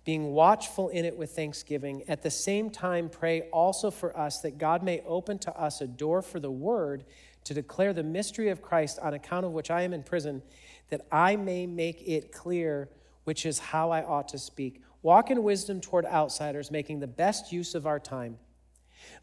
being 0.04 0.32
watchful 0.32 0.88
in 0.88 1.04
it 1.04 1.16
with 1.18 1.30
thanksgiving. 1.32 2.02
At 2.08 2.22
the 2.22 2.30
same 2.30 2.70
time, 2.70 3.10
pray 3.10 3.42
also 3.50 3.90
for 3.90 4.16
us 4.16 4.40
that 4.40 4.56
God 4.56 4.82
may 4.82 5.00
open 5.00 5.38
to 5.40 5.54
us 5.54 5.80
a 5.80 5.86
door 5.86 6.22
for 6.22 6.40
the 6.40 6.50
word 6.50 7.04
to 7.44 7.54
declare 7.54 7.92
the 7.92 8.02
mystery 8.02 8.48
of 8.48 8.62
Christ, 8.62 8.98
on 9.00 9.14
account 9.14 9.44
of 9.46 9.52
which 9.52 9.70
I 9.70 9.82
am 9.82 9.92
in 9.92 10.02
prison, 10.02 10.42
that 10.90 11.06
I 11.12 11.36
may 11.36 11.66
make 11.66 12.02
it 12.06 12.32
clear 12.32 12.88
which 13.24 13.44
is 13.44 13.58
how 13.58 13.90
I 13.90 14.02
ought 14.02 14.28
to 14.28 14.38
speak. 14.38 14.82
Walk 15.02 15.30
in 15.30 15.42
wisdom 15.42 15.80
toward 15.80 16.04
outsiders, 16.06 16.70
making 16.70 17.00
the 17.00 17.06
best 17.06 17.52
use 17.52 17.74
of 17.74 17.86
our 17.86 18.00
time. 18.00 18.38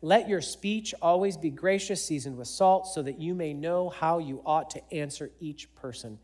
Let 0.01 0.30
your 0.30 0.41
speech 0.41 0.93
always 1.01 1.38
be 1.38 1.49
gracious, 1.49 2.03
seasoned 2.03 2.38
with 2.38 2.47
salt, 2.47 2.88
so 2.88 3.01
that 3.01 3.19
you 3.19 3.36
may 3.36 3.53
know 3.53 3.89
how 3.89 4.19
you 4.19 4.41
ought 4.45 4.69
to 4.71 4.93
answer 4.93 5.32
each 5.39 5.73
person. 5.76 6.19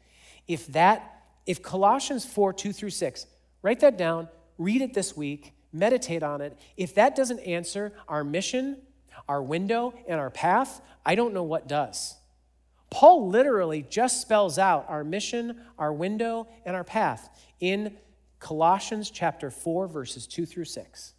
If 0.48 0.68
that, 0.68 1.24
if 1.46 1.62
Colossians 1.62 2.26
4, 2.26 2.54
2 2.54 2.74
through 2.74 2.90
6, 2.92 3.26
write 3.62 3.82
that 3.82 3.98
down, 3.98 4.30
read 4.58 4.82
it 4.82 4.94
this 4.94 5.16
week, 5.16 5.54
meditate 5.74 6.24
on 6.24 6.42
it. 6.42 6.58
If 6.78 6.96
that 6.96 7.16
doesn't 7.16 7.40
answer 7.40 7.94
our 8.08 8.24
mission, 8.24 8.78
our 9.28 9.42
window, 9.42 9.94
and 10.08 10.20
our 10.20 10.30
path, 10.30 10.82
I 11.06 11.16
don't 11.16 11.34
know 11.34 11.44
what 11.44 11.68
does. 11.68 12.16
Paul 12.90 13.30
literally 13.30 13.86
just 13.90 14.22
spells 14.22 14.58
out 14.58 14.86
our 14.90 15.04
mission, 15.04 15.62
our 15.78 15.94
window, 15.94 16.48
and 16.66 16.76
our 16.76 16.84
path 16.84 17.30
in 17.60 17.98
Colossians 18.42 19.12
chapter 19.12 19.52
4, 19.52 19.88
verses 19.88 20.26
2 20.26 20.48
through 20.48 20.66
6. 20.66 21.14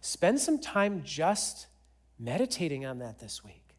Spend 0.00 0.40
some 0.40 0.60
time 0.60 1.02
just 1.04 1.66
meditating 2.20 2.86
on 2.86 3.00
that 3.00 3.18
this 3.18 3.44
week. 3.44 3.74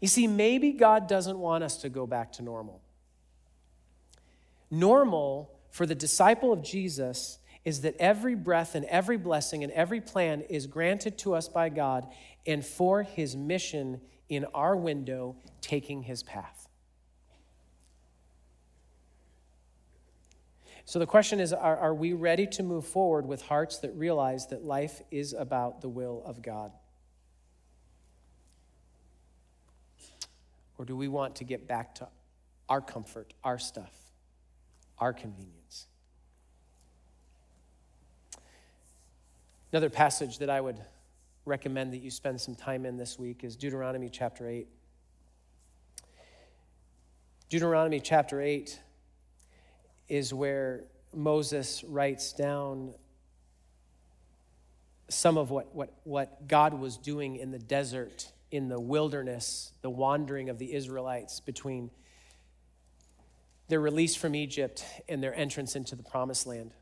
You 0.00 0.06
see, 0.06 0.28
maybe 0.28 0.70
God 0.72 1.08
doesn't 1.08 1.36
want 1.36 1.64
us 1.64 1.78
to 1.78 1.88
go 1.88 2.06
back 2.06 2.32
to 2.34 2.42
normal. 2.42 2.80
Normal 4.70 5.50
for 5.70 5.84
the 5.84 5.96
disciple 5.96 6.52
of 6.52 6.62
Jesus 6.62 7.38
is 7.64 7.80
that 7.80 7.96
every 7.98 8.36
breath 8.36 8.76
and 8.76 8.84
every 8.86 9.16
blessing 9.16 9.64
and 9.64 9.72
every 9.72 10.00
plan 10.00 10.42
is 10.42 10.68
granted 10.68 11.18
to 11.18 11.34
us 11.34 11.48
by 11.48 11.70
God 11.70 12.06
and 12.46 12.64
for 12.64 13.02
his 13.02 13.34
mission 13.34 14.00
in 14.28 14.44
our 14.54 14.76
window, 14.76 15.34
taking 15.60 16.04
his 16.04 16.22
path. 16.22 16.61
So 20.84 20.98
the 20.98 21.06
question 21.06 21.40
is 21.40 21.52
are, 21.52 21.76
are 21.76 21.94
we 21.94 22.12
ready 22.12 22.46
to 22.48 22.62
move 22.62 22.86
forward 22.86 23.26
with 23.26 23.42
hearts 23.42 23.78
that 23.78 23.94
realize 23.94 24.48
that 24.48 24.64
life 24.64 25.00
is 25.10 25.32
about 25.32 25.80
the 25.80 25.88
will 25.88 26.22
of 26.26 26.42
God? 26.42 26.72
Or 30.78 30.84
do 30.84 30.96
we 30.96 31.08
want 31.08 31.36
to 31.36 31.44
get 31.44 31.68
back 31.68 31.94
to 31.96 32.08
our 32.68 32.80
comfort, 32.80 33.34
our 33.44 33.58
stuff, 33.58 33.92
our 34.98 35.12
convenience? 35.12 35.86
Another 39.70 39.90
passage 39.90 40.38
that 40.38 40.50
I 40.50 40.60
would 40.60 40.80
recommend 41.44 41.92
that 41.92 41.98
you 41.98 42.10
spend 42.10 42.40
some 42.40 42.54
time 42.54 42.84
in 42.84 42.96
this 42.96 43.18
week 43.18 43.44
is 43.44 43.56
Deuteronomy 43.56 44.08
chapter 44.10 44.48
8. 44.48 44.68
Deuteronomy 47.48 48.00
chapter 48.00 48.40
8 48.40 48.78
is 50.12 50.34
where 50.34 50.84
Moses 51.14 51.82
writes 51.84 52.34
down 52.34 52.92
some 55.08 55.38
of 55.38 55.50
what, 55.50 55.74
what, 55.74 55.94
what 56.04 56.46
God 56.46 56.74
was 56.74 56.98
doing 56.98 57.36
in 57.36 57.50
the 57.50 57.58
desert, 57.58 58.30
in 58.50 58.68
the 58.68 58.78
wilderness, 58.78 59.72
the 59.80 59.88
wandering 59.88 60.50
of 60.50 60.58
the 60.58 60.74
Israelites 60.74 61.40
between 61.40 61.90
their 63.68 63.80
release 63.80 64.14
from 64.14 64.34
Egypt 64.34 64.84
and 65.08 65.22
their 65.22 65.34
entrance 65.34 65.76
into 65.76 65.96
the 65.96 66.02
promised 66.02 66.46
land. 66.46 66.72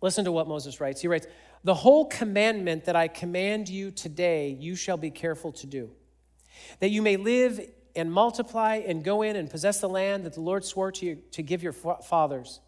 Listen 0.00 0.24
to 0.24 0.32
what 0.32 0.48
Moses 0.48 0.80
writes. 0.80 1.02
He 1.02 1.08
writes, 1.08 1.26
The 1.62 1.74
whole 1.74 2.06
commandment 2.06 2.86
that 2.86 2.96
I 2.96 3.06
command 3.06 3.68
you 3.68 3.90
today, 3.90 4.56
you 4.58 4.76
shall 4.76 4.96
be 4.96 5.10
careful 5.10 5.52
to 5.52 5.66
do, 5.66 5.90
that 6.80 6.88
you 6.88 7.02
may 7.02 7.18
live 7.18 7.60
and 7.94 8.10
multiply 8.10 8.76
and 8.76 9.04
go 9.04 9.22
in 9.22 9.36
and 9.36 9.50
possess 9.50 9.80
the 9.80 9.88
land 9.88 10.24
that 10.24 10.34
the 10.34 10.40
Lord 10.40 10.64
swore 10.64 10.92
to 10.92 11.06
you 11.06 11.18
to 11.32 11.42
give 11.42 11.62
your 11.62 11.72
fathers. 11.72 12.60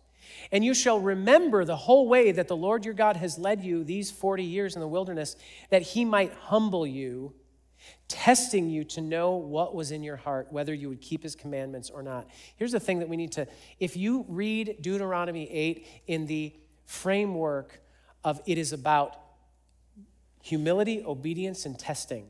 And 0.53 0.65
you 0.65 0.75
shall 0.75 1.01
remember 1.01 1.65
the 1.65 1.77
whole 1.77 2.09
way 2.09 2.33
that 2.33 2.49
the 2.49 2.57
Lord 2.57 2.85
your 2.85 2.95
God 2.95 3.17
has 3.17 3.39
led 3.39 3.63
you 3.63 3.85
these 3.85 4.11
40 4.11 4.43
years 4.43 4.75
in 4.75 4.81
the 4.81 4.89
wilderness, 4.89 5.37
that 5.71 5.83
he 5.83 6.05
might 6.05 6.33
humble 6.33 6.87
you, 6.87 7.35
testing 8.09 8.71
you 8.71 8.85
to 8.85 9.01
know 9.01 9.33
what 9.33 9.75
was 9.75 9.91
in 9.91 10.03
your 10.03 10.17
heart, 10.17 10.49
whether 10.51 10.73
you 10.73 10.89
would 10.89 11.01
keep 11.01 11.23
his 11.23 11.35
commandments 11.35 11.91
or 11.91 12.03
not. 12.03 12.29
Here's 12.57 12.73
the 12.73 12.81
thing 12.81 13.01
that 13.01 13.09
we 13.09 13.17
need 13.17 13.33
to, 13.33 13.47
if 13.79 13.97
you 13.97 14.25
read 14.29 14.79
Deuteronomy 14.81 15.51
8 15.51 15.87
in 16.07 16.27
the 16.27 16.55
framework 16.87 17.81
of 18.23 18.41
it 18.47 18.59
is 18.59 18.73
about 18.73 19.17
humility, 20.43 21.03
obedience, 21.05 21.67
and 21.67 21.79
testing, 21.79 22.29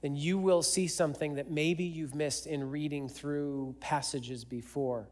then 0.00 0.16
you 0.16 0.38
will 0.38 0.62
see 0.62 0.86
something 0.86 1.34
that 1.34 1.50
maybe 1.50 1.84
you've 1.84 2.14
missed 2.14 2.46
in 2.46 2.70
reading 2.70 3.08
through 3.08 3.74
passages 3.80 4.44
before. 4.44 5.08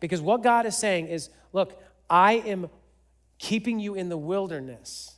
Because 0.00 0.20
what 0.20 0.42
God 0.42 0.66
is 0.66 0.76
saying 0.76 1.06
is 1.06 1.30
look, 1.52 1.80
I 2.10 2.34
am 2.34 2.68
keeping 3.38 3.78
you 3.78 3.94
in 3.94 4.08
the 4.08 4.16
wilderness 4.16 5.16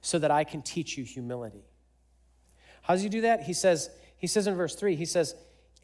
so 0.00 0.18
that 0.18 0.30
I 0.30 0.44
can 0.44 0.62
teach 0.62 0.96
you 0.96 1.04
humility. 1.04 1.64
How 2.82 2.94
does 2.94 3.02
he 3.02 3.08
do 3.08 3.22
that? 3.22 3.42
He 3.44 3.52
says, 3.52 3.90
he 4.16 4.26
says 4.26 4.46
in 4.46 4.54
verse 4.54 4.74
3, 4.74 4.96
he 4.96 5.04
says, 5.04 5.34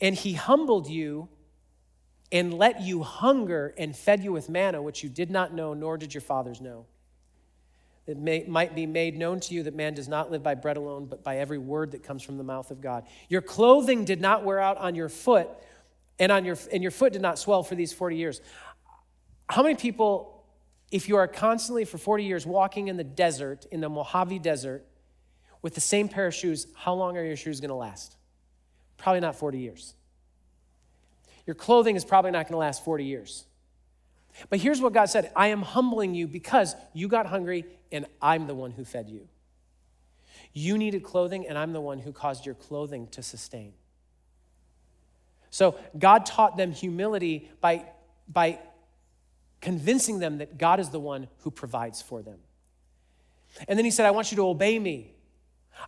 and 0.00 0.14
he 0.14 0.34
humbled 0.34 0.88
you 0.88 1.28
and 2.30 2.54
let 2.54 2.82
you 2.82 3.02
hunger 3.02 3.74
and 3.78 3.96
fed 3.96 4.22
you 4.22 4.32
with 4.32 4.48
manna, 4.48 4.82
which 4.82 5.02
you 5.02 5.08
did 5.08 5.30
not 5.30 5.54
know, 5.54 5.74
nor 5.74 5.96
did 5.96 6.14
your 6.14 6.20
fathers 6.20 6.60
know 6.60 6.86
that 8.08 8.16
may, 8.16 8.42
might 8.48 8.74
be 8.74 8.86
made 8.86 9.18
known 9.18 9.38
to 9.38 9.52
you 9.52 9.62
that 9.64 9.74
man 9.74 9.92
does 9.92 10.08
not 10.08 10.30
live 10.30 10.42
by 10.42 10.54
bread 10.54 10.78
alone, 10.78 11.04
but 11.04 11.22
by 11.22 11.36
every 11.36 11.58
word 11.58 11.90
that 11.90 12.02
comes 12.02 12.22
from 12.22 12.38
the 12.38 12.42
mouth 12.42 12.70
of 12.70 12.80
God. 12.80 13.04
Your 13.28 13.42
clothing 13.42 14.06
did 14.06 14.18
not 14.18 14.44
wear 14.44 14.58
out 14.58 14.78
on 14.78 14.94
your 14.94 15.10
foot, 15.10 15.46
and, 16.18 16.32
on 16.32 16.46
your, 16.46 16.56
and 16.72 16.82
your 16.82 16.90
foot 16.90 17.12
did 17.12 17.20
not 17.20 17.38
swell 17.38 17.62
for 17.62 17.74
these 17.74 17.92
40 17.92 18.16
years. 18.16 18.40
How 19.50 19.62
many 19.62 19.74
people, 19.74 20.42
if 20.90 21.06
you 21.06 21.16
are 21.18 21.28
constantly 21.28 21.84
for 21.84 21.98
40 21.98 22.24
years 22.24 22.46
walking 22.46 22.88
in 22.88 22.96
the 22.96 23.04
desert, 23.04 23.66
in 23.70 23.82
the 23.82 23.90
Mojave 23.90 24.38
Desert, 24.38 24.86
with 25.60 25.74
the 25.74 25.82
same 25.82 26.08
pair 26.08 26.28
of 26.28 26.34
shoes, 26.34 26.66
how 26.76 26.94
long 26.94 27.18
are 27.18 27.24
your 27.24 27.36
shoes 27.36 27.60
going 27.60 27.68
to 27.68 27.74
last? 27.74 28.16
Probably 28.96 29.20
not 29.20 29.36
40 29.36 29.58
years. 29.58 29.92
Your 31.44 31.54
clothing 31.54 31.94
is 31.94 32.06
probably 32.06 32.30
not 32.30 32.46
going 32.46 32.52
to 32.52 32.58
last 32.58 32.86
40 32.86 33.04
years. 33.04 33.44
But 34.50 34.60
here's 34.60 34.80
what 34.80 34.92
God 34.92 35.06
said 35.06 35.30
I 35.34 35.48
am 35.48 35.62
humbling 35.62 36.14
you 36.14 36.26
because 36.26 36.74
you 36.92 37.08
got 37.08 37.26
hungry 37.26 37.64
and 37.90 38.06
I'm 38.20 38.46
the 38.46 38.54
one 38.54 38.70
who 38.70 38.84
fed 38.84 39.08
you. 39.08 39.28
You 40.52 40.78
needed 40.78 41.02
clothing 41.02 41.46
and 41.46 41.58
I'm 41.58 41.72
the 41.72 41.80
one 41.80 41.98
who 41.98 42.12
caused 42.12 42.46
your 42.46 42.54
clothing 42.54 43.08
to 43.08 43.22
sustain. 43.22 43.72
So 45.50 45.78
God 45.98 46.26
taught 46.26 46.56
them 46.56 46.72
humility 46.72 47.50
by, 47.60 47.84
by 48.28 48.58
convincing 49.60 50.18
them 50.18 50.38
that 50.38 50.58
God 50.58 50.80
is 50.80 50.90
the 50.90 51.00
one 51.00 51.28
who 51.40 51.50
provides 51.50 52.02
for 52.02 52.22
them. 52.22 52.38
And 53.66 53.78
then 53.78 53.84
he 53.84 53.90
said, 53.90 54.06
I 54.06 54.10
want 54.10 54.30
you 54.30 54.36
to 54.36 54.46
obey 54.46 54.78
me. 54.78 55.14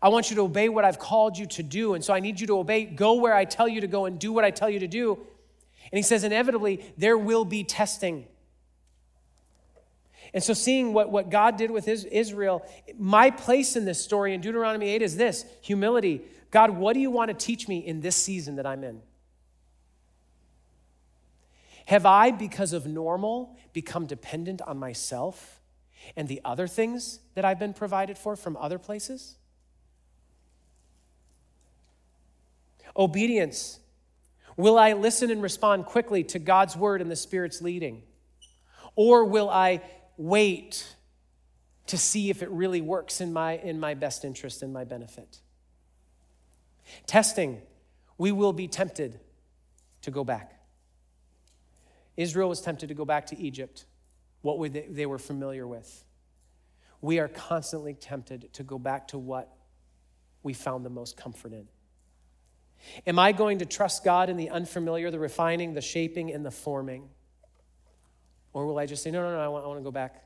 I 0.01 0.09
want 0.09 0.31
you 0.31 0.37
to 0.37 0.43
obey 0.43 0.69
what 0.69 0.85
I've 0.85 0.99
called 0.99 1.37
you 1.37 1.47
to 1.47 1.63
do. 1.63 1.95
And 1.95 2.05
so 2.05 2.15
I 2.15 2.21
need 2.21 2.41
you 2.41 2.47
to 2.49 2.59
obey, 2.59 2.85
go 2.85 3.15
where 3.15 3.35
I 3.35 3.45
tell 3.45 3.69
you 3.69 3.81
to 3.83 3.87
go 3.87 4.07
and 4.07 4.19
do 4.19 4.33
what 4.33 4.45
I 4.45 4.51
tell 4.51 4.71
you 4.71 4.81
to 4.81 4.89
do. 4.89 5.15
And 5.93 5.99
he 5.99 6.03
says, 6.03 6.25
inevitably, 6.25 6.85
there 6.97 7.19
will 7.19 7.45
be 7.45 7.65
testing. 7.65 8.27
And 10.33 10.43
so, 10.43 10.55
seeing 10.55 10.93
what, 10.93 11.11
what 11.11 11.31
God 11.31 11.57
did 11.57 11.71
with 11.71 11.89
Israel, 11.89 12.65
my 12.97 13.31
place 13.31 13.77
in 13.77 13.85
this 13.85 14.03
story 14.03 14.33
in 14.33 14.41
Deuteronomy 14.41 14.91
8 14.91 15.03
is 15.03 15.17
this 15.17 15.45
humility. 15.61 16.23
God, 16.51 16.71
what 16.71 16.95
do 16.95 17.01
you 17.01 17.11
want 17.11 17.29
to 17.31 17.35
teach 17.47 17.69
me 17.69 17.79
in 17.79 18.01
this 18.01 18.17
season 18.17 18.57
that 18.57 18.67
I'm 18.67 18.85
in? 18.85 19.03
Have 21.87 22.07
I, 22.07 22.31
because 22.31 22.73
of 22.73 22.87
normal, 22.87 23.57
become 23.73 24.07
dependent 24.07 24.63
on 24.63 24.79
myself 24.79 25.61
and 26.17 26.29
the 26.29 26.41
other 26.45 26.69
things 26.69 27.19
that 27.35 27.45
I've 27.45 27.59
been 27.59 27.75
provided 27.75 28.17
for 28.17 28.37
from 28.37 28.57
other 28.57 28.79
places? 28.79 29.37
Obedience. 32.97 33.81
Will 34.57 34.79
I 34.79 34.93
listen 34.93 35.31
and 35.31 35.43
respond 35.43 35.87
quickly 35.87 36.23
to 36.25 36.39
God's 36.39 36.77
word 36.77 37.01
and 37.01 37.11
the 37.11 37.17
Spirit's 37.17 37.61
leading? 37.61 38.03
Or 38.95 39.25
will 39.25 39.49
I 39.49 39.83
wait 40.21 40.97
to 41.87 41.97
see 41.97 42.29
if 42.29 42.43
it 42.43 42.51
really 42.51 42.83
works 42.83 43.23
in 43.23 43.33
my, 43.33 43.53
in 43.57 43.81
my 43.81 43.95
best 43.95 44.23
interest 44.23 44.63
and 44.63 44.71
my 44.71 44.85
benefit. 44.85 45.41
Testing, 47.07 47.63
we 48.19 48.31
will 48.31 48.53
be 48.53 48.69
tempted 48.69 49.19
to 50.03 50.11
go 50.11 50.23
back. 50.23 50.61
Israel 52.19 52.51
was 52.51 52.61
tempted 52.61 52.91
to 52.91 52.95
go 52.95 53.07
back 53.07 53.27
to 53.27 53.39
Egypt, 53.39 53.87
what 54.43 54.73
they, 54.75 54.87
they 54.91 55.07
were 55.07 55.19
familiar 55.19 55.67
with. 55.67 56.05
We 57.01 57.19
are 57.19 57.29
constantly 57.29 57.95
tempted 57.95 58.53
to 58.53 58.63
go 58.63 58.79
back 58.79 59.09
to 59.09 59.19
what 59.19 59.57
we 60.43 60.53
found 60.53 60.85
the 60.85 60.91
most 60.91 61.17
comfort 61.17 61.53
in. 61.53 61.67
Am 63.07 63.19
I 63.19 63.33
going 63.33 63.61
to 63.61 63.67
trust 63.67 64.05
God 64.05 64.29
in 64.29 64.37
the 64.37 64.51
unfamiliar, 64.51 65.11
the 65.11 65.19
refining, 65.19 65.73
the 65.73 65.81
shaping, 65.81 66.31
and 66.31 66.45
the 66.45 66.51
forming? 66.51 67.09
Or 68.53 68.67
will 68.67 68.79
I 68.79 68.87
just 68.87 69.03
say, 69.03 69.11
no, 69.11 69.23
no, 69.23 69.33
no, 69.33 69.41
I 69.41 69.49
want, 69.49 69.65
I 69.65 69.69
want 69.69 69.81
to 69.81 69.85
go 69.85 69.91
back? 69.91 70.25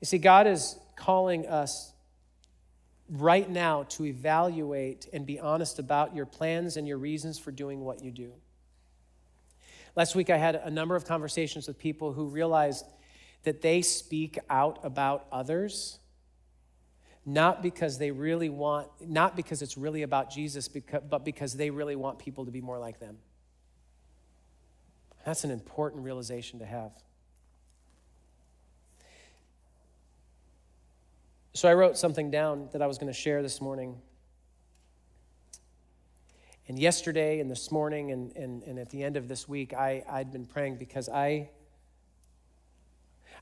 You 0.00 0.04
see, 0.04 0.18
God 0.18 0.46
is 0.46 0.76
calling 0.96 1.46
us 1.46 1.92
right 3.10 3.48
now 3.48 3.84
to 3.84 4.04
evaluate 4.04 5.08
and 5.12 5.24
be 5.24 5.40
honest 5.40 5.78
about 5.78 6.14
your 6.14 6.26
plans 6.26 6.76
and 6.76 6.86
your 6.86 6.98
reasons 6.98 7.38
for 7.38 7.50
doing 7.50 7.80
what 7.80 8.02
you 8.02 8.10
do. 8.10 8.32
Last 9.96 10.14
week, 10.14 10.30
I 10.30 10.36
had 10.36 10.56
a 10.56 10.70
number 10.70 10.94
of 10.94 11.06
conversations 11.06 11.66
with 11.66 11.78
people 11.78 12.12
who 12.12 12.26
realized 12.26 12.84
that 13.44 13.62
they 13.62 13.82
speak 13.82 14.38
out 14.50 14.78
about 14.84 15.26
others 15.32 15.98
not 17.28 17.62
because 17.62 17.98
they 17.98 18.10
really 18.10 18.48
want, 18.48 18.88
not 19.06 19.36
because 19.36 19.60
it's 19.60 19.76
really 19.76 20.02
about 20.02 20.30
Jesus, 20.30 20.66
but 20.66 21.24
because 21.26 21.52
they 21.52 21.68
really 21.68 21.94
want 21.94 22.18
people 22.18 22.46
to 22.46 22.50
be 22.50 22.62
more 22.62 22.78
like 22.78 22.98
them. 23.00 23.18
That's 25.28 25.44
an 25.44 25.50
important 25.50 26.04
realization 26.04 26.58
to 26.60 26.64
have. 26.64 26.90
So 31.52 31.68
I 31.68 31.74
wrote 31.74 31.98
something 31.98 32.30
down 32.30 32.70
that 32.72 32.80
I 32.80 32.86
was 32.86 32.96
going 32.96 33.12
to 33.12 33.18
share 33.18 33.42
this 33.42 33.60
morning. 33.60 34.00
And 36.66 36.78
yesterday 36.78 37.40
and 37.40 37.50
this 37.50 37.70
morning 37.70 38.10
and, 38.10 38.34
and, 38.36 38.62
and 38.62 38.78
at 38.78 38.88
the 38.88 39.04
end 39.04 39.18
of 39.18 39.28
this 39.28 39.46
week, 39.46 39.74
I, 39.74 40.02
I'd 40.08 40.32
been 40.32 40.46
praying 40.46 40.76
because 40.76 41.10
I, 41.10 41.50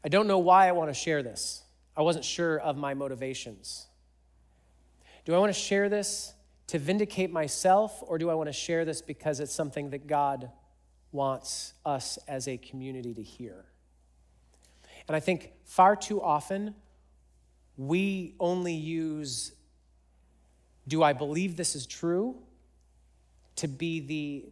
I 0.02 0.08
don't 0.08 0.26
know 0.26 0.38
why 0.38 0.66
I 0.66 0.72
want 0.72 0.90
to 0.90 0.94
share 0.94 1.22
this. 1.22 1.62
I 1.96 2.02
wasn't 2.02 2.24
sure 2.24 2.58
of 2.58 2.76
my 2.76 2.94
motivations. 2.94 3.86
Do 5.24 5.36
I 5.36 5.38
want 5.38 5.54
to 5.54 5.60
share 5.60 5.88
this 5.88 6.34
to 6.66 6.80
vindicate 6.80 7.30
myself, 7.30 8.02
or 8.04 8.18
do 8.18 8.28
I 8.28 8.34
want 8.34 8.48
to 8.48 8.52
share 8.52 8.84
this 8.84 9.02
because 9.02 9.38
it's 9.38 9.54
something 9.54 9.90
that 9.90 10.08
God 10.08 10.50
wants 11.12 11.74
us 11.84 12.18
as 12.28 12.48
a 12.48 12.56
community 12.56 13.14
to 13.14 13.22
hear. 13.22 13.64
And 15.08 15.16
I 15.16 15.20
think 15.20 15.52
far 15.64 15.96
too 15.96 16.22
often 16.22 16.74
we 17.76 18.34
only 18.40 18.74
use 18.74 19.52
do 20.88 21.02
I 21.02 21.12
believe 21.12 21.56
this 21.56 21.74
is 21.74 21.86
true 21.86 22.36
to 23.56 23.66
be 23.66 24.00
the 24.00 24.44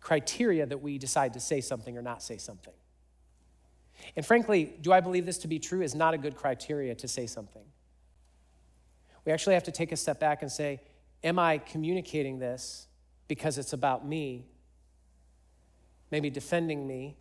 criteria 0.00 0.64
that 0.64 0.78
we 0.78 0.98
decide 0.98 1.34
to 1.34 1.40
say 1.40 1.60
something 1.60 1.98
or 1.98 2.02
not 2.02 2.22
say 2.22 2.38
something. 2.38 2.72
And 4.14 4.24
frankly, 4.24 4.72
do 4.80 4.92
I 4.92 5.00
believe 5.00 5.26
this 5.26 5.38
to 5.38 5.48
be 5.48 5.58
true 5.58 5.82
is 5.82 5.94
not 5.94 6.14
a 6.14 6.18
good 6.18 6.36
criteria 6.36 6.94
to 6.94 7.08
say 7.08 7.26
something. 7.26 7.64
We 9.24 9.32
actually 9.32 9.54
have 9.54 9.64
to 9.64 9.72
take 9.72 9.92
a 9.92 9.96
step 9.96 10.20
back 10.20 10.42
and 10.42 10.50
say, 10.50 10.80
Am 11.24 11.38
I 11.38 11.58
communicating 11.58 12.38
this 12.38 12.86
because 13.26 13.58
it's 13.58 13.72
about 13.72 14.06
me 14.06 14.46
maybe 16.10 16.30
defending 16.30 16.86
me 16.86 17.16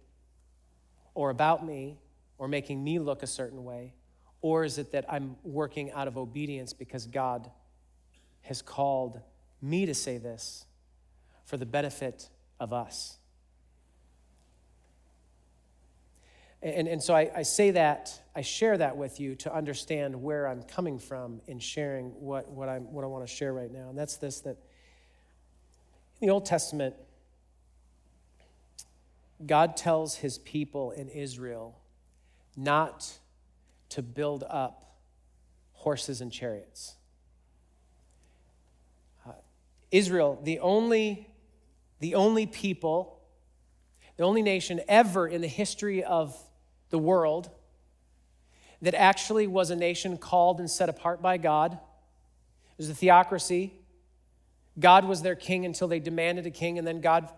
or 1.14 1.30
about 1.30 1.66
me 1.66 1.98
or 2.38 2.48
making 2.48 2.84
me 2.84 3.00
look 3.00 3.24
a 3.24 3.28
certain 3.28 3.64
way? 3.64 3.94
Or 4.42 4.64
is 4.64 4.78
it 4.78 4.92
that 4.92 5.06
I'm 5.12 5.38
working 5.44 5.92
out 5.92 6.08
of 6.08 6.18
obedience 6.18 6.74
because 6.74 7.08
God 7.08 7.50
has 8.42 8.62
called 8.62 9.20
me 9.62 9.86
to 9.86 9.96
say 9.96 10.18
this 10.18 10.66
for 11.46 11.58
the 11.58 11.66
benefit 11.66 12.30
of 12.60 12.72
us? 12.74 13.18
And, 16.62 16.88
and 16.88 17.02
so 17.02 17.14
I, 17.16 17.30
I 17.36 17.42
say 17.44 17.72
that, 17.72 18.20
I 18.36 18.42
share 18.42 18.76
that 18.78 18.98
with 18.98 19.20
you 19.20 19.36
to 19.36 19.54
understand 19.54 20.20
where 20.22 20.48
I'm 20.48 20.64
coming 20.64 20.98
from 20.98 21.42
in 21.48 21.60
sharing 21.60 22.08
what, 22.20 22.50
what, 22.50 22.70
I'm, 22.70 22.92
what 22.92 23.04
I 23.04 23.08
want 23.08 23.26
to 23.26 23.32
share 23.32 23.54
right 23.54 23.72
now. 23.72 23.90
And 23.90 23.98
that's 23.98 24.18
this 24.18 24.42
that 24.42 24.58
in 26.22 26.28
the 26.28 26.34
Old 26.34 26.46
Testament, 26.46 26.96
God 29.44 29.76
tells 29.76 30.16
his 30.18 30.38
people 30.38 30.92
in 30.92 31.10
Israel 31.10 31.80
not 32.56 33.20
to 33.90 34.02
build 34.02 34.44
up 34.50 34.98
horses 35.74 36.22
and 36.22 36.32
chariots. 36.32 36.96
Uh, 39.28 39.34
Israel, 39.92 40.40
the 40.44 40.60
only, 40.60 41.30
the 42.00 42.16
only 42.16 42.46
people, 42.46 43.20
the 44.18 44.24
only 44.24 44.42
nation 44.42 44.82
ever 44.88 45.28
in 45.28 45.42
the 45.42 45.48
history 45.48 46.04
of 46.04 46.38
the 46.90 46.98
world 46.98 47.50
that 48.82 48.94
actually 48.94 49.48
was 49.48 49.70
a 49.70 49.76
nation 49.76 50.18
called 50.18 50.60
and 50.60 50.70
set 50.70 50.90
apart 50.90 51.22
by 51.22 51.38
God. 51.38 51.74
It 51.74 52.78
was 52.78 52.90
a 52.90 52.96
theocracy. 52.96 53.74
God 54.80 55.06
was 55.06 55.22
their 55.22 55.36
king 55.36 55.66
until 55.66 55.88
they 55.88 56.00
demanded 56.00 56.46
a 56.46 56.52
king, 56.52 56.78
and 56.78 56.86
then 56.86 57.02
God 57.02 57.30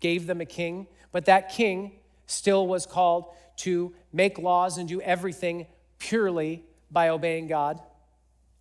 gave 0.00 0.26
them 0.26 0.40
a 0.40 0.44
king. 0.44 0.86
But 1.14 1.26
that 1.26 1.50
king 1.50 1.92
still 2.26 2.66
was 2.66 2.86
called 2.86 3.26
to 3.58 3.94
make 4.12 4.36
laws 4.36 4.78
and 4.78 4.88
do 4.88 5.00
everything 5.00 5.68
purely 6.00 6.64
by 6.90 7.10
obeying 7.10 7.46
God 7.46 7.80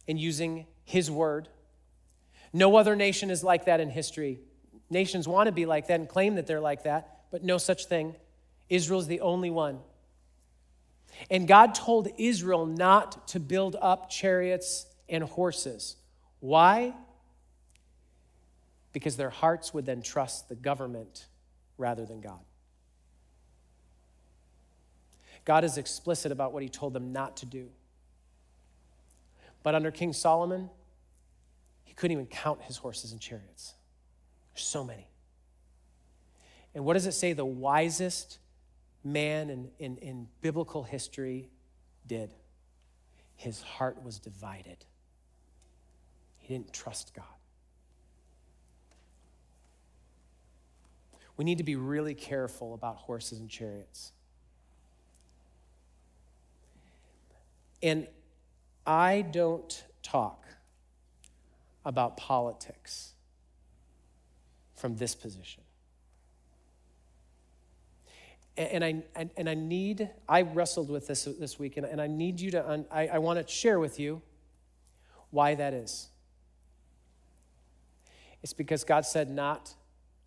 and 0.08 0.20
using 0.20 0.68
his 0.84 1.10
word. 1.10 1.49
No 2.54 2.76
other 2.76 2.95
nation 2.95 3.32
is 3.32 3.43
like 3.43 3.66
that 3.66 3.80
in 3.80 3.89
history. 3.89 4.39
Nations 4.91 5.28
want 5.28 5.47
to 5.47 5.51
be 5.51 5.66
like 5.66 5.88
that 5.88 5.99
and 5.99 6.08
claim 6.08 6.36
that 6.36 6.45
they're 6.45 6.62
like 6.62 6.84
that, 6.84 7.24
but 7.32 7.43
no 7.43 7.58
such 7.58 7.88
thing. 7.88 8.14
Israel's 8.70 9.08
the 9.08 9.22
only 9.22 9.49
one. 9.49 9.80
And 11.32 11.47
God 11.47 11.74
told 11.74 12.08
Israel 12.20 12.68
not 12.68 13.28
to 13.30 13.39
build 13.39 13.76
up 13.82 14.12
chariots 14.12 14.86
and 15.10 15.24
horses. 15.24 15.95
Why? 16.39 16.93
Because 18.91 19.18
their 19.18 19.32
hearts 19.32 19.74
would 19.74 19.88
then 19.88 20.04
trust 20.04 20.49
the 20.49 20.56
government 20.56 21.26
rather 21.78 22.06
than 22.06 22.22
God. 22.22 22.40
God 25.46 25.64
is 25.64 25.78
explicit 25.78 26.32
about 26.32 26.54
what 26.54 26.64
he 26.64 26.70
told 26.70 26.94
them 26.94 27.12
not 27.12 27.38
to 27.38 27.46
do. 27.46 27.70
But 29.62 29.76
under 29.76 29.92
King 29.92 30.14
Solomon, 30.14 30.70
he 31.84 31.94
couldn't 31.94 32.14
even 32.14 32.28
count 32.28 32.62
his 32.64 32.78
horses 32.78 33.12
and 33.12 33.20
chariots. 33.20 33.74
There's 34.54 34.66
so 34.66 34.84
many. 34.84 35.08
And 36.76 36.86
what 36.86 36.94
does 36.94 37.06
it 37.06 37.14
say 37.14 37.34
the 37.34 37.46
wisest 37.46 38.40
man 39.04 39.50
in, 39.50 39.70
in, 39.80 39.98
in 39.98 40.28
biblical 40.42 40.84
history 40.84 41.50
did? 42.08 42.34
His 43.36 43.62
heart 43.62 44.02
was 44.04 44.20
divided. 44.20 44.86
He 46.38 46.54
didn't 46.54 46.74
trust 46.74 47.14
God. 47.14 47.26
We 51.38 51.46
need 51.46 51.58
to 51.58 51.64
be 51.64 51.76
really 51.76 52.14
careful 52.14 52.74
about 52.74 52.98
horses 52.98 53.40
and 53.40 53.50
chariots. 53.50 54.12
And 57.82 58.08
I 58.86 59.22
don't 59.22 59.84
talk 60.04 60.46
about 61.86 62.18
politics 62.18 63.14
from 64.76 64.96
this 64.96 65.16
position. 65.16 65.64
And 68.56 68.84
I, 68.84 69.04
and 69.16 69.50
I 69.50 69.56
need, 69.56 70.10
I 70.30 70.44
wrestled 70.44 70.92
with 70.92 71.08
this 71.08 71.24
this 71.24 71.58
week, 71.58 71.76
and 71.78 72.00
I 72.00 72.06
need 72.06 72.40
you 72.40 72.52
to, 72.52 72.86
I, 72.92 73.08
I 73.08 73.18
want 73.18 73.40
to 73.40 73.52
share 73.52 73.80
with 73.80 74.00
you 74.00 74.22
why 75.32 75.56
that 75.56 75.74
is. 75.74 76.10
It's 78.44 78.54
because 78.54 78.84
God 78.84 79.06
said 79.06 79.32
not 79.32 79.74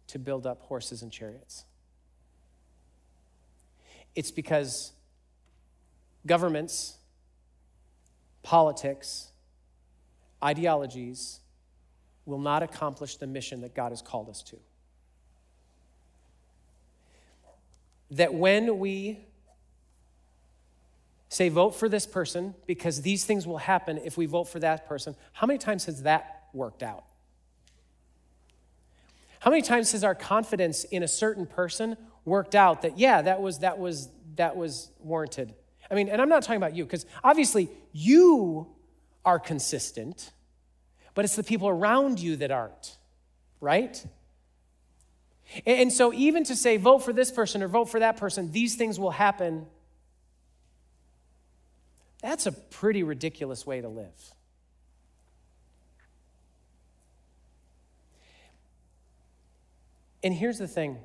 to 0.08 0.18
build 0.18 0.46
up 0.46 0.62
horses 0.62 1.02
and 1.02 1.12
chariots. 1.12 1.64
It's 4.14 4.30
because 4.30 4.92
governments, 6.24 6.96
politics, 8.42 9.28
ideologies 10.42 11.40
will 12.24 12.38
not 12.38 12.62
accomplish 12.62 13.16
the 13.16 13.26
mission 13.26 13.60
that 13.60 13.74
God 13.74 13.92
has 13.92 14.02
called 14.02 14.28
us 14.28 14.42
to. 14.44 14.56
That 18.10 18.34
when 18.34 18.78
we 18.78 19.18
say, 21.28 21.48
vote 21.48 21.72
for 21.74 21.88
this 21.88 22.06
person 22.06 22.54
because 22.66 23.02
these 23.02 23.24
things 23.24 23.46
will 23.46 23.58
happen 23.58 23.98
if 23.98 24.16
we 24.16 24.26
vote 24.26 24.44
for 24.44 24.58
that 24.60 24.88
person, 24.88 25.14
how 25.32 25.46
many 25.46 25.58
times 25.58 25.84
has 25.84 26.02
that 26.02 26.44
worked 26.52 26.82
out? 26.82 27.04
How 29.46 29.50
many 29.50 29.62
times 29.62 29.92
has 29.92 30.02
our 30.02 30.16
confidence 30.16 30.82
in 30.82 31.04
a 31.04 31.08
certain 31.08 31.46
person 31.46 31.96
worked 32.24 32.56
out 32.56 32.82
that, 32.82 32.98
yeah, 32.98 33.22
that 33.22 33.40
was, 33.40 33.60
that 33.60 33.78
was, 33.78 34.08
that 34.34 34.56
was 34.56 34.90
warranted? 34.98 35.54
I 35.88 35.94
mean, 35.94 36.08
and 36.08 36.20
I'm 36.20 36.28
not 36.28 36.42
talking 36.42 36.56
about 36.56 36.74
you, 36.74 36.84
because 36.84 37.06
obviously 37.22 37.70
you 37.92 38.66
are 39.24 39.38
consistent, 39.38 40.32
but 41.14 41.24
it's 41.24 41.36
the 41.36 41.44
people 41.44 41.68
around 41.68 42.18
you 42.18 42.34
that 42.38 42.50
aren't, 42.50 42.96
right? 43.60 44.04
And 45.64 45.92
so, 45.92 46.12
even 46.12 46.42
to 46.42 46.56
say, 46.56 46.76
vote 46.76 47.04
for 47.04 47.12
this 47.12 47.30
person 47.30 47.62
or 47.62 47.68
vote 47.68 47.84
for 47.84 48.00
that 48.00 48.16
person, 48.16 48.50
these 48.50 48.74
things 48.74 48.98
will 48.98 49.12
happen, 49.12 49.66
that's 52.20 52.46
a 52.46 52.52
pretty 52.52 53.04
ridiculous 53.04 53.64
way 53.64 53.80
to 53.80 53.88
live. 53.88 54.34
And 60.26 60.34
here's 60.34 60.58
the 60.58 60.66
thing 60.66 60.98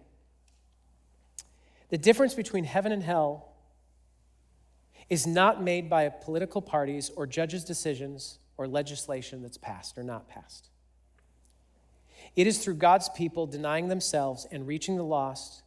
the 1.89 1.97
difference 1.99 2.33
between 2.33 2.63
heaven 2.63 2.91
and 2.91 3.03
hell 3.03 3.53
is 5.09 5.27
not 5.27 5.61
made 5.61 5.91
by 5.91 6.09
political 6.09 6.59
parties 6.59 7.11
or 7.15 7.27
judges' 7.27 7.63
decisions 7.63 8.39
or 8.57 8.67
legislation 8.67 9.43
that's 9.43 9.57
passed 9.59 9.95
or 9.95 10.01
not 10.01 10.27
passed. 10.27 10.69
It 12.35 12.47
is 12.47 12.63
through 12.63 12.75
God's 12.75 13.09
people 13.09 13.45
denying 13.45 13.89
themselves 13.89 14.47
and 14.51 14.65
reaching 14.65 14.97
the 14.97 15.03
lost 15.03 15.61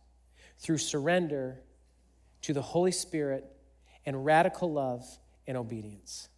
through 0.58 0.78
surrender 0.78 1.60
to 2.42 2.52
the 2.52 2.62
Holy 2.62 2.90
Spirit 2.90 3.44
and 4.04 4.24
radical 4.24 4.72
love 4.72 5.06
and 5.46 5.56
obedience. 5.56 6.28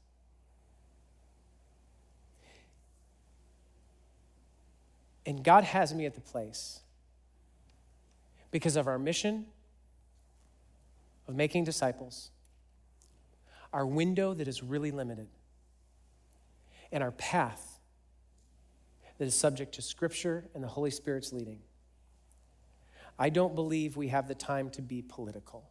And 5.25 5.43
God 5.43 5.65
has 5.65 5.95
me 5.95 6.05
at 6.05 6.15
the 6.15 6.21
place 6.21 6.83
because 8.57 8.77
of 8.77 8.87
our 8.87 8.99
mission 8.99 9.45
of 11.29 11.37
making 11.37 11.63
disciples, 11.63 12.31
our 13.71 13.85
window 13.85 14.33
that 14.33 14.49
is 14.49 14.63
really 14.63 14.91
limited, 14.91 15.29
and 16.91 17.05
our 17.05 17.11
path 17.11 17.81
that 19.19 19.27
is 19.27 19.35
subject 19.35 19.75
to 19.75 19.83
Scripture 19.83 20.47
and 20.55 20.65
the 20.65 20.69
Holy 20.69 20.91
Spirit's 20.91 21.35
leading. 21.35 21.59
I 23.19 23.29
don't 23.29 23.55
believe 23.55 23.95
we 23.95 24.09
have 24.09 24.27
the 24.27 24.35
time 24.35 24.71
to 24.71 24.81
be 24.81 25.03
political. 25.03 25.69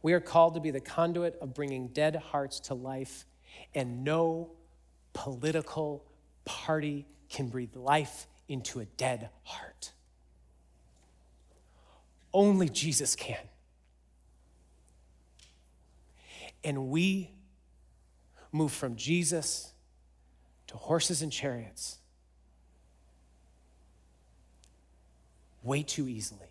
We 0.00 0.14
are 0.14 0.20
called 0.20 0.54
to 0.54 0.60
be 0.60 0.70
the 0.70 0.80
conduit 0.80 1.36
of 1.42 1.52
bringing 1.52 1.88
dead 1.88 2.16
hearts 2.16 2.58
to 2.60 2.74
life, 2.74 3.26
and 3.74 4.02
no 4.02 4.52
political 5.12 6.06
party 6.46 7.04
can 7.28 7.48
breathe 7.48 7.76
life 7.76 8.26
into 8.48 8.80
a 8.80 8.86
dead 8.86 9.28
heart. 9.42 9.92
Only 12.36 12.68
Jesus 12.68 13.16
can. 13.16 13.48
And 16.62 16.88
we 16.88 17.30
move 18.52 18.72
from 18.72 18.94
Jesus 18.94 19.72
to 20.66 20.76
horses 20.76 21.22
and 21.22 21.32
chariots 21.32 21.96
way 25.62 25.82
too 25.82 26.08
easily 26.08 26.50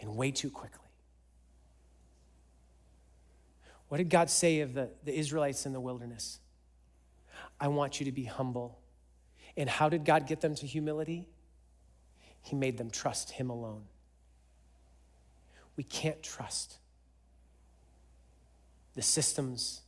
and 0.00 0.16
way 0.16 0.30
too 0.30 0.48
quickly. 0.48 0.88
What 3.88 3.98
did 3.98 4.08
God 4.08 4.30
say 4.30 4.60
of 4.60 4.72
the, 4.72 4.88
the 5.04 5.14
Israelites 5.14 5.66
in 5.66 5.74
the 5.74 5.80
wilderness? 5.80 6.38
I 7.60 7.68
want 7.68 8.00
you 8.00 8.06
to 8.06 8.12
be 8.12 8.24
humble. 8.24 8.78
And 9.58 9.68
how 9.68 9.90
did 9.90 10.06
God 10.06 10.26
get 10.26 10.40
them 10.40 10.54
to 10.54 10.66
humility? 10.66 11.28
He 12.40 12.56
made 12.56 12.78
them 12.78 12.90
trust 12.90 13.32
Him 13.32 13.50
alone 13.50 13.82
we 15.80 15.84
can't 15.84 16.22
trust 16.22 16.76
the 18.94 19.00
systems 19.00 19.80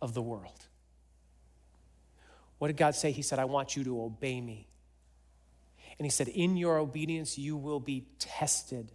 of 0.00 0.14
the 0.14 0.22
world. 0.22 0.68
What 2.56 2.68
did 2.68 2.78
God 2.78 2.94
say? 2.94 3.10
He 3.10 3.20
said, 3.20 3.38
I 3.38 3.44
want 3.44 3.76
you 3.76 3.84
to 3.84 4.02
obey 4.02 4.40
me. 4.40 4.68
And 5.98 6.06
He 6.06 6.10
said, 6.10 6.28
In 6.28 6.56
your 6.56 6.78
obedience, 6.78 7.36
you 7.36 7.58
will 7.58 7.78
be 7.78 8.06
tested. 8.18 8.90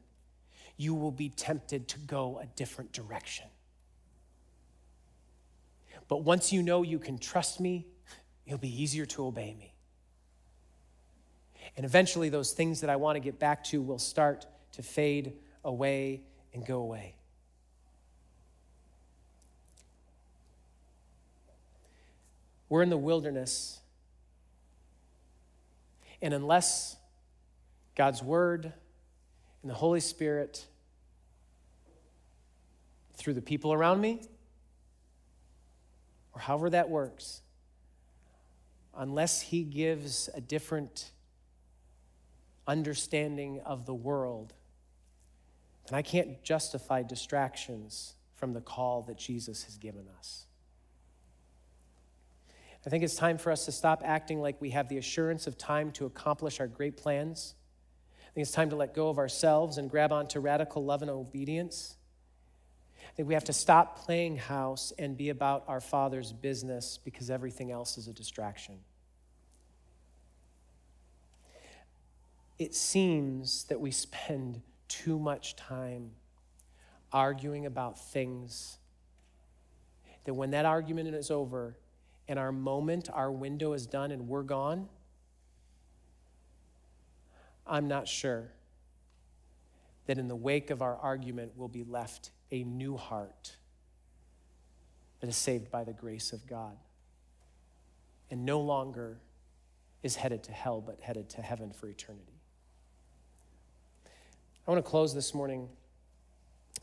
You 0.76 0.96
will 0.96 1.12
be 1.12 1.30
tempted 1.30 1.88
to 1.90 2.00
go 2.00 2.40
a 2.40 2.48
different 2.48 2.92
direction. 2.92 3.46
But 6.08 6.24
once 6.24 6.52
you 6.52 6.64
know 6.64 6.82
you 6.82 6.98
can 6.98 7.20
trust 7.20 7.60
me, 7.60 7.86
it'll 8.48 8.58
be 8.58 8.82
easier 8.82 9.06
to 9.06 9.28
obey 9.28 9.54
me. 9.54 9.76
And 11.78 11.86
eventually, 11.86 12.30
those 12.30 12.54
things 12.54 12.82
that 12.82 12.90
I 12.90 12.96
want 12.96 13.18
to 13.18 13.20
get 13.20 13.38
back 13.38 13.64
to 13.66 13.84
will 13.84 14.00
start 14.00 14.48
to 14.72 14.82
fade 14.82 15.34
away 15.66 16.22
and 16.53 16.66
go 16.66 16.78
away. 16.78 17.16
We're 22.70 22.82
in 22.82 22.89
the 22.89 22.97
wilderness, 22.97 23.80
and 26.22 26.34
unless 26.34 26.95
God's 27.95 28.24
Word 28.24 28.72
and 29.61 29.70
the 29.70 29.76
Holy 29.76 29.99
Spirit, 29.99 30.66
through 33.13 33.34
the 33.34 33.41
people 33.41 33.74
around 33.74 34.01
me, 34.01 34.22
or 36.34 36.41
however 36.41 36.70
that 36.72 36.89
works, 36.89 37.41
unless 38.95 39.41
He 39.41 39.63
gives 39.63 40.30
a 40.34 40.41
different 40.41 41.11
understanding 42.68 43.61
of 43.66 43.86
the 43.86 43.93
world, 43.93 44.53
and 45.88 45.96
I 45.96 46.02
can't 46.02 46.44
justify 46.44 47.04
distractions 47.04 48.16
from 48.34 48.54
the 48.54 48.62
call 48.62 49.04
that 49.04 49.18
Jesus 49.18 49.64
has 49.64 49.78
given 49.78 50.08
us. 50.18 50.46
I 52.86 52.90
think 52.90 53.04
it's 53.04 53.16
time 53.16 53.38
for 53.38 53.52
us 53.52 53.66
to 53.66 53.72
stop 53.72 54.04
acting 54.06 54.40
like 54.40 54.62
we 54.62 54.70
have 54.72 54.90
the 54.90 54.98
assurance 54.98 55.48
of 55.48 55.58
time 55.58 55.92
to 55.94 56.06
accomplish 56.06 56.60
our 56.60 56.68
great 56.68 56.98
plans. 56.98 57.56
I 58.22 58.32
think 58.36 58.44
it's 58.44 58.52
time 58.52 58.70
to 58.70 58.76
let 58.76 58.94
go 58.94 59.10
of 59.10 59.18
ourselves 59.18 59.78
and 59.78 59.90
grab 59.90 60.12
onto 60.12 60.40
radical 60.40 60.86
love 60.86 61.02
and 61.02 61.10
obedience. 61.10 61.96
I 63.02 63.12
think 63.16 63.28
we 63.28 63.34
have 63.34 63.46
to 63.46 63.54
stop 63.54 63.98
playing 63.98 64.38
house 64.38 64.94
and 65.00 65.18
be 65.18 65.30
about 65.30 65.64
our 65.68 65.82
Father's 65.82 66.32
business 66.32 67.00
because 67.04 67.30
everything 67.30 67.72
else 67.72 67.98
is 67.98 68.08
a 68.08 68.14
distraction. 68.14 68.76
It 72.60 72.76
seems 72.76 73.64
that 73.66 73.80
we 73.80 73.92
spend 73.92 74.62
too 74.88 75.20
much 75.20 75.56
time 75.56 76.12
arguing 77.12 77.66
about 77.66 78.00
things 78.00 78.78
that 80.26 80.34
when 80.34 80.52
that 80.52 80.66
argument 80.66 81.14
is 81.14 81.32
over 81.32 81.78
and 82.28 82.40
our 82.40 82.52
moment, 82.52 83.10
our 83.14 83.32
window 83.32 83.74
is 83.74 83.86
done 83.86 84.12
and 84.12 84.28
we're 84.28 84.44
gone, 84.44 84.90
I'm 87.68 87.88
not 87.88 88.08
sure 88.08 88.52
that 90.08 90.18
in 90.18 90.28
the 90.28 90.36
wake 90.36 90.70
of 90.70 90.82
our 90.82 90.96
argument 90.98 91.58
will 91.58 91.68
be 91.68 91.84
left 91.84 92.32
a 92.52 92.64
new 92.64 92.98
heart 92.98 93.56
that 95.20 95.30
is 95.30 95.36
saved 95.36 95.72
by 95.72 95.84
the 95.84 95.94
grace 95.94 96.34
of 96.34 96.46
God 96.46 96.78
and 98.30 98.46
no 98.46 98.62
longer 98.62 99.20
is 100.04 100.16
headed 100.16 100.44
to 100.44 100.52
hell, 100.52 100.82
but 100.82 101.00
headed 101.02 101.30
to 101.30 101.42
heaven 101.42 101.72
for 101.72 101.88
eternity. 101.88 102.35
I 104.68 104.72
want 104.72 104.84
to 104.84 104.89
close 104.89 105.13
this 105.13 105.36
morning 105.36 105.70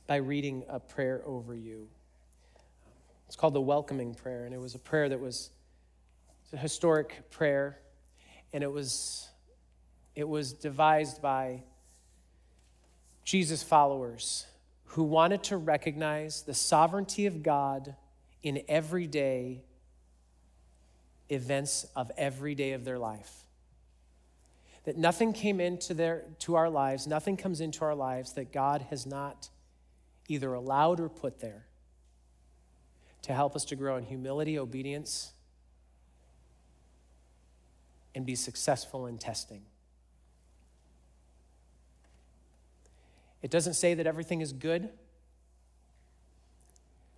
by 0.07 0.17
reading 0.17 0.63
a 0.69 0.79
prayer 0.79 1.21
over 1.27 1.53
you. 1.53 1.89
It's 3.27 3.35
called 3.35 3.55
the 3.55 3.61
welcoming 3.61 4.15
prayer, 4.15 4.45
and 4.45 4.55
it 4.55 4.61
was 4.61 4.77
a 4.77 4.79
prayer 4.79 5.09
that 5.09 5.19
was 5.19 5.51
a 6.53 6.57
historic 6.57 7.29
prayer, 7.31 7.81
and 8.53 8.63
it 8.63 8.71
was 8.71 9.29
it 10.15 10.29
was 10.29 10.53
devised 10.53 11.21
by 11.21 11.65
Jesus 13.25 13.65
followers 13.65 14.47
who 14.85 15.03
wanted 15.03 15.43
to 15.45 15.57
recognize 15.57 16.43
the 16.43 16.55
sovereignty 16.55 17.27
of 17.27 17.43
God 17.43 17.97
in 18.45 18.63
everyday 18.69 19.65
events 21.29 21.87
of 21.97 22.13
every 22.17 22.55
day 22.55 22.75
of 22.75 22.85
their 22.85 23.01
life. 23.01 23.42
That 24.85 24.97
nothing 24.97 25.33
came 25.33 25.61
into 25.61 25.95
their 25.95 26.25
to 26.41 26.57
our 26.57 26.69
lives, 26.69 27.07
nothing 27.07 27.37
comes 27.37 27.61
into 27.61 27.85
our 27.85 27.95
lives 27.95 28.33
that 28.33 28.53
God 28.53 28.87
has 28.91 29.07
not 29.07 29.49
either 30.29 30.53
allowed 30.55 30.99
or 30.99 31.09
put 31.09 31.41
there 31.41 31.67
to 33.23 33.33
help 33.33 33.55
us 33.55 33.65
to 33.67 33.77
grow 33.77 33.97
in 33.97 34.05
humility, 34.05 34.59
obedience, 34.59 35.33
and 38.15 38.27
be 38.27 38.35
successful 38.35 39.07
in 39.07 39.19
testing. 39.19 39.63
It 43.43 43.51
doesn't 43.51 43.75
say 43.75 43.95
that 43.95 44.07
everything 44.07 44.41
is 44.41 44.53
good, 44.53 44.91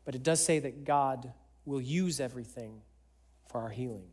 but 0.04 0.14
it 0.14 0.22
does 0.22 0.44
say 0.44 0.58
that 0.58 0.84
God 0.84 1.32
will 1.64 1.80
use 1.80 2.20
everything 2.20 2.82
for 3.48 3.60
our 3.60 3.70
healing. 3.70 4.08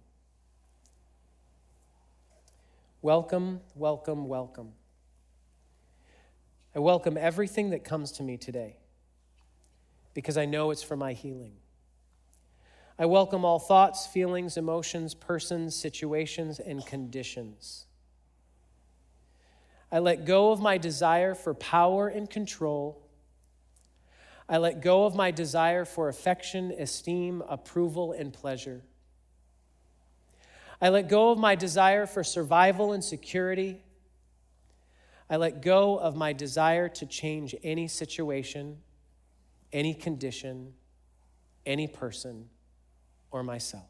Welcome, 3.04 3.62
welcome, 3.74 4.28
welcome. 4.28 4.74
I 6.76 6.80
welcome 6.80 7.18
everything 7.18 7.72
that 7.72 7.84
comes 7.84 8.12
to 8.14 8.24
me 8.24 8.38
today 8.38 8.78
because 10.14 10.38
I 10.38 10.46
know 10.46 10.70
it's 10.70 10.84
for 10.84 10.96
my 10.96 11.14
healing. 11.14 11.54
I 13.00 13.08
welcome 13.08 13.44
all 13.44 13.58
thoughts, 13.58 14.06
feelings, 14.06 14.56
emotions, 14.56 15.16
persons, 15.16 15.76
situations, 15.76 16.60
and 16.60 16.86
conditions. 16.86 17.88
I 19.92 19.98
let 19.98 20.24
go 20.24 20.52
of 20.52 20.62
my 20.62 20.78
desire 20.78 21.34
for 21.34 21.56
power 21.56 22.08
and 22.08 22.30
control. 22.30 23.02
I 24.48 24.60
let 24.60 24.80
go 24.80 25.06
of 25.06 25.16
my 25.16 25.32
desire 25.32 25.86
for 25.86 26.08
affection, 26.08 26.72
esteem, 26.78 27.42
approval, 27.50 28.12
and 28.12 28.32
pleasure. 28.32 28.84
I 30.82 30.90
let 30.90 31.08
go 31.08 31.32
of 31.32 31.38
my 31.38 31.56
desire 31.56 32.08
for 32.08 32.24
survival 32.24 32.92
and 32.92 33.04
security. 33.04 33.84
I 35.30 35.38
let 35.38 35.62
go 35.62 35.98
of 35.98 36.16
my 36.16 36.34
desire 36.34 36.90
to 36.90 37.06
change 37.06 37.54
any 37.64 37.88
situation, 37.88 38.80
any 39.72 39.94
condition, 39.94 40.74
any 41.66 41.88
person, 41.88 42.50
or 43.30 43.44
myself. 43.44 43.86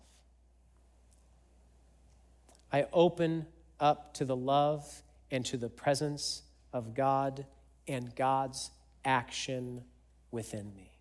I 2.72 2.86
open 2.92 3.48
up 3.80 4.14
to 4.16 4.26
the 4.26 4.36
love 4.36 5.02
and 5.32 5.46
to 5.46 5.58
the 5.58 5.70
presence 5.70 6.44
of 6.74 6.94
God 6.94 7.46
and 7.88 8.14
God's 8.16 8.70
action 9.04 9.84
within 10.30 10.74
me. 10.76 10.92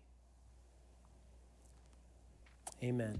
Amen. 2.83 3.19